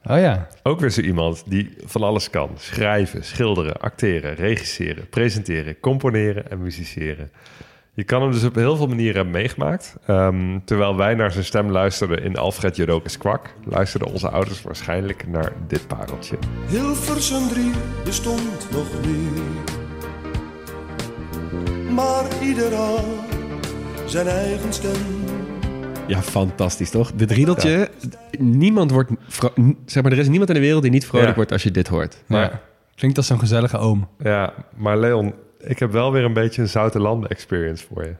Oh 0.10 0.20
ja. 0.20 0.47
Ook 0.64 0.80
weer 0.80 0.89
zo 0.89 1.01
iemand 1.01 1.43
die 1.45 1.74
van 1.86 2.03
alles 2.03 2.30
kan. 2.30 2.49
Schrijven, 2.58 3.24
schilderen, 3.24 3.80
acteren, 3.80 4.36
regisseren, 4.36 5.10
presenteren, 5.10 5.80
componeren 5.80 6.51
en 6.51 6.62
musiceren. 6.62 7.32
Je 7.93 8.03
kan 8.03 8.22
hem 8.22 8.32
dus 8.32 8.43
op 8.43 8.56
heel 8.56 8.76
veel 8.76 8.88
manieren 8.88 9.16
hebben 9.16 9.34
meegemaakt. 9.34 9.95
Ehm, 10.06 10.60
terwijl 10.66 10.95
wij 10.95 11.16
naar 11.16 11.32
zijn 11.32 11.45
stem 11.45 11.72
luisterden 11.72 12.24
in 12.24 12.38
Alfred 12.38 12.76
Jodocus 12.76 13.18
Kwak... 13.18 13.53
luisterden 13.64 14.10
onze 14.10 14.30
ouders 14.30 14.62
waarschijnlijk 14.62 15.28
naar 15.28 15.51
dit 15.68 15.88
pareltje. 15.88 16.38
Hilversum 16.68 17.47
3 17.47 17.72
bestond 18.03 18.68
nog 18.72 18.88
niet. 19.06 19.41
Maar 21.89 22.26
ieder 22.43 22.74
had 22.74 23.06
zijn 24.06 24.28
eigen 24.28 24.74
stem. 24.74 25.24
Ja, 26.08 26.22
fantastisch 26.22 26.89
toch? 26.89 27.12
Dit 27.12 27.32
riedeltje, 27.32 27.89
niemand 28.39 28.91
wordt... 28.91 29.12
Zeg 29.86 30.03
maar, 30.03 30.12
er 30.12 30.18
is 30.18 30.28
niemand 30.28 30.49
in 30.49 30.56
de 30.56 30.62
wereld 30.62 30.82
die 30.82 30.91
niet 30.91 31.06
vrolijk 31.06 31.30
Ja. 31.30 31.36
wordt 31.36 31.51
als 31.51 31.64
je 31.64 31.72
dit 31.72 31.88
hoort. 31.88 32.24
Maar- 32.26 32.41
ja. 32.41 32.62
Klinkt 32.95 33.18
als 33.18 33.28
zo'n 33.28 33.39
gezellige 33.39 33.78
oom. 33.78 34.08
Ja, 34.20 34.53
maar 34.76 34.97
Leon, 34.97 35.34
ik 35.60 35.80
heb 35.80 35.91
wel 35.91 36.12
weer 36.12 36.24
een 36.24 36.34
beetje 36.34 36.62
een 36.62 36.68
Zoute 36.70 36.99
Landen 36.99 37.30
experience 37.30 37.86
voor 37.93 38.03
je. 38.03 38.16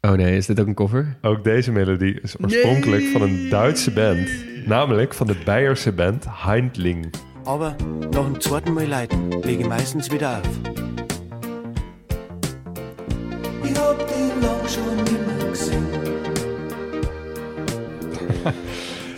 Oh 0.00 0.10
nee, 0.12 0.36
is 0.36 0.46
dit 0.46 0.60
ook 0.60 0.66
een 0.66 0.74
cover? 0.74 1.16
Ook 1.22 1.44
deze 1.44 1.72
melodie 1.72 2.20
is 2.20 2.34
oorspronkelijk 2.42 3.04
van 3.04 3.22
een 3.22 3.48
Duitse 3.50 3.90
band. 3.92 4.28
Namelijk 4.66 5.14
van 5.14 5.26
de 5.26 5.36
Beierse 5.44 5.92
band 5.92 6.24
Heindling. 6.28 7.14
Aber 7.44 7.74
noch 8.10 8.24
einen 8.26 8.40
zweiten 8.40 8.72
Mal 8.72 8.86
leiden, 8.86 9.28
lege 9.42 9.66
meistens 9.68 10.08
wieder 10.08 10.28
auf. 10.28 10.48
Ich 13.62 13.76
hab 13.78 13.98
den 14.08 14.40
lang 14.40 14.68
schon 14.68 15.15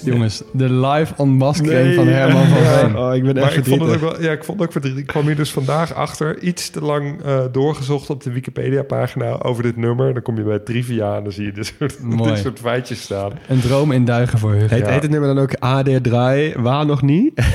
Jongens, 0.13 0.43
de 0.53 0.73
live 0.73 1.15
ontmaskering 1.17 1.95
van 1.95 2.07
Herman 2.07 2.47
van 2.47 2.59
Veen. 2.65 2.97
Oh, 2.99 3.15
ik 3.15 3.23
ben 3.23 3.35
Maar 3.35 3.55
ik 3.55 3.65
vond 3.65 3.81
het 3.81 3.95
ook 3.95 4.01
wel, 4.01 4.23
ja, 4.23 4.33
ik 4.33 4.45
vond 4.45 4.59
het 4.59 4.67
ook 4.67 4.73
verdrietig. 4.73 5.01
Ik 5.03 5.07
kwam 5.07 5.27
hier 5.27 5.37
dus 5.37 5.51
vandaag 5.53 5.95
achter, 5.95 6.39
iets 6.39 6.71
te 6.71 6.81
lang 6.83 7.23
eh, 7.23 7.41
doorgezocht 7.53 8.11
op 8.11 8.23
de 8.23 8.33
Wikipedia-pagina 8.33 9.39
over 9.39 9.63
dit 9.63 9.77
nummer. 9.77 10.13
Dan 10.15 10.23
kom 10.23 10.37
je 10.37 10.43
bij 10.43 10.59
trivia 10.59 11.17
en 11.17 11.23
dan 11.23 11.33
zie 11.33 11.45
je 11.45 11.53
dit 11.53 11.75
soort, 11.79 12.03
Mooi. 12.17 12.31
dit 12.31 12.39
soort 12.43 12.59
feitjes 12.59 13.01
staan. 13.03 13.33
Een 13.49 13.61
droom 13.61 13.93
in 13.93 14.05
duigen 14.05 14.39
voor 14.39 14.53
Hugh. 14.53 14.71
Heet, 14.71 14.85
Ja. 14.87 14.91
heet 14.93 15.03
het 15.03 15.11
nummer 15.11 15.35
dan 15.35 15.43
ook 15.43 15.55
AD3? 15.55 16.61
Waar 16.63 16.87
nog 16.87 17.03
niet? 17.03 17.33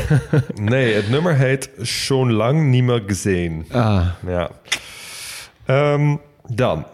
Nee, 0.62 0.94
het 0.94 1.10
nummer 1.10 1.36
heet 1.36 1.70
Schon 1.82 2.32
lang 2.34 2.64
niet 2.70 2.84
meer 2.84 3.04
gezien. 3.08 3.66
Ah, 3.72 4.06
Ja. 4.28 4.50
Ehm, 5.66 6.16
dan, 6.48 6.86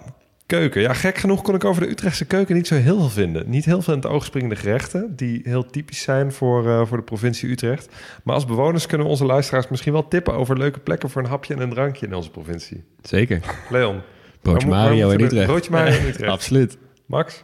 keuken. 0.50 0.82
Ja, 0.82 0.94
gek 0.94 1.18
genoeg 1.18 1.42
kon 1.42 1.56
ik 1.56 1.64
over 1.64 1.82
de 1.82 1.90
Utrechtse 1.90 2.26
keuken 2.26 2.56
niet 2.56 2.68
zo 2.68 2.76
heel 2.76 3.00
veel 3.00 3.10
vinden. 3.10 3.50
Niet 3.50 3.66
heel 3.66 3.82
veel 3.82 3.94
in 3.94 4.00
het 4.00 4.10
oog 4.10 4.26
springende 4.26 4.56
gerechten... 4.56 5.16
die 5.16 5.42
heel 5.44 5.66
typisch 5.66 6.02
zijn 6.02 6.32
voor, 6.32 6.70
eh, 6.70 6.86
voor 6.86 6.98
de 6.98 7.04
provincie 7.04 7.50
Utrecht. 7.50 7.90
Maar 8.24 8.36
als 8.36 8.46
bewoners 8.46 8.86
kunnen 8.86 9.06
we 9.06 9.12
onze 9.12 9.26
luisteraars 9.26 9.68
misschien 9.68 9.94
wel 9.94 10.08
tippen... 10.08 10.34
over 10.34 10.58
leuke 10.58 10.80
plekken 10.80 11.10
voor 11.10 11.22
een 11.22 11.28
hapje 11.28 11.54
en 11.54 11.62
een 11.62 11.70
drankje 11.70 12.06
in 12.06 12.14
onze 12.14 12.30
provincie. 12.32 12.84
zeker. 13.02 13.42
Leon. 13.70 14.02
Broodje 14.42 14.68
Mario 14.68 15.10
in 15.10 15.20
Utrecht. 15.20 15.46
Broodje 15.46 15.72
Mario 15.72 15.98
in 15.98 16.06
Utrecht. 16.12 16.32
Absoluut. 16.32 16.78
Max? 17.06 17.44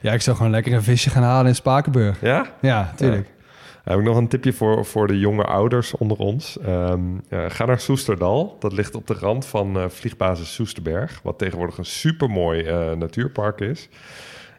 Ja, 0.00 0.12
ik 0.12 0.20
zou 0.20 0.36
gewoon 0.36 0.52
lekker 0.52 0.72
een 0.72 0.82
visje 0.82 1.10
gaan 1.10 1.22
halen 1.22 1.46
in 1.46 1.54
Spakenburg. 1.54 2.20
Ja? 2.20 2.54
Ja, 2.60 2.92
tuurlijk. 2.96 3.28
Heb 3.84 3.98
ik 3.98 4.04
nog 4.04 4.16
een 4.16 4.28
tipje 4.28 4.52
voor, 4.52 4.84
voor 4.84 5.06
de 5.06 5.18
jonge 5.18 5.44
ouders 5.44 5.96
onder 5.96 6.18
ons. 6.18 6.58
Ehm, 6.58 7.00
ja, 7.28 7.48
ga 7.48 7.64
naar 7.64 7.80
Soesterdal. 7.80 8.56
Dat 8.58 8.72
ligt 8.72 8.94
op 8.94 9.06
de 9.06 9.14
rand 9.14 9.46
van 9.46 9.76
eh, 9.78 9.88
vliegbasis 9.88 10.54
Soesterberg. 10.54 11.20
Wat 11.22 11.38
tegenwoordig 11.38 11.78
een 11.78 11.84
supermooi 11.84 12.62
eh 12.62 12.92
natuurpark 12.92 13.60
is. 13.60 13.88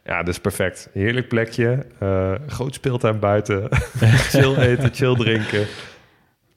Ja, 0.06 0.24
dus 0.24 0.40
perfect. 0.40 0.90
Heerlijk 0.94 1.28
plekje. 1.28 1.86
eh, 2.00 2.34
groot 2.48 2.74
speeltuin 2.74 3.20
buiten. 3.20 3.68
chill 4.34 4.56
eten, 4.56 4.94
chill 4.94 5.16
drinken. 5.16 5.66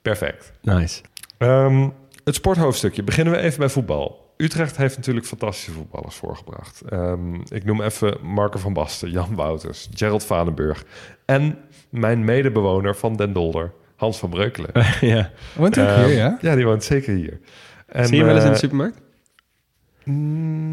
Perfect. 0.03 0.53
Nice. 0.63 1.03
Ehm, 1.39 1.89
het 2.25 2.35
sporthoofdstukje. 2.35 3.03
Beginnen 3.03 3.35
we 3.35 3.41
even 3.41 3.59
bij 3.59 3.69
voetbal. 3.69 4.26
Utrecht 4.37 4.77
heeft 4.77 4.97
natuurlijk 4.97 5.27
fantastische 5.27 5.71
voetballers 5.73 6.15
voorgebracht. 6.17 6.81
Ehm, 6.89 7.35
ik 7.35 7.65
noem 7.65 7.83
even 7.83 8.17
Marco 8.23 8.59
van 8.59 8.73
Basten, 8.73 9.11
Jan 9.11 9.35
Wouters, 9.35 9.89
Gerald 9.95 10.25
Vanenburg... 10.25 10.85
en 11.25 11.59
mijn 11.91 12.25
medebewoner 12.25 12.97
van 12.97 13.17
Den 13.17 13.33
Dolder, 13.33 13.73
Hans 13.97 14.19
van 14.19 14.31
Breukelen. 14.31 14.71
ja. 15.01 15.31
Woont 15.55 15.75
hij 15.75 15.85
ook 15.85 15.97
Ehm, 15.97 16.07
hier, 16.07 16.17
ja? 16.17 16.39
Ja, 16.41 16.55
die 16.55 16.65
woont 16.65 16.85
zeker 16.85 17.15
hier. 17.15 17.41
En, 17.87 18.07
Zie 18.07 18.17
je 18.17 18.25
hem 18.25 18.35
wel 18.35 18.37
eens 18.37 18.45
in 18.45 18.51
de 18.51 18.57
eh, 18.57 18.63
supermarkt? 18.63 19.01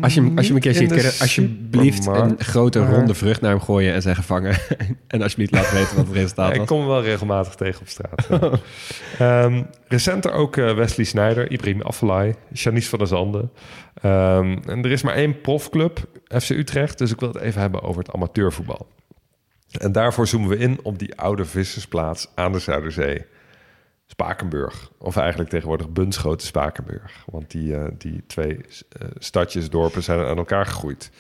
Als 0.02 0.14
je, 0.14 0.22
als 0.36 0.48
je 0.48 0.48
hem 0.48 0.56
een 0.56 0.60
keer 0.60 0.74
ziet, 0.74 0.88
kun 0.92 1.02
je 1.02 1.18
alsjeblieft 1.20 2.06
een 2.06 2.36
grote 2.40 2.80
maar- 2.80 2.94
ronde 2.94 3.14
vrucht 3.14 3.42
naar 3.42 3.52
hem 3.52 3.60
gooien 3.60 3.94
en 3.94 4.02
zeggen 4.02 4.24
vangen. 4.24 4.56
en 5.08 5.22
alsjeblieft 5.22 5.52
laten 5.52 5.74
weten 5.74 5.96
wat 5.96 6.06
het 6.06 6.16
resultaat 6.16 6.48
Ja, 6.48 6.54
ik 6.54 6.60
was. 6.60 6.68
kom 6.68 6.86
wel 6.88 7.02
regelmatig 7.04 7.56
tegen 7.56 7.82
op 7.82 7.88
straat. 7.88 8.28
ja. 8.30 8.52
Ehm, 9.44 9.64
recenter 9.88 10.32
ook 10.32 10.58
eh, 10.58 10.76
Wesley 10.76 11.06
Sneijder, 11.06 11.52
Ibrahim 11.52 11.82
Afellay, 11.82 12.36
Janice 12.52 12.90
van 12.90 13.00
der 13.00 13.08
Zanden. 13.08 13.52
Ehm, 14.02 14.58
en 14.68 14.84
er 14.84 14.92
is 14.92 15.02
maar 15.02 15.16
één 15.16 15.42
profclub, 15.42 16.00
FC 16.42 16.50
Utrecht. 16.50 16.98
Dus 16.98 17.12
ik 17.12 17.20
wil 17.20 17.30
het 17.34 17.42
even 17.42 17.62
hebben 17.62 17.82
over 17.82 18.02
het 18.04 18.14
amateurvoetbal. 18.14 18.88
En 19.80 19.92
daarvoor 19.92 20.28
zoomen 20.28 20.50
we 20.50 20.58
in 20.58 20.80
op 20.84 21.00
die 21.00 21.16
oude 21.16 21.46
vissersplaats 21.46 22.28
aan 22.36 22.52
de 22.52 22.60
Zuiderzee. 22.60 23.26
Spakenburg. 24.14 24.90
Of 24.98 25.18
eigenlijk 25.18 25.50
tegenwoordig 25.50 25.90
Bunschoten 25.90 26.48
Spakenburg. 26.48 27.24
Want 27.26 27.52
die, 27.52 27.76
eh, 27.76 27.86
die 27.98 28.24
twee 28.28 28.58
eh, 28.58 29.08
stadjes, 29.18 29.70
dorpen 29.70 30.04
zijn 30.04 30.20
aan 30.20 30.38
elkaar 30.38 30.66
gegroeid. 30.66 31.12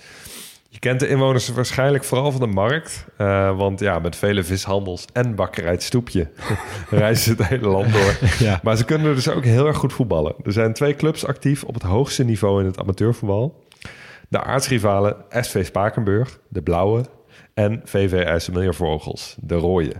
Je 0.69 0.79
kent 0.79 0.99
de 0.99 1.07
inwoners 1.07 1.49
waarschijnlijk 1.49 2.03
vooral 2.03 2.31
van 2.31 2.41
de 2.41 2.47
markt. 2.47 3.05
eh, 3.17 3.57
want 3.57 3.79
ja, 3.79 3.99
met 3.99 4.15
vele 4.15 4.43
vishandels 4.43 5.05
en 5.13 5.35
bakkerij 5.35 5.79
Stoepje 5.79 6.29
reizen 6.89 7.23
ze 7.23 7.29
het 7.41 7.47
hele 7.49 7.67
land 7.67 7.93
door. 7.93 8.17
Ja. 8.47 8.59
Maar 8.63 8.77
ze 8.77 8.85
kunnen 8.85 9.15
dus 9.15 9.29
ook 9.29 9.43
heel 9.43 9.67
erg 9.67 9.77
goed 9.77 9.93
voetballen. 9.93 10.35
Er 10.43 10.51
zijn 10.51 10.73
twee 10.73 10.95
clubs 10.95 11.25
actief 11.25 11.63
op 11.63 11.73
het 11.73 11.83
hoogste 11.83 12.23
niveau 12.23 12.59
in 12.59 12.65
het 12.65 12.79
amateurvoetbal. 12.79 13.63
De 14.29 14.43
aartsrivalen 14.43 15.15
SV 15.29 15.65
Spakenburg, 15.65 16.39
de 16.47 16.61
blauwe... 16.61 17.05
en 17.53 17.81
VV 17.83 18.13
IJsselmeervogels, 18.13 19.35
de 19.39 19.55
rode. 19.55 19.93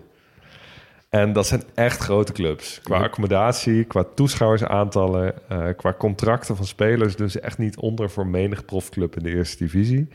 En 1.14 1.34
dat 1.34 1.47
zijn 1.47 1.64
echt 1.74 1.99
grote 1.99 2.32
clubs. 2.32 2.80
Qua 2.84 2.97
accommodatie, 2.97 3.84
qua 3.84 4.03
toeschouwersaantallen... 4.16 5.34
eh, 5.49 5.68
qua 5.78 5.93
contracten 5.97 6.55
van 6.55 6.66
spelers... 6.66 7.16
doen 7.16 7.30
ze 7.30 7.39
echt 7.39 7.57
niet 7.57 7.78
onder 7.78 8.09
voor 8.09 8.28
menig 8.28 8.66
profclub 8.66 9.16
in 9.16 9.24
de 9.24 9.30
eerste 9.30 9.57
divisie. 9.57 10.07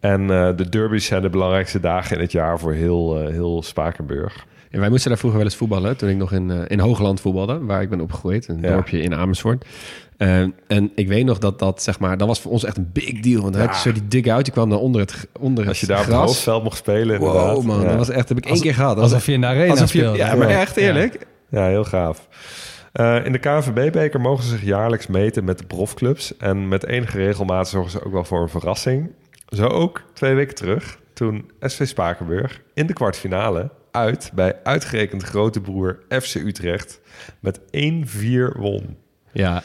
En 0.00 0.20
eh, 0.30 0.56
de 0.56 0.68
derbies 0.68 1.06
zijn 1.06 1.22
de 1.22 1.30
belangrijkste 1.30 1.80
dagen 1.80 2.16
in 2.16 2.22
het 2.22 2.32
jaar 2.32 2.58
voor 2.58 2.72
heel, 2.72 3.20
eh, 3.20 3.28
heel 3.28 3.62
Spakenburg. 3.62 4.46
En 4.74 4.80
wij 4.80 4.88
moesten 4.88 5.08
daar 5.08 5.18
vroeger 5.18 5.38
wel 5.38 5.48
eens 5.48 5.58
voetballen. 5.58 5.96
Toen 5.96 6.08
ik 6.08 6.16
nog 6.16 6.32
in, 6.32 6.50
eh, 6.50 6.58
in 6.66 6.78
Hoogland 6.80 7.20
voetbalde, 7.20 7.58
waar 7.64 7.82
ik 7.82 7.88
ben 7.90 8.00
opgegroeid. 8.00 8.48
Een 8.48 8.58
Ja. 8.60 8.68
dorpje 8.72 9.00
in 9.00 9.14
Amersfoort. 9.14 9.64
Eh, 10.16 10.38
en 10.66 10.92
ik 10.94 11.08
weet 11.08 11.24
nog 11.24 11.38
dat 11.38 11.58
dat, 11.58 11.82
zeg 11.82 11.98
maar, 11.98 12.16
dat 12.16 12.28
was 12.28 12.40
voor 12.40 12.50
ons 12.52 12.64
echt 12.64 12.76
een 12.76 12.90
big 12.92 13.20
deal. 13.20 13.42
Want 13.42 13.54
dan 13.54 13.62
had 13.66 13.74
je 13.74 13.80
zo 13.80 13.92
die 13.92 14.08
dig-out, 14.08 14.44
die 14.44 14.52
kwam 14.52 14.70
dan 14.70 14.78
onder 14.78 15.00
het, 15.00 15.28
onder 15.40 15.68
Als 15.68 15.80
je 15.80 15.86
het 15.86 15.94
daar 15.96 16.04
op 16.04 16.10
het 16.12 16.20
hoofdveld 16.20 16.62
mocht 16.62 16.76
spelen 16.76 17.14
inderdaad. 17.14 17.54
Wow, 17.54 17.64
man. 17.64 17.80
Ja. 17.80 17.88
Dat 17.88 17.96
was 17.96 18.08
echt, 18.08 18.28
heb 18.28 18.38
ik 18.38 18.46
één 18.46 18.60
keer 18.60 18.74
gehad. 18.74 18.90
Dat 18.90 19.00
was 19.02 19.12
Alsof 19.12 19.26
je 19.26 19.32
in 19.32 19.40
de 19.40 19.46
arena 19.46 19.70
alsof 19.70 19.92
je, 19.92 19.98
speelde. 19.98 20.18
Ja, 20.18 20.34
maar 20.34 20.48
echt 20.48 20.76
eerlijk. 20.76 21.26
Ja, 21.48 21.66
heel 21.66 21.84
gaaf. 21.84 22.28
Eh, 22.92 23.24
in 23.24 23.32
de 23.32 23.38
KNVB-beker 23.38 24.20
mogen 24.20 24.44
ze 24.44 24.50
zich 24.50 24.62
jaarlijks 24.64 25.06
meten 25.06 25.44
met 25.44 25.58
de 25.58 25.64
profclubs. 25.66 26.36
En 26.36 26.68
met 26.68 26.86
enige 26.86 27.16
regelmaat 27.18 27.68
zorgen 27.68 27.90
ze 27.90 28.04
ook 28.04 28.12
wel 28.12 28.24
voor 28.24 28.42
een 28.42 28.48
verrassing. 28.48 29.10
Zo 29.48 29.66
ook 29.66 30.02
twee 30.14 30.34
weken 30.34 30.54
terug, 30.54 30.98
toen 31.12 31.50
SV 31.60 31.86
Spakenburg 31.86 32.60
in 32.74 32.86
de 32.86 32.92
kwartfinale 32.92 33.70
uit 33.94 34.30
bij 34.34 34.56
uitgerekend 34.62 35.22
grote 35.22 35.60
broer 35.60 35.98
FC 36.08 36.34
Utrecht 36.34 37.00
met 37.40 37.60
1-4 37.60 37.62
won. 38.56 38.96
Ja, 39.32 39.62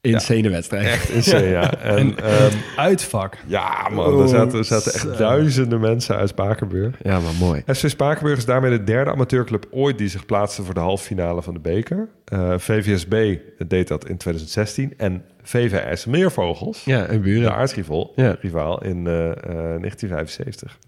insane 0.00 0.50
wedstrijd. 0.50 0.86
Echt 0.86 1.08
insane, 1.08 1.44
ja. 1.48 1.74
En, 1.82 2.16
ehm, 2.18 2.54
Uitvak. 2.76 3.36
ja, 3.46 3.88
man, 3.92 4.20
er 4.20 4.28
zaten, 4.28 4.58
er 4.58 4.64
zaten 4.64 4.92
echt 4.94 5.18
duizenden 5.18 5.80
mensen 5.80 6.16
uit 6.16 6.28
Spakenburg. 6.28 6.96
Ja, 7.02 7.20
maar 7.20 7.34
mooi. 7.40 7.62
SV 7.66 7.88
Spakenburg 7.90 8.38
is 8.38 8.44
daarmee 8.44 8.70
de 8.70 8.84
derde 8.84 9.10
amateurclub 9.10 9.66
ooit 9.70 9.98
die 9.98 10.08
zich 10.08 10.26
plaatste 10.26 10.62
voor 10.62 10.74
de 10.74 10.80
halve 10.80 11.04
finale 11.04 11.42
van 11.42 11.54
de 11.54 11.60
beker. 11.60 12.08
Eh, 12.24 12.54
VVSB 12.56 13.36
deed 13.68 13.88
dat 13.88 14.08
in 14.08 14.16
2016 14.16 14.94
en 14.96 15.24
VV 15.42 15.72
IJsselmeervogels, 15.72 16.84
Ja, 16.84 17.06
en 17.06 17.14
de 17.14 17.20
buren. 17.20 17.54
aardsrivaal 17.54 18.12
Ja. 18.16 18.36
rivaal 18.40 18.82
in 18.84 19.06
eh, 19.06 19.30
eh, 19.30 19.34
1975. 19.80 20.78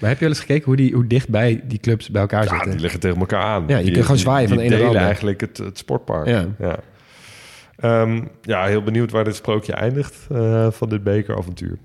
Maar 0.00 0.08
heb 0.08 0.18
je 0.18 0.24
wel 0.24 0.34
eens 0.34 0.40
gekeken 0.44 0.64
hoe, 0.64 0.76
die, 0.76 0.94
hoe 0.94 1.06
dichtbij 1.06 1.60
die 1.64 1.78
clubs 1.78 2.10
bij 2.10 2.20
elkaar 2.20 2.44
Ja, 2.44 2.48
zitten? 2.50 2.70
die 2.70 2.80
liggen 2.80 3.00
tegen 3.00 3.18
elkaar 3.20 3.42
aan. 3.42 3.64
Ja, 3.66 3.76
je 3.76 3.82
Die- 3.84 3.92
kunt 3.92 3.96
gewoon 4.04 4.16
die- 4.16 4.24
zwaaien 4.24 4.48
van 4.48 4.56
de 4.56 4.62
ene 4.62 4.78
naar 4.82 4.92
de 4.92 4.98
eigenlijk 4.98 5.40
het, 5.40 5.56
het 5.58 5.78
sportpark. 5.78 6.26
Ja. 6.26 6.46
Ja. 6.58 6.78
Ehm, 7.76 8.22
ja, 8.42 8.64
heel 8.66 8.82
benieuwd 8.82 9.10
waar 9.10 9.24
dit 9.24 9.36
sprookje 9.36 9.72
eindigt 9.72 10.26
eh, 10.30 10.70
van 10.70 10.88
dit 10.88 11.02
bekeravontuur. 11.02 11.78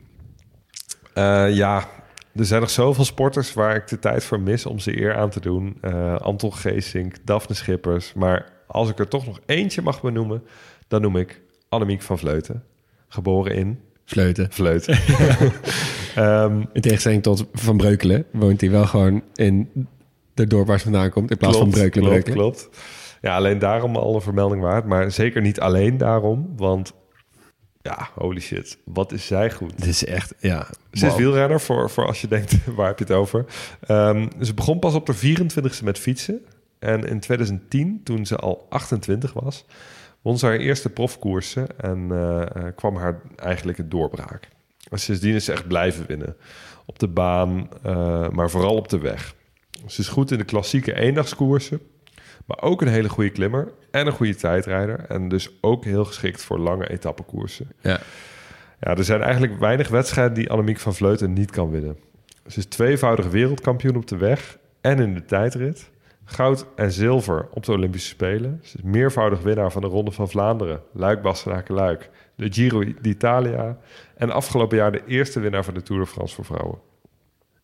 Eh, 1.14 1.56
ja, 1.56 1.88
er 2.36 2.46
zijn 2.46 2.62
nog 2.62 2.70
zoveel 2.70 3.06
sporters 3.06 3.54
waar 3.54 3.76
ik 3.76 3.88
de 3.88 4.00
tijd 4.00 4.24
voor 4.24 4.40
mis 4.40 4.66
om 4.66 4.80
ze 4.80 5.02
eer 5.02 5.16
aan 5.16 5.30
te 5.30 5.40
doen. 5.40 5.78
Eh, 5.82 6.16
Anton 6.16 6.54
Geesink, 6.54 7.16
Daphne 7.26 7.56
Schippers. 7.56 8.14
Maar 8.14 8.46
als 8.68 8.90
ik 8.90 9.00
er 9.00 9.08
toch 9.08 9.26
nog 9.26 9.40
eentje 9.46 9.82
mag 9.82 10.02
benoemen, 10.02 10.44
dan 10.88 11.02
noem 11.02 11.18
ik 11.18 11.42
Annemiek 11.70 12.02
van 12.02 12.18
Vleuten. 12.18 12.64
Geboren 13.08 13.56
in 13.56 13.80
Vleuten. 14.06 14.48
Vleuten. 14.52 14.98
Ehm, 16.16 16.64
In 16.74 16.82
tegenstelling 16.82 17.24
tot 17.24 17.46
Van 17.54 17.78
Breukelen 17.78 18.26
woont 18.32 18.62
hij 18.62 18.70
wel 18.70 18.86
gewoon 18.86 19.24
in 19.34 19.88
de 20.34 20.48
dorp 20.48 20.68
waar 20.68 20.78
ze 20.78 20.84
vandaan 20.84 21.10
komt. 21.10 21.32
In 21.32 21.38
plaats 21.38 21.58
van 21.58 21.70
Breukelen, 21.70 22.10
klopt, 22.10 22.24
Breukelen. 22.24 22.52
klopt. 22.54 22.70
Ja, 23.22 23.36
alleen 23.36 23.60
daarom 23.60 23.96
al 23.96 24.16
een 24.16 24.22
vermelding 24.22 24.62
waard. 24.62 24.86
Maar 24.86 25.12
zeker 25.12 25.42
niet 25.42 25.60
alleen 25.60 25.98
daarom. 25.98 26.54
Want 26.56 26.94
ja, 27.82 28.10
holy 28.16 28.40
shit. 28.40 28.78
Wat 28.86 29.12
is 29.12 29.26
zij 29.26 29.52
goed. 29.52 29.78
Dit 29.78 29.88
is 29.88 30.06
echt, 30.06 30.34
ja. 30.40 30.68
Ze 30.92 31.08
is 31.08 31.16
wielrenner, 31.16 31.62
voor, 31.62 31.90
voor 31.90 32.06
als 32.06 32.22
je 32.22 32.28
denkt, 32.28 32.66
waar 32.76 32.88
heb 32.88 32.98
je 33.00 33.04
het 33.06 33.14
over? 33.14 33.46
Ehm, 33.82 34.28
ze 34.42 34.54
begon 34.54 34.80
pas 34.80 34.94
op 34.94 35.06
de 35.06 35.16
24e 35.16 35.84
met 35.84 36.00
fietsen. 36.00 36.42
En 36.80 37.04
in 37.08 37.20
2010, 37.20 38.02
toen 38.04 38.26
ze 38.26 38.36
al 38.36 38.66
28 38.70 39.34
was, 39.34 39.66
won 40.22 40.38
ze 40.38 40.46
haar 40.46 40.58
eerste 40.58 40.90
profkoersen 40.90 41.68
en 41.80 42.08
eh, 42.12 42.42
eh, 42.42 42.76
kwam 42.76 42.96
haar 42.96 43.22
eigenlijk 43.36 43.78
het 43.78 43.92
doorbraak. 43.92 44.48
En 44.90 45.00
sindsdien 45.00 45.34
is 45.36 45.46
ze 45.46 45.52
echt 45.52 45.68
blijven 45.68 46.06
winnen. 46.06 46.36
Op 46.86 47.00
de 47.00 47.08
baan, 47.08 47.70
eh, 47.84 48.30
maar 48.30 48.50
vooral 48.50 48.76
op 48.76 48.90
de 48.90 49.00
weg. 49.00 49.36
Ze 49.88 50.02
is 50.02 50.08
goed 50.08 50.32
in 50.32 50.38
de 50.38 50.44
klassieke 50.44 50.96
eendagskoersen, 50.96 51.80
maar 52.46 52.62
ook 52.62 52.82
een 52.82 52.88
hele 52.88 53.10
goede 53.10 53.30
klimmer 53.30 53.72
en 53.92 54.08
een 54.08 54.14
goede 54.14 54.36
tijdrijder. 54.36 55.06
En 55.08 55.30
dus 55.30 55.50
ook 55.62 55.84
heel 55.84 56.06
geschikt 56.06 56.44
voor 56.44 56.60
lange 56.60 56.90
etappekoersen. 56.90 57.72
Ja. 57.82 58.00
Ja, 58.80 58.96
er 58.96 59.04
zijn 59.04 59.22
eigenlijk 59.22 59.60
weinig 59.60 59.88
wedstrijden 59.88 60.34
die 60.34 60.50
Annemiek 60.50 60.80
van 60.80 60.96
Vleuten 60.96 61.34
niet 61.34 61.52
kan 61.52 61.70
winnen. 61.70 61.98
Ze 62.48 62.60
is 62.60 62.66
tweevoudig 62.66 63.28
wereldkampioen 63.28 63.96
op 63.96 64.08
de 64.08 64.18
weg 64.18 64.58
en 64.82 65.00
in 65.00 65.14
de 65.14 65.26
tijdrit. 65.26 65.90
Goud 66.26 66.66
en 66.76 66.92
zilver 66.92 67.48
op 67.52 67.66
de 67.66 67.72
Olympische 67.72 68.10
Spelen. 68.10 68.60
Ze 68.64 68.78
is 68.78 68.84
meervoudig 68.84 69.42
winnaar 69.42 69.72
van 69.72 69.82
de 69.82 69.88
Ronde 69.88 70.12
van 70.12 70.30
Vlaanderen, 70.30 70.82
Luik, 70.92 71.22
Bastenaken, 71.22 71.76
Luik, 71.76 72.10
de 72.36 72.54
Giro 72.54 72.84
d'Italia 73.02 73.78
en 74.18 74.30
afgelopen 74.32 74.78
jaar 74.78 74.92
de 74.92 75.02
eerste 75.08 75.40
winnaar 75.40 75.64
van 75.64 75.74
de 75.74 75.82
Tour 75.82 76.02
de 76.02 76.08
France 76.08 76.36
voor 76.36 76.46
vrouwen. 76.46 76.80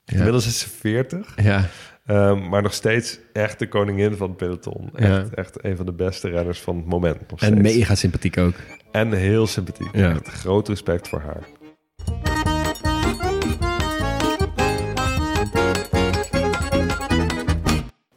Inmiddels 0.05 0.47
is 0.47 0.59
ze 0.59 0.69
40, 0.69 1.33
Ja. 1.43 1.65
ehm, 2.05 2.49
maar 2.49 2.61
nog 2.61 2.73
steeds 2.73 3.19
echt 3.33 3.59
de 3.59 3.67
koningin 3.67 4.15
van 4.15 4.27
het 4.27 4.37
peloton. 4.37 4.89
Echt, 4.95 5.07
Ja. 5.07 5.25
echt 5.31 5.63
een 5.63 5.75
van 5.77 5.85
de 5.85 5.93
beste 5.93 6.29
renners 6.29 6.59
van 6.59 6.75
het 6.75 6.85
moment. 6.85 7.29
Nog 7.29 7.41
En 7.41 7.47
steeds. 7.57 7.75
mega 7.75 7.95
sympathiek 7.95 8.37
ook. 8.37 8.53
En 8.91 9.11
heel 9.13 9.47
sympathiek. 9.47 9.95
Ja. 9.95 10.09
Echt 10.09 10.27
groot 10.27 10.67
respect 10.67 11.07
voor 11.07 11.19
haar. 11.21 11.43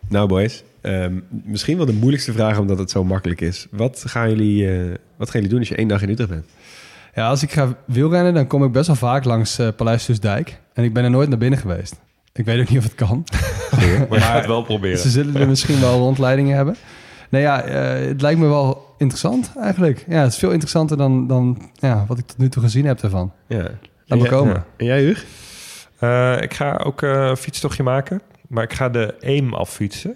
Nou 0.09 0.29
boys, 0.29 0.65
ehm, 0.85 1.21
misschien 1.45 1.77
wel 1.77 1.87
de 1.87 1.93
moeilijkste 1.93 2.33
vraag 2.33 2.59
omdat 2.59 2.79
het 2.79 2.91
zo 2.91 3.05
makkelijk 3.05 3.41
is. 3.41 3.67
Wat 3.71 4.03
gaan 4.07 4.29
jullie, 4.29 4.71
eh, 4.71 4.95
wat 5.17 5.31
gaan 5.31 5.41
jullie 5.41 5.49
doen 5.49 5.59
als 5.59 5.69
je 5.69 5.77
één 5.77 5.89
dag 5.89 6.03
in 6.03 6.09
Utrecht 6.09 6.31
bent? 6.31 6.45
Ja, 7.15 7.29
als 7.29 7.43
ik 7.43 7.53
ga 7.53 7.77
wielrennen, 7.87 8.35
dan 8.35 8.47
kom 8.47 8.65
ik 8.65 8.73
best 8.73 8.87
wel 8.87 8.97
vaak 8.97 9.25
langs 9.25 9.59
eh 9.59 9.69
Paleis 9.77 10.05
Soesdijk. 10.05 10.61
En 10.73 10.85
ik 10.85 10.93
ben 10.93 11.05
er 11.05 11.11
nooit 11.11 11.29
naar 11.29 11.39
binnen 11.39 11.59
geweest. 11.59 11.95
Ik 12.33 12.45
weet 12.45 12.61
ook 12.61 12.69
niet 12.69 12.79
of 12.79 12.85
het 12.85 12.95
kan. 12.95 13.25
Maar 14.09 14.19
je 14.19 14.25
gaat 14.25 14.37
het 14.37 14.47
wel 14.47 14.63
proberen. 14.63 14.99
Ze 14.99 15.11
zullen 15.11 15.37
er 15.37 15.49
misschien 15.49 15.81
wel 15.81 15.99
rondleidingen 15.99 16.57
hebben. 16.57 16.77
Nee, 17.31 17.43
ja, 17.43 17.63
eh, 17.63 18.07
het 18.09 18.21
lijkt 18.21 18.41
me 18.41 18.47
wel 18.47 18.95
interessant 18.99 19.53
eigenlijk. 19.61 20.05
Ja, 20.09 20.23
het 20.23 20.33
is 20.33 20.39
veel 20.39 20.51
interessanter 20.51 20.97
dan, 20.97 21.27
dan 21.27 21.71
ja, 21.75 22.05
wat 22.09 22.19
ik 22.19 22.27
tot 22.27 22.39
nu 22.39 22.49
toe 22.49 22.63
gezien 22.63 22.85
heb 22.87 23.03
ervan. 23.03 23.33
Ja. 23.49 23.57
Laat 23.59 23.69
me 23.69 23.79
En 24.07 24.19
jij- 24.19 24.29
komen. 24.29 24.55
ja. 24.55 24.65
En 24.77 24.87
jij, 24.87 25.01
Huug? 25.03 25.25
Eh, 25.99 26.37
ik 26.41 26.55
ga 26.55 26.77
ook 26.85 27.03
eh, 27.03 27.11
een 27.29 27.37
fietstochtje 27.37 27.83
maken. 27.83 28.21
Maar 28.49 28.63
ik 28.65 28.73
ga 28.73 28.89
de 28.89 29.15
Eem 29.21 29.55
affietsen. 29.55 30.15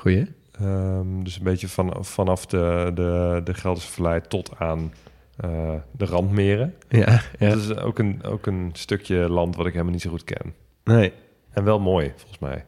Goeie. 0.00 0.26
Ehm, 0.52 1.22
dus 1.22 1.36
een 1.36 1.44
beetje 1.44 1.68
van, 1.68 2.04
vanaf 2.04 2.46
de, 2.46 2.90
de, 2.94 3.40
de 3.44 3.54
Gelderse 3.54 3.90
Vallei 3.90 4.20
tot 4.28 4.50
aan 4.58 4.92
eh, 5.36 5.74
de 5.90 6.04
randmeren. 6.04 6.74
Ja. 6.88 7.22
Dat 7.38 7.58
is 7.58 7.76
ook 7.76 7.98
een, 7.98 8.22
ook 8.24 8.46
een 8.46 8.70
stukje 8.72 9.28
land 9.28 9.56
wat 9.56 9.66
ik 9.66 9.72
helemaal 9.72 9.92
niet 9.92 10.02
zo 10.02 10.10
goed 10.10 10.24
ken. 10.24 10.54
Nee. 10.84 11.12
En 11.50 11.64
wel 11.64 11.80
mooi, 11.80 12.12
volgens 12.16 12.38
mij. 12.38 12.64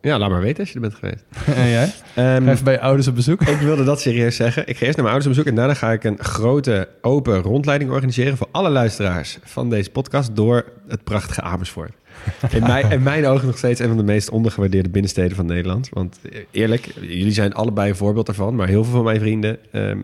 Ja, 0.00 0.18
laat 0.18 0.30
maar 0.30 0.40
weten 0.40 0.60
als 0.60 0.68
je 0.68 0.74
er 0.74 0.80
bent 0.80 0.94
geweest. 0.94 1.24
en 1.62 1.68
jij? 1.68 1.92
Ehm, 2.14 2.48
even 2.48 2.64
bij 2.64 2.72
je 2.72 2.80
ouders 2.80 3.08
op 3.08 3.14
bezoek. 3.14 3.42
ik 3.42 3.58
wilde 3.58 3.84
dat 3.84 4.00
serieus 4.00 4.36
zeggen. 4.36 4.68
Ik 4.68 4.76
ga 4.76 4.84
eerst 4.84 4.96
naar 4.96 5.04
mijn 5.06 5.16
ouders 5.16 5.26
op 5.26 5.32
bezoek 5.32 5.46
en 5.46 5.54
daarna 5.54 5.74
ga 5.74 5.92
ik 5.92 6.04
een 6.04 6.18
grote 6.18 6.88
open 7.00 7.42
rondleiding 7.42 7.90
organiseren 7.90 8.36
voor 8.36 8.48
alle 8.50 8.70
luisteraars 8.70 9.38
van 9.42 9.70
deze 9.70 9.90
podcast 9.90 10.36
door 10.36 10.64
het 10.88 11.04
prachtige 11.04 11.40
Amersfoort. 11.40 11.92
In 12.56 12.62
mijn, 12.62 12.90
in 12.90 13.02
mijn 13.02 13.26
ogen 13.26 13.46
nog 13.46 13.58
steeds 13.58 13.80
een 13.80 13.88
van 13.88 13.96
de 13.96 14.02
meest 14.02 14.30
ondergewaardeerde 14.30 14.88
binnensteden 14.88 15.36
van 15.36 15.46
Nederland. 15.46 15.88
Want 15.92 16.18
eh, 16.32 16.38
eerlijk, 16.50 16.92
jullie 17.00 17.32
zijn 17.32 17.54
allebei 17.54 17.88
een 17.90 17.96
voorbeeld 17.96 18.26
daarvan. 18.26 18.54
Maar 18.54 18.68
heel 18.68 18.84
veel 18.84 18.92
van 18.92 19.04
mijn 19.04 19.20
vrienden 19.20 19.58
ehm, 19.72 19.98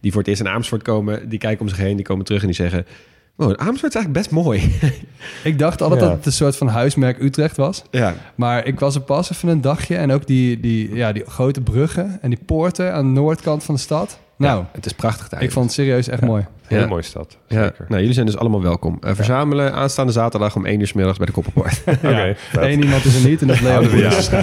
die 0.00 0.10
voor 0.10 0.20
het 0.20 0.30
eerst 0.30 0.40
in 0.40 0.48
Amersfoort 0.48 0.82
komen... 0.82 1.28
die 1.28 1.38
kijken 1.38 1.60
om 1.60 1.68
zich 1.68 1.78
heen, 1.78 1.96
die 1.96 2.04
komen 2.04 2.24
terug 2.24 2.40
en 2.40 2.46
die 2.46 2.56
zeggen... 2.56 2.86
Wow, 3.34 3.48
Amersfoort 3.56 3.94
is 3.94 4.00
eigenlijk 4.00 4.12
best 4.12 4.30
mooi. 4.30 4.60
Ik 5.50 5.58
dacht 5.58 5.82
altijd 5.82 6.00
Ja. 6.00 6.06
dat 6.06 6.16
het 6.16 6.26
een 6.26 6.32
soort 6.32 6.56
van 6.56 6.68
huismerk 6.68 7.22
Utrecht 7.22 7.56
was. 7.56 7.82
ja, 7.90 8.14
Maar 8.34 8.66
ik 8.66 8.80
was 8.80 8.94
er 8.94 9.00
pas 9.00 9.32
even 9.32 9.48
een 9.48 9.60
dagje 9.60 9.96
en 9.96 10.10
ook 10.12 10.26
die, 10.26 10.60
die, 10.60 10.94
ja, 10.94 11.12
die 11.12 11.24
grote 11.26 11.60
bruggen 11.60 12.18
en 12.22 12.30
die 12.30 12.38
poorten 12.46 12.92
aan 12.92 13.14
de 13.14 13.20
noordkant 13.20 13.64
van 13.64 13.74
de 13.74 13.80
stad. 13.80 14.18
Nou, 14.36 14.64
het 14.72 14.86
is 14.86 14.92
prachtig 14.92 15.28
daar. 15.28 15.42
ik 15.42 15.52
vond 15.52 15.64
het 15.64 15.74
serieus 15.74 16.08
echt 16.08 16.22
mooi. 16.22 16.46
Hele 16.66 16.80
Ja. 16.82 16.86
mooie 16.88 17.02
stad. 17.02 17.36
Ja, 17.48 17.72
nou, 17.88 18.00
jullie 18.00 18.12
zijn 18.12 18.26
dus 18.26 18.36
allemaal 18.36 18.62
welkom. 18.62 18.96
Eh, 19.00 19.14
verzamelen 19.14 19.72
aanstaande 19.72 20.12
zaterdag 20.12 20.56
om 20.56 20.66
1 20.66 20.80
uur 20.80 20.86
s 20.86 20.92
middags 20.92 21.16
bij 21.18 21.26
de 21.26 21.32
Koppelpoort. 21.32 21.82
Oké. 22.04 22.36
Eén 22.52 22.82
iemand 22.82 23.04
is 23.04 23.22
er 23.22 23.28
niet 23.28 23.40
en 23.40 23.46
dat 23.46 23.56
is 23.56 23.62
Leo 23.62 23.82
vast. 24.10 24.30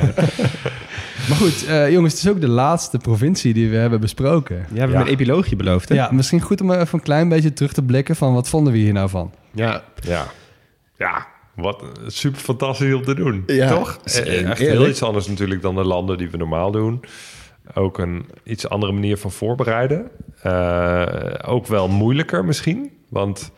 Maar 1.30 1.38
goed, 1.38 1.66
eh, 1.66 1.92
jongens, 1.92 2.14
het 2.14 2.24
is 2.24 2.30
ook 2.30 2.42
de 2.42 2.48
laatste 2.48 2.98
provincie 2.98 3.54
die 3.54 3.70
we 3.70 3.76
hebben 3.76 4.00
besproken. 4.00 4.56
Ja, 4.56 4.64
we 4.70 4.80
hebben 4.80 4.98
Ja. 4.98 5.04
een 5.06 5.12
epiloogje 5.12 5.56
beloofd, 5.56 5.90
hè? 5.90 5.96
Ja, 5.96 6.10
misschien 6.12 6.42
goed 6.42 6.62
om 6.62 6.72
even 6.72 6.88
een 6.92 7.02
klein 7.04 7.30
beetje 7.30 7.54
terug 7.54 7.74
te 7.74 7.84
blikken 7.84 8.16
van 8.16 8.34
wat 8.34 8.50
vonden 8.50 8.74
we 8.74 8.80
hier 8.80 8.94
nou 8.94 9.10
van? 9.10 9.32
ja. 9.52 9.84
Ja. 10.02 10.26
Ja, 10.98 11.28
wat 11.56 11.84
super 12.08 12.40
fantastisch 12.40 12.94
om 12.94 13.04
te 13.04 13.16
doen. 13.16 13.44
Ja, 13.48 13.70
Toch? 13.70 14.00
Eh, 14.04 14.50
Echt 14.50 14.60
heel 14.60 14.88
iets 14.88 15.04
anders 15.04 15.28
natuurlijk 15.28 15.62
dan 15.62 15.76
de 15.76 15.84
landen 15.84 16.18
die 16.18 16.30
we 16.30 16.38
normaal 16.38 16.72
doen. 16.72 17.02
Ook 17.74 17.98
een 17.98 18.26
iets 18.44 18.70
andere 18.70 18.92
manier 18.92 19.18
van 19.18 19.32
voorbereiden. 19.32 20.12
Eh, 20.42 21.34
ook 21.46 21.68
wel 21.68 21.88
moeilijker 21.88 22.46
misschien. 22.46 22.92
Want 23.10 23.52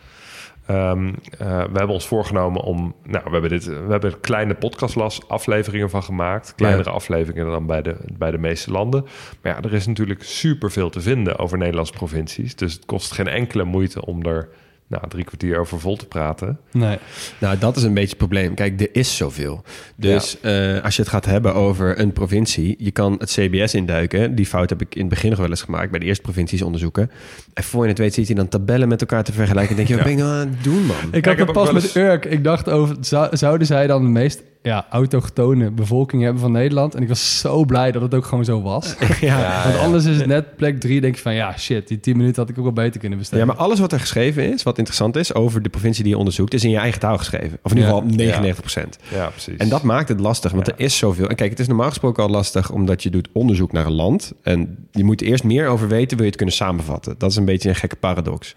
ehm, 0.65 1.13
eh, 1.37 1.47
we 1.47 1.77
hebben 1.77 1.89
ons 1.89 2.07
voorgenomen 2.07 2.61
om... 2.61 2.95
Nou, 3.03 3.23
we 3.25 3.31
hebben, 3.31 3.49
dit, 3.49 3.65
we 3.65 3.91
hebben 3.91 4.19
kleine 4.19 4.53
podcastlas 4.53 5.27
afleveringen 5.27 5.89
van 5.89 6.03
gemaakt. 6.03 6.55
Kleinere 6.55 6.89
afleveringen 6.89 7.51
dan 7.51 7.65
bij 7.65 7.81
de, 7.81 7.95
bij 8.17 8.31
de 8.31 8.37
meeste 8.37 8.71
landen. 8.71 9.05
Maar 9.41 9.55
ja, 9.55 9.61
er 9.61 9.73
is 9.73 9.87
natuurlijk 9.87 10.23
superveel 10.23 10.89
te 10.89 11.01
vinden 11.01 11.37
over 11.37 11.57
Nederlandse 11.57 11.93
provincies. 11.93 12.55
Dus 12.55 12.73
het 12.73 12.85
kost 12.85 13.11
geen 13.11 13.27
enkele 13.27 13.63
moeite 13.63 14.05
om 14.05 14.25
er 14.25 14.49
nou, 14.87 15.03
drie 15.09 15.23
kwartier 15.23 15.59
over 15.59 15.79
vol 15.79 15.95
te 15.97 16.05
praten. 16.05 16.59
Nee. 16.71 16.97
Nou, 17.39 17.57
dat 17.57 17.75
is 17.77 17.83
een 17.83 17.93
beetje 17.93 18.09
het 18.09 18.17
probleem. 18.17 18.53
Kijk, 18.53 18.81
er 18.81 18.89
is 18.91 19.17
zoveel. 19.17 19.63
Dus 19.95 20.39
eh, 20.41 20.83
als 20.83 20.95
je 20.95 21.01
het 21.01 21.11
gaat 21.11 21.25
hebben 21.25 21.53
over 21.53 21.99
een 21.99 22.13
provincie... 22.13 22.75
je 22.79 22.91
kan 22.91 23.15
het 23.19 23.29
CBS 23.31 23.73
induiken. 23.73 24.35
Die 24.35 24.45
fout 24.45 24.69
heb 24.69 24.81
ik 24.81 24.95
in 24.95 24.99
het 25.01 25.09
begin 25.09 25.29
nog 25.29 25.39
wel 25.39 25.49
eens 25.49 25.61
gemaakt... 25.61 25.91
bij 25.91 25.99
de 25.99 26.05
eerste 26.05 26.21
provincies 26.21 26.61
onderzoeken. 26.61 27.11
En 27.53 27.63
voor 27.63 27.83
je 27.83 27.89
het 27.89 27.97
weet 27.97 28.13
zit 28.13 28.27
je 28.27 28.35
dan 28.35 28.47
tabellen 28.47 28.87
met 28.87 29.01
elkaar 29.01 29.23
te 29.23 29.33
vergelijken. 29.33 29.69
En 29.69 29.75
denk 29.75 29.87
je, 29.87 29.95
wat 29.95 30.03
ben 30.03 30.13
je 30.17 30.17
nou 30.23 30.31
aan 30.33 30.49
het 30.49 30.63
doen, 30.63 30.85
man? 30.85 30.95
Ik 31.11 31.25
had 31.25 31.37
heb 31.37 31.47
het 31.47 31.55
pas 31.55 31.71
met 31.71 31.95
Urk. 31.95 32.25
Ik 32.25 32.43
dacht 32.43 32.69
over, 32.69 32.95
zou- 32.99 33.37
zouden 33.37 33.67
zij 33.67 33.87
dan 33.87 34.01
de 34.01 34.09
meest 34.09 34.41
ja, 34.65 34.85
autochtone 34.89 35.71
bevolking 35.71 36.21
hebben 36.23 36.41
van 36.41 36.51
Nederland? 36.51 36.95
En 36.95 37.01
ik 37.01 37.07
was 37.07 37.39
zo 37.39 37.65
blij 37.65 37.91
dat 37.91 38.01
het 38.01 38.13
ook 38.13 38.25
gewoon 38.25 38.45
zo 38.45 38.61
was. 38.61 38.95
ja. 39.21 39.63
Want 39.63 39.77
anders 39.77 40.05
is 40.05 40.17
het 40.17 40.25
net 40.25 40.55
plek 40.55 40.79
drie, 40.79 41.01
denk 41.01 41.15
je 41.15 41.21
van 41.21 41.33
ja, 41.33 41.57
shit, 41.57 41.87
die 41.87 41.99
10 41.99 42.17
minuten 42.17 42.41
had 42.41 42.49
ik 42.49 42.57
ook 42.57 42.63
wel 42.63 42.73
beter 42.73 42.99
kunnen 42.99 43.11
Ja, 43.11 43.17
besteden. 43.17 43.47
maar 43.47 43.55
alles 43.55 43.79
wat 43.79 43.91
er 43.91 43.99
geschreven 43.99 44.53
is, 44.53 44.63
wat 44.63 44.77
interessant 44.77 45.15
is... 45.15 45.33
over 45.33 45.61
de 45.61 45.69
provincie 45.69 46.03
die 46.03 46.11
je 46.11 46.17
onderzoekt... 46.17 46.53
is 46.53 46.63
in 46.63 46.69
je 46.69 46.77
eigen 46.77 46.99
taal 46.99 47.17
geschreven. 47.17 47.57
Of 47.61 47.71
in 47.71 47.77
ieder 47.77 47.91
Ja. 47.93 47.97
geval 47.99 48.15
99 48.15 48.59
procent. 48.59 48.97
Ja, 49.13 49.27
precies. 49.27 49.57
En 49.57 49.69
dat 49.69 49.83
maakt 49.83 50.09
het 50.09 50.19
lastig, 50.19 50.51
want 50.51 50.67
Ja. 50.67 50.73
er 50.73 50.79
is 50.79 50.97
zoveel. 50.97 51.27
En 51.29 51.35
kijk, 51.35 51.49
het 51.49 51.59
is 51.59 51.67
normaal 51.67 51.89
gesproken 51.89 52.23
al 52.23 52.29
lastig 52.29 52.71
omdat 52.71 53.03
je 53.03 53.09
doet 53.09 53.27
onderzoek 53.33 53.71
naar 53.71 53.85
een 53.85 53.91
land. 53.93 54.33
En 54.43 54.87
je 54.91 55.03
moet 55.03 55.21
er 55.21 55.27
eerst 55.27 55.43
meer 55.43 55.67
over 55.67 55.87
weten, 55.87 56.09
wil 56.09 56.19
je 56.19 56.25
het 56.25 56.35
kunnen 56.35 56.55
samenvatten. 56.55 57.15
Dat 57.17 57.29
is 57.31 57.35
een 57.35 57.45
beetje 57.45 57.69
een 57.69 57.75
gekke 57.75 57.95
paradox. 57.95 58.53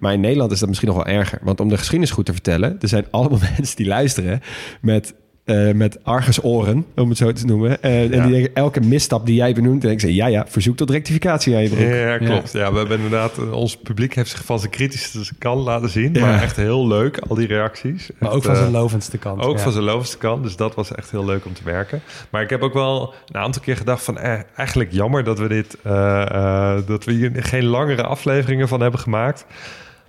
Maar 0.00 0.12
in 0.12 0.20
Nederland 0.20 0.52
is 0.52 0.58
dat 0.58 0.68
misschien 0.68 0.88
nog 0.88 0.96
wel 1.04 1.06
erger. 1.14 1.38
Want 1.42 1.60
om 1.60 1.68
de 1.68 1.76
geschiedenis 1.76 2.10
goed 2.10 2.26
te 2.26 2.32
vertellen, 2.32 2.76
er 2.80 2.88
zijn 2.88 3.04
allemaal 3.10 3.38
mensen 3.56 3.76
die 3.76 3.86
luisteren 3.86 4.40
met. 4.80 5.14
Eh, 5.44 5.72
met 5.72 6.04
argusoren, 6.04 6.86
om 6.96 7.08
het 7.08 7.18
zo 7.18 7.32
te 7.32 7.46
noemen. 7.46 7.82
Eh, 7.82 8.02
En 8.02 8.22
die 8.22 8.30
denken, 8.32 8.54
elke 8.54 8.80
misstap 8.80 9.26
die 9.26 9.34
jij 9.34 9.54
benoemt... 9.54 9.84
en 9.84 9.90
ik 9.90 10.00
zeg, 10.00 10.10
ja, 10.10 10.26
ja, 10.26 10.44
verzoek 10.48 10.76
tot 10.76 10.90
rectificatie 10.90 11.54
aan 11.54 11.62
je 11.62 11.68
broek. 11.68 11.88
Ja, 11.88 12.18
klopt. 12.18 12.52
Ja. 12.52 12.72
we 12.72 12.78
hebben 12.78 12.96
inderdaad... 12.96 13.38
eh, 13.38 13.52
Ons 13.52 13.76
publiek 13.76 14.14
heeft 14.14 14.30
zich 14.30 14.44
van 14.44 14.58
zijn 14.58 14.70
kritischste 14.70 15.18
kant 15.38 15.64
laten 15.64 15.88
zien. 15.88 16.14
Ja. 16.14 16.20
Maar 16.20 16.42
echt 16.42 16.56
heel 16.56 16.86
leuk, 16.86 17.18
al 17.18 17.36
die 17.36 17.46
reacties. 17.46 18.10
maar 18.18 18.28
Echt, 18.28 18.38
ook 18.38 18.44
van 18.44 18.56
zijn 18.56 18.70
lovendste 18.70 19.18
kant. 19.18 19.42
Ook 19.42 19.56
ja. 19.56 19.62
van 19.62 19.72
zijn 19.72 19.84
lovenste 19.84 20.18
kant. 20.18 20.42
Dus 20.42 20.56
dat 20.56 20.74
was 20.74 20.94
echt 20.94 21.10
heel 21.10 21.24
leuk 21.24 21.44
om 21.44 21.52
te 21.54 21.62
merken. 21.64 22.00
Maar 22.30 22.42
ik 22.42 22.50
heb 22.50 22.62
ook 22.62 22.74
wel 22.74 23.14
een 23.28 23.40
aantal 23.40 23.62
keer 23.62 23.76
gedacht 23.76 24.04
van... 24.04 24.18
Eh, 24.18 24.38
eigenlijk 24.56 24.92
jammer 24.92 25.24
dat 25.24 25.38
we 25.38 25.48
dit... 25.48 25.76
eh, 25.82 26.22
eh, 26.22 26.78
dat 26.86 27.04
we 27.04 27.12
hier 27.12 27.30
geen 27.34 27.64
langere 27.64 28.02
afleveringen 28.02 28.68
van 28.68 28.80
hebben 28.80 29.00
gemaakt. 29.00 29.46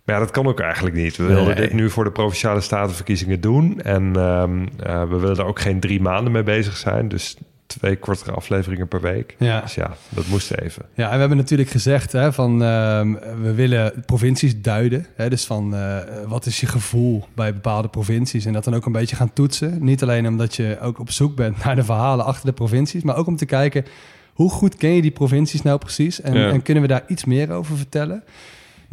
Maar 0.05 0.15
ja, 0.15 0.21
dat 0.21 0.31
kan 0.31 0.47
ook 0.47 0.59
eigenlijk 0.59 0.95
niet. 0.95 1.17
We 1.17 1.23
wilden 1.23 1.45
Nee. 1.55 1.55
dit 1.67 1.73
nu 1.73 1.89
voor 1.89 2.03
de 2.03 2.11
Provinciale 2.11 2.61
Statenverkiezingen 2.61 3.41
doen. 3.41 3.81
En 3.81 4.15
ehm, 4.15 4.65
eh, 4.83 5.01
we 5.09 5.17
willen 5.17 5.37
er 5.37 5.45
ook 5.45 5.59
geen 5.59 5.79
drie 5.79 6.01
maanden 6.01 6.31
mee 6.31 6.43
bezig 6.43 6.77
zijn. 6.77 7.07
Dus 7.07 7.37
twee 7.67 7.95
kortere 7.97 8.31
afleveringen 8.31 8.87
per 8.87 9.01
week. 9.01 9.35
Ja. 9.39 9.61
Dus 9.61 9.75
ja, 9.75 9.95
dat 10.09 10.27
moest 10.27 10.51
even. 10.51 10.85
Ja, 10.93 11.05
en 11.07 11.13
we 11.13 11.19
hebben 11.19 11.37
natuurlijk 11.37 11.69
gezegd 11.69 12.11
hè, 12.11 12.33
van 12.33 12.63
ehm, 12.63 13.13
we 13.41 13.53
willen 13.53 14.03
provincies 14.05 14.61
duiden. 14.61 15.05
Hè, 15.15 15.29
dus 15.29 15.45
van 15.45 15.75
eh, 15.75 15.97
wat 16.27 16.45
is 16.45 16.59
je 16.59 16.65
gevoel 16.67 17.25
bij 17.35 17.53
bepaalde 17.53 17.87
provincies 17.87 18.45
en 18.45 18.53
dat 18.53 18.63
dan 18.63 18.75
ook 18.75 18.85
een 18.85 18.91
beetje 18.91 19.15
gaan 19.15 19.33
toetsen. 19.33 19.77
Niet 19.83 20.01
alleen 20.03 20.27
omdat 20.27 20.55
je 20.55 20.77
ook 20.81 20.99
op 20.99 21.11
zoek 21.11 21.35
bent 21.35 21.63
naar 21.63 21.75
de 21.75 21.83
verhalen 21.83 22.25
achter 22.25 22.45
de 22.45 22.53
provincies, 22.53 23.03
maar 23.03 23.15
ook 23.15 23.27
om 23.27 23.35
te 23.35 23.45
kijken 23.45 23.85
hoe 24.33 24.49
goed 24.49 24.75
ken 24.75 24.89
je 24.91 25.01
die 25.01 25.11
provincies 25.11 25.61
nou 25.61 25.77
precies 25.77 26.21
en, 26.21 26.33
Ja. 26.33 26.49
en 26.49 26.61
kunnen 26.61 26.83
we 26.83 26.89
daar 26.89 27.03
iets 27.07 27.25
meer 27.25 27.51
over 27.51 27.77
vertellen. 27.77 28.23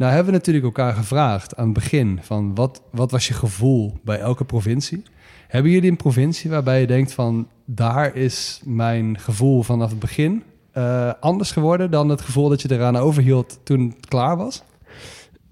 Nou 0.01 0.13
hebben 0.13 0.31
we 0.31 0.37
natuurlijk 0.37 0.65
elkaar 0.65 0.93
gevraagd 0.93 1.55
aan 1.55 1.65
het 1.65 1.73
begin 1.73 2.19
van 2.21 2.55
wat, 2.55 2.81
wat 2.91 3.11
was 3.11 3.27
je 3.27 3.33
gevoel 3.33 3.97
bij 4.03 4.19
elke 4.19 4.45
provincie? 4.45 5.03
Hebben 5.47 5.71
jullie 5.71 5.89
een 5.89 5.97
provincie 5.97 6.49
waarbij 6.49 6.79
je 6.79 6.87
denkt 6.87 7.13
van 7.13 7.47
daar 7.65 8.15
is 8.15 8.61
mijn 8.65 9.19
gevoel 9.19 9.63
vanaf 9.63 9.89
het 9.89 9.99
begin 9.99 10.43
eh, 10.71 11.13
anders 11.19 11.51
geworden 11.51 11.91
dan 11.91 12.09
het 12.09 12.21
gevoel 12.21 12.49
dat 12.49 12.61
je 12.61 12.71
eraan 12.71 12.97
overhield 12.97 13.59
toen 13.63 13.95
het 13.97 14.05
klaar 14.05 14.37
was? 14.37 14.63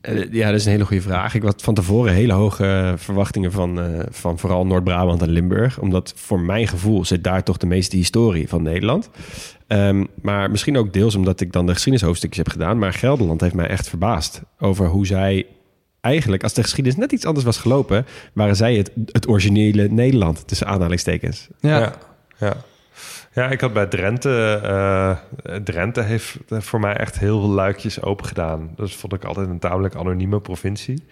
Eh, 0.02 0.32
ja, 0.32 0.45
dat 0.50 0.60
is 0.60 0.66
een 0.66 0.72
hele 0.72 0.86
goede 0.86 1.02
vraag. 1.02 1.36
Ik 1.36 1.41
had 1.41 1.62
van 1.62 1.74
tevoren 1.74 2.14
hele 2.14 2.34
hoge 2.34 2.66
eh, 2.66 2.93
verwachtingen 2.95 3.52
van, 3.52 3.80
eh, 3.80 4.06
van 4.10 4.39
vooral 4.39 4.66
Noord-Brabant 4.66 5.22
en 5.22 5.30
Limburg. 5.30 5.80
Omdat 5.80 6.14
voor 6.16 6.39
mijn 6.39 6.68
gevoel 6.68 7.06
zit 7.06 7.24
daar 7.24 7.43
toch 7.43 7.58
de 7.58 7.66
meeste 7.66 7.95
historie 7.95 8.47
van 8.47 8.62
Nederland. 8.62 9.10
Ehm, 9.68 10.06
maar 10.22 10.52
misschien 10.52 10.78
ook 10.78 10.93
deels 10.93 11.16
omdat 11.16 11.41
ik 11.41 11.52
dan 11.52 11.66
de 11.66 11.74
geschiedenishoofdstukjes 11.74 12.43
heb 12.43 12.54
gedaan. 12.54 12.78
Maar 12.78 12.93
Gelderland 12.93 13.41
heeft 13.41 13.54
mij 13.54 13.68
echt 13.68 13.89
verbaasd 13.89 14.41
over 14.60 14.88
hoe 14.88 15.06
zij 15.06 15.45
eigenlijk, 16.02 16.43
als 16.43 16.54
de 16.54 16.64
geschiedenis 16.64 17.00
net 17.00 17.12
iets 17.12 17.26
anders 17.26 17.45
was 17.45 17.58
gelopen, 17.58 18.06
waren 18.34 18.56
zij 18.56 18.76
het, 18.76 18.91
het 19.06 19.28
originele 19.28 19.88
Nederland, 19.88 20.47
tussen 20.47 20.68
aanhalingstekens. 20.68 21.47
Ja, 21.60 21.80
Ja, 21.80 21.95
ja. 22.38 22.56
Ja 23.34 23.50
ik 23.50 23.62
had 23.62 23.74
bij 23.74 23.86
Drenthe... 23.86 24.60
eh, 24.64 25.56
Drenthe 25.64 26.02
heeft 26.02 26.38
voor 26.50 26.80
mij 26.80 26.94
echt 26.96 27.20
heel 27.20 27.40
veel 27.40 27.50
luikjes 27.50 28.02
open 28.02 28.26
gedaan. 28.26 28.70
Dat 28.76 28.92
vond 28.92 29.14
ik 29.14 29.24
altijd 29.24 29.48
een 29.50 29.60
tamelijk 29.60 29.96
anonieme 29.96 30.40
provincie. 30.40 31.04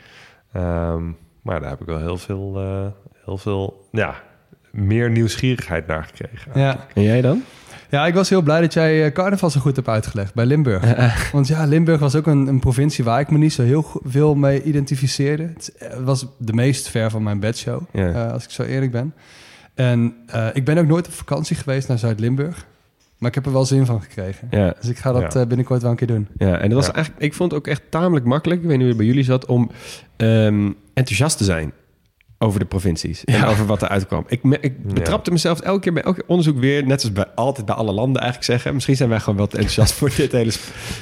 Ehm, 0.54 1.04
maar 1.42 1.60
daar 1.60 1.70
heb 1.70 1.82
ik 1.82 1.86
wel 1.88 2.00
heel 2.00 2.18
veel, 2.18 2.54
eh, 2.58 2.86
heel 3.26 3.38
veel 3.38 3.88
ja, 3.92 4.16
meer 4.72 5.10
nieuwsgierigheid 5.10 5.88
naar 5.88 6.04
gekregen. 6.04 6.52
ja. 6.56 6.86
En 6.94 7.02
jij 7.02 7.22
dan? 7.22 7.44
ja, 7.90 8.06
ik 8.08 8.14
was 8.14 8.30
heel 8.30 8.42
blij 8.42 8.62
dat 8.62 8.74
jij 8.74 9.06
eh, 9.06 9.12
carnaval 9.14 9.50
zo 9.50 9.60
goed 9.60 9.76
hebt 9.76 9.88
uitgelegd 9.88 10.34
bij 10.34 10.46
Limburg. 10.46 10.96
Want 11.32 11.48
ja, 11.48 11.66
Limburg 11.66 12.00
was 12.00 12.16
ook 12.16 12.28
een, 12.28 12.48
een 12.48 12.60
provincie 12.60 13.04
waar 13.04 13.20
ik 13.20 13.30
me 13.32 13.38
niet 13.38 13.54
zo 13.54 13.64
heel 13.64 13.86
veel 14.04 14.36
mee 14.36 14.64
identificeerde. 14.64 15.44
Het 15.78 16.04
was 16.04 16.28
de 16.38 16.54
meest 16.54 16.90
ver 16.90 17.10
van 17.10 17.24
mijn 17.24 17.40
bedshow, 17.40 17.82
Ja. 17.94 18.10
eh, 18.26 18.32
als 18.32 18.44
ik 18.44 18.50
zo 18.50 18.64
eerlijk 18.64 18.92
ben. 18.92 19.14
En 19.78 20.16
eh, 20.28 20.48
ik 20.54 20.66
ben 20.66 20.78
ook 20.78 20.88
nooit 20.88 21.08
op 21.08 21.14
vakantie 21.14 21.56
geweest 21.56 21.88
naar 21.88 21.98
Zuid-Limburg. 21.98 22.66
Maar 23.18 23.30
ik 23.30 23.36
heb 23.36 23.46
er 23.46 23.52
wel 23.52 23.66
zin 23.66 23.86
van 23.86 24.02
gekregen. 24.02 24.48
Ja. 24.52 24.76
Dus 24.80 24.90
ik 24.90 24.98
ga 24.98 25.12
dat 25.12 25.34
Ja. 25.34 25.40
eh, 25.42 25.48
binnenkort 25.48 25.82
wel 25.82 25.92
een 25.92 25.98
keer 25.98 26.08
doen. 26.08 26.28
Ja, 26.38 26.58
en 26.58 26.70
dat 26.70 26.78
was 26.78 26.88
Ja. 26.88 26.94
eigenlijk, 26.94 27.24
ik 27.26 27.34
vond 27.34 27.52
het 27.52 27.60
ook 27.60 27.68
echt 27.68 27.82
tamelijk 27.90 28.26
makkelijk, 28.26 28.62
ik 28.62 28.68
weet 28.68 28.78
niet 28.78 28.86
hoe 28.88 28.96
het 28.96 28.98
bij 28.98 29.08
jullie 29.08 29.24
zat, 29.24 29.46
om 29.46 29.72
ehm, 30.16 30.72
enthousiast 30.94 31.38
te 31.38 31.44
zijn 31.44 31.72
over 32.40 32.60
de 32.60 32.66
provincies 32.66 33.24
en 33.24 33.38
Ja. 33.38 33.48
over 33.48 33.66
wat 33.66 33.82
er 33.82 33.88
uitkwam. 33.88 34.24
Ik, 34.28 34.44
ik 34.44 34.64
Ja. 34.88 34.94
betrapte 34.94 35.32
mezelf 35.32 35.60
elke 35.60 35.80
keer 35.80 35.94
bij 35.94 36.04
elk 36.04 36.24
onderzoek 36.28 36.60
weer, 36.60 36.86
net 36.86 37.02
zoals 37.02 37.16
bij 37.16 37.26
altijd 37.36 37.66
bij 37.66 37.76
alle 37.76 37.92
landen 37.92 38.22
eigenlijk 38.22 38.52
zeggen. 38.52 38.74
Misschien 38.74 38.96
zijn 38.96 39.10
wij 39.10 39.20
gewoon 39.20 39.38
wel 39.38 39.48
te 39.48 39.56
enthousiast 39.58 39.94
voor 39.94 40.12
dit 40.16 40.32
hele 40.32 40.52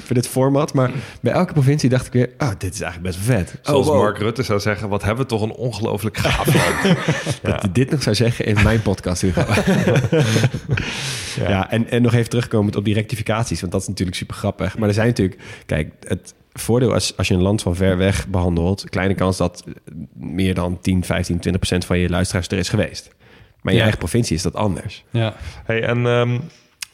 voor 0.05 0.15
dit 0.15 0.27
format, 0.27 0.73
maar 0.73 0.91
bij 1.21 1.33
elke 1.33 1.53
provincie 1.53 1.89
dacht 1.89 2.05
ik 2.05 2.13
weer, 2.13 2.29
oh, 2.37 2.49
dit 2.57 2.73
is 2.73 2.81
eigenlijk 2.81 3.15
best 3.15 3.25
vet. 3.25 3.55
Zoals 3.61 3.87
oh, 3.87 3.93
wow. 3.93 4.01
Mark 4.01 4.17
Rutte 4.17 4.43
zou 4.43 4.59
zeggen, 4.59 4.89
wat 4.89 5.03
hebben 5.03 5.23
we 5.23 5.29
toch 5.29 5.41
een 5.41 5.51
ongelooflijk 5.53 6.17
gaaf 6.17 6.45
land. 6.83 6.97
Dat 7.41 7.61
je 7.61 7.71
dit 7.71 7.91
nog 7.91 8.03
zou 8.03 8.15
zeggen 8.15 8.45
in 8.45 8.63
mijn 8.63 8.81
podcast. 8.81 9.21
Hugo. 9.21 9.43
ja, 11.47 11.71
en, 11.71 11.89
en 11.89 12.01
nog 12.01 12.13
even 12.13 12.29
terugkomend 12.29 12.75
op 12.75 12.85
die 12.85 12.93
rectificaties, 12.93 13.59
want 13.59 13.71
dat 13.71 13.81
is 13.81 13.87
natuurlijk 13.87 14.17
super 14.17 14.35
grappig. 14.35 14.77
Maar 14.77 14.87
er 14.87 14.93
zijn 14.93 15.07
natuurlijk, 15.07 15.41
kijk, 15.65 15.91
het 16.07 16.33
voordeel 16.59 16.93
als, 16.93 17.17
als 17.17 17.27
je 17.27 17.33
een 17.33 17.41
land 17.41 17.61
van 17.61 17.75
ver 17.75 17.97
weg 17.97 18.27
behandelt, 18.27 18.89
kleine 18.89 19.13
kans 19.13 19.37
dat 19.37 19.63
meer 20.13 20.53
dan 20.53 20.79
10, 20.81 21.03
15, 21.03 21.39
20 21.39 21.61
procent 21.61 21.85
van 21.85 21.97
je 21.97 22.09
luisteraars 22.09 22.47
er 22.47 22.57
is 22.57 22.69
geweest. 22.69 23.07
Maar 23.07 23.55
in 23.61 23.71
je 23.71 23.75
Ja. 23.75 23.81
eigen 23.81 23.99
provincie 23.99 24.35
is 24.35 24.41
dat 24.41 24.55
anders. 24.55 25.03
Ja. 25.09 25.33
Hey, 25.65 25.83
en 25.83 26.05
ehm, 26.05 26.39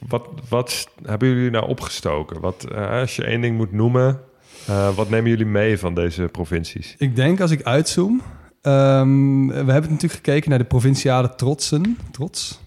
wat, 0.08 0.28
wat 0.50 0.88
hebben 1.06 1.28
jullie 1.28 1.50
nou 1.52 1.68
opgestoken? 1.68 2.40
Wat, 2.40 2.64
eh, 2.72 2.90
als 3.00 3.16
je 3.16 3.24
één 3.24 3.42
ding 3.42 3.58
moet 3.58 3.72
noemen, 3.72 4.20
eh, 4.68 4.96
wat 4.96 5.10
nemen 5.10 5.30
jullie 5.30 5.46
mee 5.46 5.78
van 5.78 5.96
deze 5.96 6.24
provincies? 6.32 6.96
Ik 6.98 7.16
denk 7.16 7.42
als 7.42 7.52
ik 7.52 7.64
uitzoom, 7.64 8.22
Ehm, 8.62 9.48
we 9.48 9.54
hebben 9.72 9.82
natuurlijk 9.92 10.14
gekeken 10.14 10.50
naar 10.50 10.60
de 10.60 10.66
provinciale 10.66 11.36
trotsen. 11.36 11.98
Trots. 12.12 12.60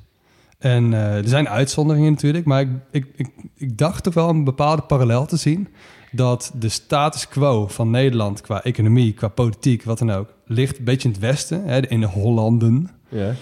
En 0.59 0.95
eh, 0.95 1.17
er 1.17 1.29
zijn 1.29 1.49
uitzonderingen 1.49 2.13
natuurlijk, 2.13 2.45
maar 2.45 2.61
ik, 2.61 2.69
ik, 2.91 3.07
ik, 3.17 3.29
ik 3.57 3.79
dacht 3.79 4.03
toch 4.05 4.15
wel 4.15 4.29
een 4.29 4.45
bepaalde 4.45 4.83
parallel 4.83 5.27
te 5.27 5.37
zien. 5.37 5.69
Dat 6.15 6.53
de 6.59 6.69
status 6.69 7.29
quo 7.29 7.67
van 7.67 7.91
Nederland 7.91 8.41
qua 8.41 8.63
economie, 8.63 9.13
qua 9.13 9.29
politiek, 9.29 9.83
wat 9.85 9.99
dan 9.99 10.13
ook, 10.13 10.29
ligt 10.47 10.79
een 10.79 10.85
beetje 10.85 11.09
in 11.09 11.15
het 11.15 11.23
westen, 11.23 11.65
hè, 11.65 11.89
in 11.89 12.01
de 12.01 12.07
Hollanden. 12.07 12.91
Ja. 13.09 13.35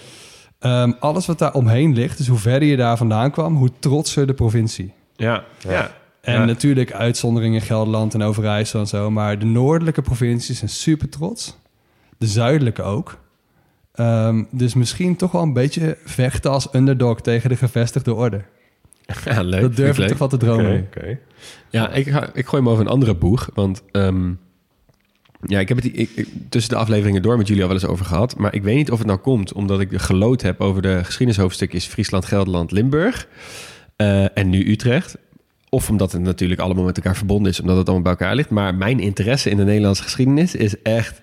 Ehm, 0.59 0.91
alles 0.99 1.25
wat 1.25 1.39
daar 1.39 1.53
omheen 1.53 1.93
ligt, 1.93 2.17
dus 2.17 2.27
hoe 2.27 2.37
verder 2.37 2.67
je 2.67 2.75
daar 2.77 2.97
vandaan 2.97 3.31
kwam, 3.31 3.55
hoe 3.55 3.69
trotser 3.79 4.27
de 4.27 4.33
provincie. 4.33 4.93
Ja, 5.15 5.43
ja. 5.59 5.91
En 6.21 6.33
Ja. 6.33 6.45
natuurlijk 6.45 6.93
uitzonderingen 6.93 7.61
Gelderland 7.61 8.13
en 8.13 8.21
Overijssel 8.21 8.79
en 8.79 8.87
zo. 8.87 9.11
Maar 9.11 9.39
de 9.39 9.45
noordelijke 9.45 10.01
provincies 10.01 10.57
zijn 10.57 10.69
super 10.69 11.09
trots. 11.09 11.57
De 12.17 12.27
zuidelijke 12.27 12.81
ook. 12.81 13.17
Ehm, 13.93 14.43
dus 14.51 14.73
misschien 14.73 15.15
toch 15.15 15.31
wel 15.31 15.41
een 15.41 15.53
beetje 15.53 15.97
vechten 16.05 16.51
als 16.51 16.67
underdog 16.73 17.21
tegen 17.21 17.49
de 17.49 17.55
gevestigde 17.55 18.13
orde. 18.13 18.41
Ja, 19.25 19.41
leuk. 19.41 19.61
dat 19.61 19.75
durf 19.75 19.99
ik 19.99 20.07
toch 20.07 20.17
wel 20.17 20.27
te 20.27 20.37
dromen. 20.37 20.87
Ja, 21.69 21.91
ik, 21.91 22.07
ga, 22.07 22.29
ik 22.33 22.45
gooi 22.45 22.63
hem 22.63 22.71
over 22.71 22.85
een 22.85 22.91
andere 22.91 23.15
boeg. 23.15 23.49
Want 23.53 23.83
ehm, 23.91 24.31
ja, 25.45 25.59
ik 25.59 25.67
heb 25.67 25.77
het 25.77 25.85
ik, 25.85 26.09
ik- 26.15 26.27
tussen 26.49 26.71
de 26.73 26.79
afleveringen 26.79 27.21
door 27.21 27.37
met 27.37 27.47
jullie 27.47 27.61
al 27.63 27.69
wel 27.69 27.77
eens 27.77 27.87
over 27.87 28.05
gehad. 28.05 28.37
Maar 28.37 28.53
ik 28.55 28.63
weet 28.63 28.75
niet 28.75 28.91
of 28.91 28.97
het 28.97 29.07
nou 29.07 29.19
komt 29.19 29.53
omdat 29.53 29.79
ik 29.79 29.89
geloot 29.93 30.41
heb 30.41 30.61
over 30.61 30.81
de 30.81 31.01
geschiedenishoofdstukjes 31.03 31.85
Friesland, 31.85 32.25
Gelderland, 32.25 32.71
Limburg. 32.71 33.27
eh, 33.95 34.37
en 34.37 34.49
nu 34.49 34.71
Utrecht. 34.71 35.17
Of 35.69 35.89
omdat 35.89 36.11
het 36.11 36.21
natuurlijk 36.21 36.61
allemaal 36.61 36.83
met 36.83 36.97
elkaar 36.97 37.15
verbonden 37.15 37.51
is, 37.51 37.59
omdat 37.59 37.77
het 37.77 37.85
allemaal 37.89 38.03
bij 38.03 38.11
elkaar 38.19 38.35
ligt. 38.35 38.49
Maar 38.49 38.75
mijn 38.75 38.99
interesse 38.99 39.49
in 39.49 39.57
de 39.57 39.63
Nederlandse 39.63 40.03
geschiedenis 40.03 40.55
is 40.55 40.81
echt 40.81 41.21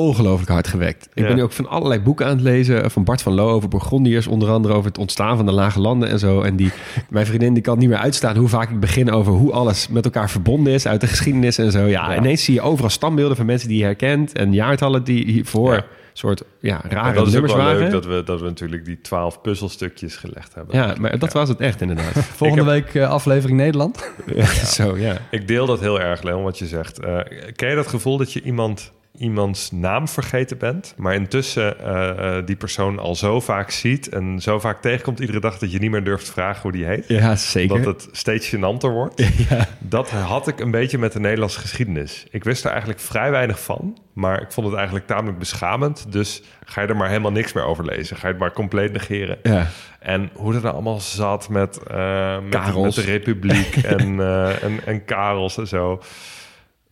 ongelooflijk 0.00 0.50
hard 0.50 0.66
gewekt. 0.68 1.04
Ik 1.14 1.22
Ja. 1.22 1.26
ben 1.26 1.36
nu 1.36 1.42
ook 1.42 1.52
van 1.52 1.68
allerlei 1.68 2.00
boeken 2.00 2.26
aan 2.26 2.32
het 2.32 2.40
lezen. 2.40 2.90
Van 2.90 3.04
Bart 3.04 3.22
van 3.22 3.32
Loo 3.34 3.48
over 3.50 3.68
Bourgondiërs, 3.68 4.26
onder 4.26 4.48
andere 4.50 4.74
over 4.74 4.88
het 4.88 4.98
ontstaan 4.98 5.36
van 5.36 5.46
de 5.46 5.52
lage 5.52 5.80
landen 5.80 6.08
en 6.08 6.18
zo. 6.18 6.40
En 6.42 6.56
die, 6.56 6.70
mijn 7.08 7.26
vriendin 7.26 7.54
die 7.54 7.62
kan 7.62 7.78
niet 7.78 7.88
meer 7.88 7.98
uitstaan 7.98 8.36
hoe 8.36 8.48
vaak 8.48 8.70
ik 8.70 8.80
begin 8.80 9.10
over 9.10 9.32
hoe 9.32 9.52
alles 9.52 9.88
met 9.88 10.04
elkaar 10.04 10.30
verbonden 10.30 10.72
is 10.72 10.86
uit 10.86 11.00
de 11.00 11.06
geschiedenis 11.06 11.58
en 11.58 11.70
zo. 11.72 11.78
Ja, 11.84 12.12
Ja. 12.12 12.16
ineens 12.18 12.44
zie 12.44 12.54
je 12.54 12.60
overal 12.60 12.90
standbeelden 12.90 13.36
van 13.36 13.46
mensen 13.46 13.68
die 13.68 13.78
je 13.78 13.84
herkent 13.84 14.32
en 14.32 14.52
jaartallen 14.52 15.04
die 15.04 15.24
hiervoor 15.24 15.72
Ja. 15.74 15.84
soort 16.12 16.42
ja, 16.60 16.82
En 16.84 16.90
rare 16.90 17.14
dat 17.14 17.26
is 17.26 17.36
ook 17.36 17.46
wel 17.46 17.56
waren. 17.56 17.78
leuk 17.80 17.90
dat 17.90 18.04
we, 18.06 18.22
dat 18.24 18.40
we 18.40 18.46
natuurlijk 18.46 18.84
die 18.84 19.00
twaalf 19.00 19.40
puzzelstukjes 19.40 20.16
gelegd 20.16 20.54
hebben. 20.54 20.76
Ja, 20.76 20.94
maar 21.00 21.18
dat 21.18 21.32
Ja. 21.32 21.38
was 21.38 21.48
het 21.48 21.60
echt 21.60 21.80
inderdaad. 21.80 22.12
Volgende 22.42 22.64
week 22.64 22.94
eh, 22.94 23.08
aflevering 23.10 23.58
Nederland. 23.58 24.10
Ja, 24.34 24.44
Zo, 24.46 24.96
ja. 24.98 25.16
Ik 25.30 25.48
deel 25.48 25.66
dat 25.66 25.80
heel 25.80 26.00
erg, 26.00 26.22
Leon, 26.22 26.42
wat 26.42 26.58
je 26.58 26.66
zegt. 26.66 26.98
Eh, 27.00 27.18
ken 27.56 27.68
je 27.68 27.74
dat 27.74 27.86
gevoel 27.86 28.16
dat 28.16 28.32
je 28.32 28.42
iemand, 28.42 28.92
iemands 29.20 29.70
naam 29.70 30.08
vergeten 30.08 30.58
bent, 30.58 30.94
maar 30.96 31.14
intussen 31.14 31.78
eh, 31.80 32.36
eh, 32.36 32.46
die 32.46 32.56
persoon 32.56 32.98
al 32.98 33.14
zo 33.14 33.40
vaak 33.40 33.70
ziet 33.70 34.08
en 34.08 34.40
zo 34.40 34.58
vaak 34.58 34.80
tegenkomt 34.82 35.20
iedere 35.20 35.40
dag 35.40 35.58
dat 35.58 35.72
je 35.72 35.78
niet 35.78 35.90
meer 35.90 36.04
durft 36.04 36.30
vragen 36.30 36.62
hoe 36.62 36.72
die 36.72 36.84
heet? 36.84 37.08
Ja, 37.08 37.36
zeker. 37.36 37.82
Dat 37.82 38.02
het 38.02 38.16
steeds 38.16 38.54
gênanter 38.54 38.90
wordt. 38.92 39.18
Ja. 39.48 39.66
Dat 39.78 40.10
had 40.10 40.48
ik 40.48 40.60
een 40.60 40.70
beetje 40.70 40.98
met 40.98 41.12
de 41.12 41.20
Nederlandse 41.20 41.60
geschiedenis. 41.60 42.26
Ik 42.30 42.44
wist 42.44 42.64
er 42.64 42.70
eigenlijk 42.70 43.00
vrij 43.00 43.30
weinig 43.30 43.60
van, 43.60 43.98
maar 44.12 44.42
ik 44.42 44.52
vond 44.52 44.66
het 44.66 44.76
eigenlijk 44.76 45.06
tamelijk 45.06 45.38
beschamend. 45.38 46.12
Dus 46.12 46.42
ga 46.64 46.80
je 46.80 46.86
er 46.86 46.96
maar 46.96 47.08
helemaal 47.08 47.32
niks 47.32 47.52
meer 47.52 47.64
over 47.64 47.84
lezen. 47.84 48.16
Ga 48.16 48.26
je 48.26 48.32
het 48.32 48.42
maar 48.42 48.52
compleet 48.52 48.92
negeren. 48.92 49.38
Ja. 49.42 49.66
En 49.98 50.30
hoe 50.32 50.52
het 50.52 50.62
nou 50.62 50.74
allemaal 50.74 51.00
zat 51.00 51.48
met, 51.48 51.82
eh, 51.82 52.38
met, 52.50 52.94
de 52.94 53.00
Republiek 53.00 53.76
en, 53.96 54.20
en, 54.60 54.80
en 54.84 55.04
Karels 55.04 55.56
en 55.58 55.66
zo. 55.66 56.00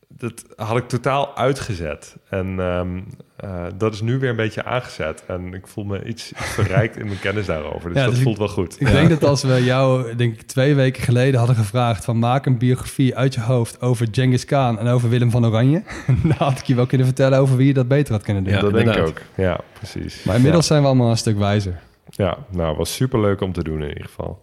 Dat 0.09 0.45
had 0.57 0.77
ik 0.77 0.89
totaal 0.89 1.37
uitgezet. 1.37 2.17
En 2.29 2.61
ehm, 2.61 3.01
eh, 3.37 3.65
dat 3.75 3.95
is 3.95 4.01
nu 4.01 4.19
weer 4.19 4.31
een 4.31 4.37
beetje 4.37 4.65
aangezet. 4.65 5.25
En 5.27 5.55
ik 5.55 5.67
voel 5.67 5.85
me 5.85 6.05
iets, 6.05 6.33
verrijkt 6.59 6.97
in 6.97 7.07
mijn 7.07 7.19
kennis 7.21 7.47
daarover. 7.47 7.89
Dus 7.89 7.99
Ja, 7.99 8.03
dat 8.03 8.11
dus 8.11 8.19
ik- 8.19 8.25
voelt 8.25 8.39
wel 8.39 8.49
goed. 8.49 8.81
Ik 8.81 8.87
denk 8.87 9.09
dat 9.09 9.25
als 9.25 9.43
we 9.43 9.65
jou, 9.65 10.15
denk 10.17 10.35
ik, 10.35 10.43
twee 10.43 10.75
weken 10.75 11.03
geleden 11.03 11.39
hadden 11.39 11.57
gevraagd... 11.57 12.05
van 12.05 12.19
maak 12.19 12.47
een 12.47 12.59
biografie 12.59 13.17
uit 13.17 13.35
je 13.35 13.41
hoofd 13.41 13.81
over 13.81 14.09
Genghis 14.11 14.45
Khan 14.45 14.79
en 14.79 14.87
over 14.89 15.09
Willem 15.09 15.31
van 15.31 15.47
Oranje... 15.47 15.83
dan 16.23 16.35
had 16.39 16.59
ik 16.59 16.65
je 16.65 16.75
wel 16.75 16.87
kunnen 16.87 17.07
vertellen 17.07 17.39
over 17.39 17.57
wie 17.57 17.67
je 17.67 17.75
dat 17.75 17.89
beter 17.89 18.13
had 18.13 18.23
kunnen 18.23 18.45
doen. 18.45 18.53
Ja, 18.53 18.61
dat 18.61 18.73
denk 18.73 18.95
ik 18.95 19.07
ook. 19.07 19.21
Ja, 19.37 19.61
precies. 19.73 20.23
Maar 20.25 20.37
inmiddels 20.37 20.67
zijn 20.67 20.81
we 20.81 20.87
allemaal 20.87 21.11
een 21.11 21.17
stuk 21.17 21.39
wijzer. 21.39 21.81
Ja, 22.11 22.25
ja 22.25 22.39
nou, 22.51 22.77
was 22.77 22.95
superleuk 22.95 23.41
om 23.41 23.53
te 23.53 23.63
doen 23.65 23.83
in 23.83 23.89
ieder 23.89 24.05
geval. 24.05 24.43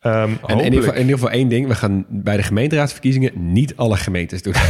Ehm, 0.00 0.16
En 0.16 0.28
in 0.28 0.32
ieder, 0.32 0.48
hopelijk- 0.56 0.74
geval, 0.76 0.94
in 0.94 1.00
ieder 1.00 1.14
geval 1.18 1.30
één 1.30 1.48
ding. 1.48 1.66
We 1.66 1.74
gaan 1.74 2.04
bij 2.08 2.36
de 2.36 2.42
gemeenteraadsverkiezingen 2.42 3.52
niet 3.52 3.76
alle 3.76 3.96
gemeentes 3.96 4.42
doen. 4.42 4.54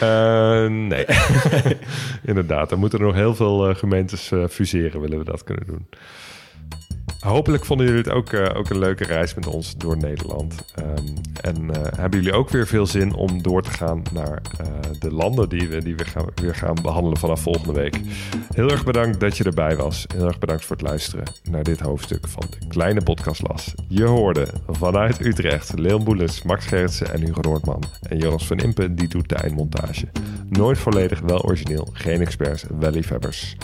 Eh, 0.00 0.66
nee, 0.66 1.04
inderdaad. 2.30 2.70
Er 2.72 2.78
moeten 2.78 3.00
nog 3.00 3.14
heel 3.14 3.34
veel 3.34 3.68
eh, 3.68 3.74
gemeentes 3.76 4.32
eh, 4.32 4.44
fuseren, 4.50 5.00
willen 5.00 5.18
we 5.18 5.24
dat 5.24 5.44
kunnen 5.44 5.66
doen. 5.66 5.86
Hopelijk 7.20 7.64
vonden 7.64 7.86
jullie 7.86 8.02
het 8.02 8.10
ook, 8.10 8.32
eh, 8.32 8.58
ook 8.58 8.70
een 8.70 8.78
leuke 8.78 9.04
reis 9.04 9.34
met 9.34 9.46
ons 9.46 9.76
door 9.76 9.96
Nederland. 9.96 10.54
Ehm, 10.74 11.06
en 11.40 11.70
eh, 11.70 11.98
hebben 11.98 12.20
jullie 12.20 12.38
ook 12.38 12.50
weer 12.50 12.66
veel 12.66 12.86
zin 12.86 13.14
om 13.14 13.42
door 13.42 13.62
te 13.62 13.70
gaan 13.70 14.02
naar 14.12 14.42
eh, 14.58 14.66
de 14.98 15.12
landen 15.12 15.48
die 15.48 15.68
we, 15.68 15.82
die 15.82 15.96
we 15.96 16.04
gaan, 16.04 16.24
weer 16.34 16.54
gaan 16.54 16.76
behandelen 16.82 17.18
vanaf 17.18 17.40
volgende 17.40 17.72
week. 17.72 18.00
Heel 18.54 18.70
erg 18.70 18.84
bedankt 18.84 19.20
dat 19.20 19.36
je 19.36 19.44
erbij 19.44 19.76
was. 19.76 20.04
Heel 20.14 20.26
erg 20.26 20.38
bedankt 20.38 20.64
voor 20.64 20.76
het 20.76 20.84
luisteren 20.84 21.24
naar 21.50 21.62
dit 21.62 21.80
hoofdstuk 21.80 22.28
van 22.28 22.44
de 22.50 22.66
Kleine 22.68 23.02
Podcastlas. 23.02 23.74
Je 23.88 24.04
hoorde 24.04 24.46
vanuit 24.68 25.24
Utrecht 25.24 25.78
Leon 25.78 26.04
Boelens, 26.04 26.42
Max 26.42 26.66
Gerritsen 26.66 27.12
en 27.12 27.20
Hugo 27.20 27.40
Noordman. 27.40 27.82
En 28.08 28.18
Jonas 28.18 28.46
van 28.46 28.58
Impen 28.58 28.94
die 28.94 29.08
doet 29.08 29.28
de 29.28 29.34
eindmontage. 29.34 30.08
Nooit 30.48 30.78
volledig, 30.78 31.20
wel 31.20 31.42
origineel. 31.42 31.88
Geen 31.92 32.20
experts, 32.20 32.64
wel 32.78 32.90
liefhebbers. 32.90 33.56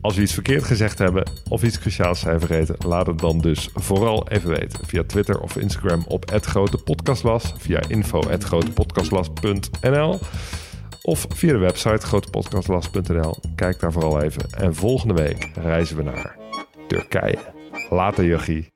Als 0.00 0.16
we 0.16 0.22
iets 0.22 0.34
verkeerd 0.34 0.64
gezegd 0.64 0.98
hebben 0.98 1.30
of 1.48 1.62
iets 1.62 1.78
cruciaals 1.78 2.20
zijn 2.20 2.40
vergeten, 2.40 2.76
laat 2.86 3.06
het 3.06 3.18
dan 3.18 3.38
dus 3.38 3.70
vooral 3.74 4.28
even 4.28 4.48
weten. 4.48 4.86
Via 4.86 5.02
Twitter 5.06 5.40
of 5.40 5.56
Instagram 5.56 6.04
op 6.08 6.30
@grotepodcastlas, 6.40 7.54
via 7.58 7.80
info@grotepodcastlas.nl 7.88 10.18
of 11.02 11.26
via 11.34 11.52
de 11.52 11.58
website 11.58 12.06
grotepodcastlas.nl. 12.06 13.38
Kijk 13.54 13.80
daar 13.80 13.92
vooral 13.92 14.22
even. 14.22 14.50
En 14.50 14.74
volgende 14.74 15.14
week 15.14 15.50
reizen 15.54 15.96
we 15.96 16.02
naar 16.02 16.36
Turkije. 16.88 17.38
Later, 17.90 18.24
Jochie. 18.24 18.72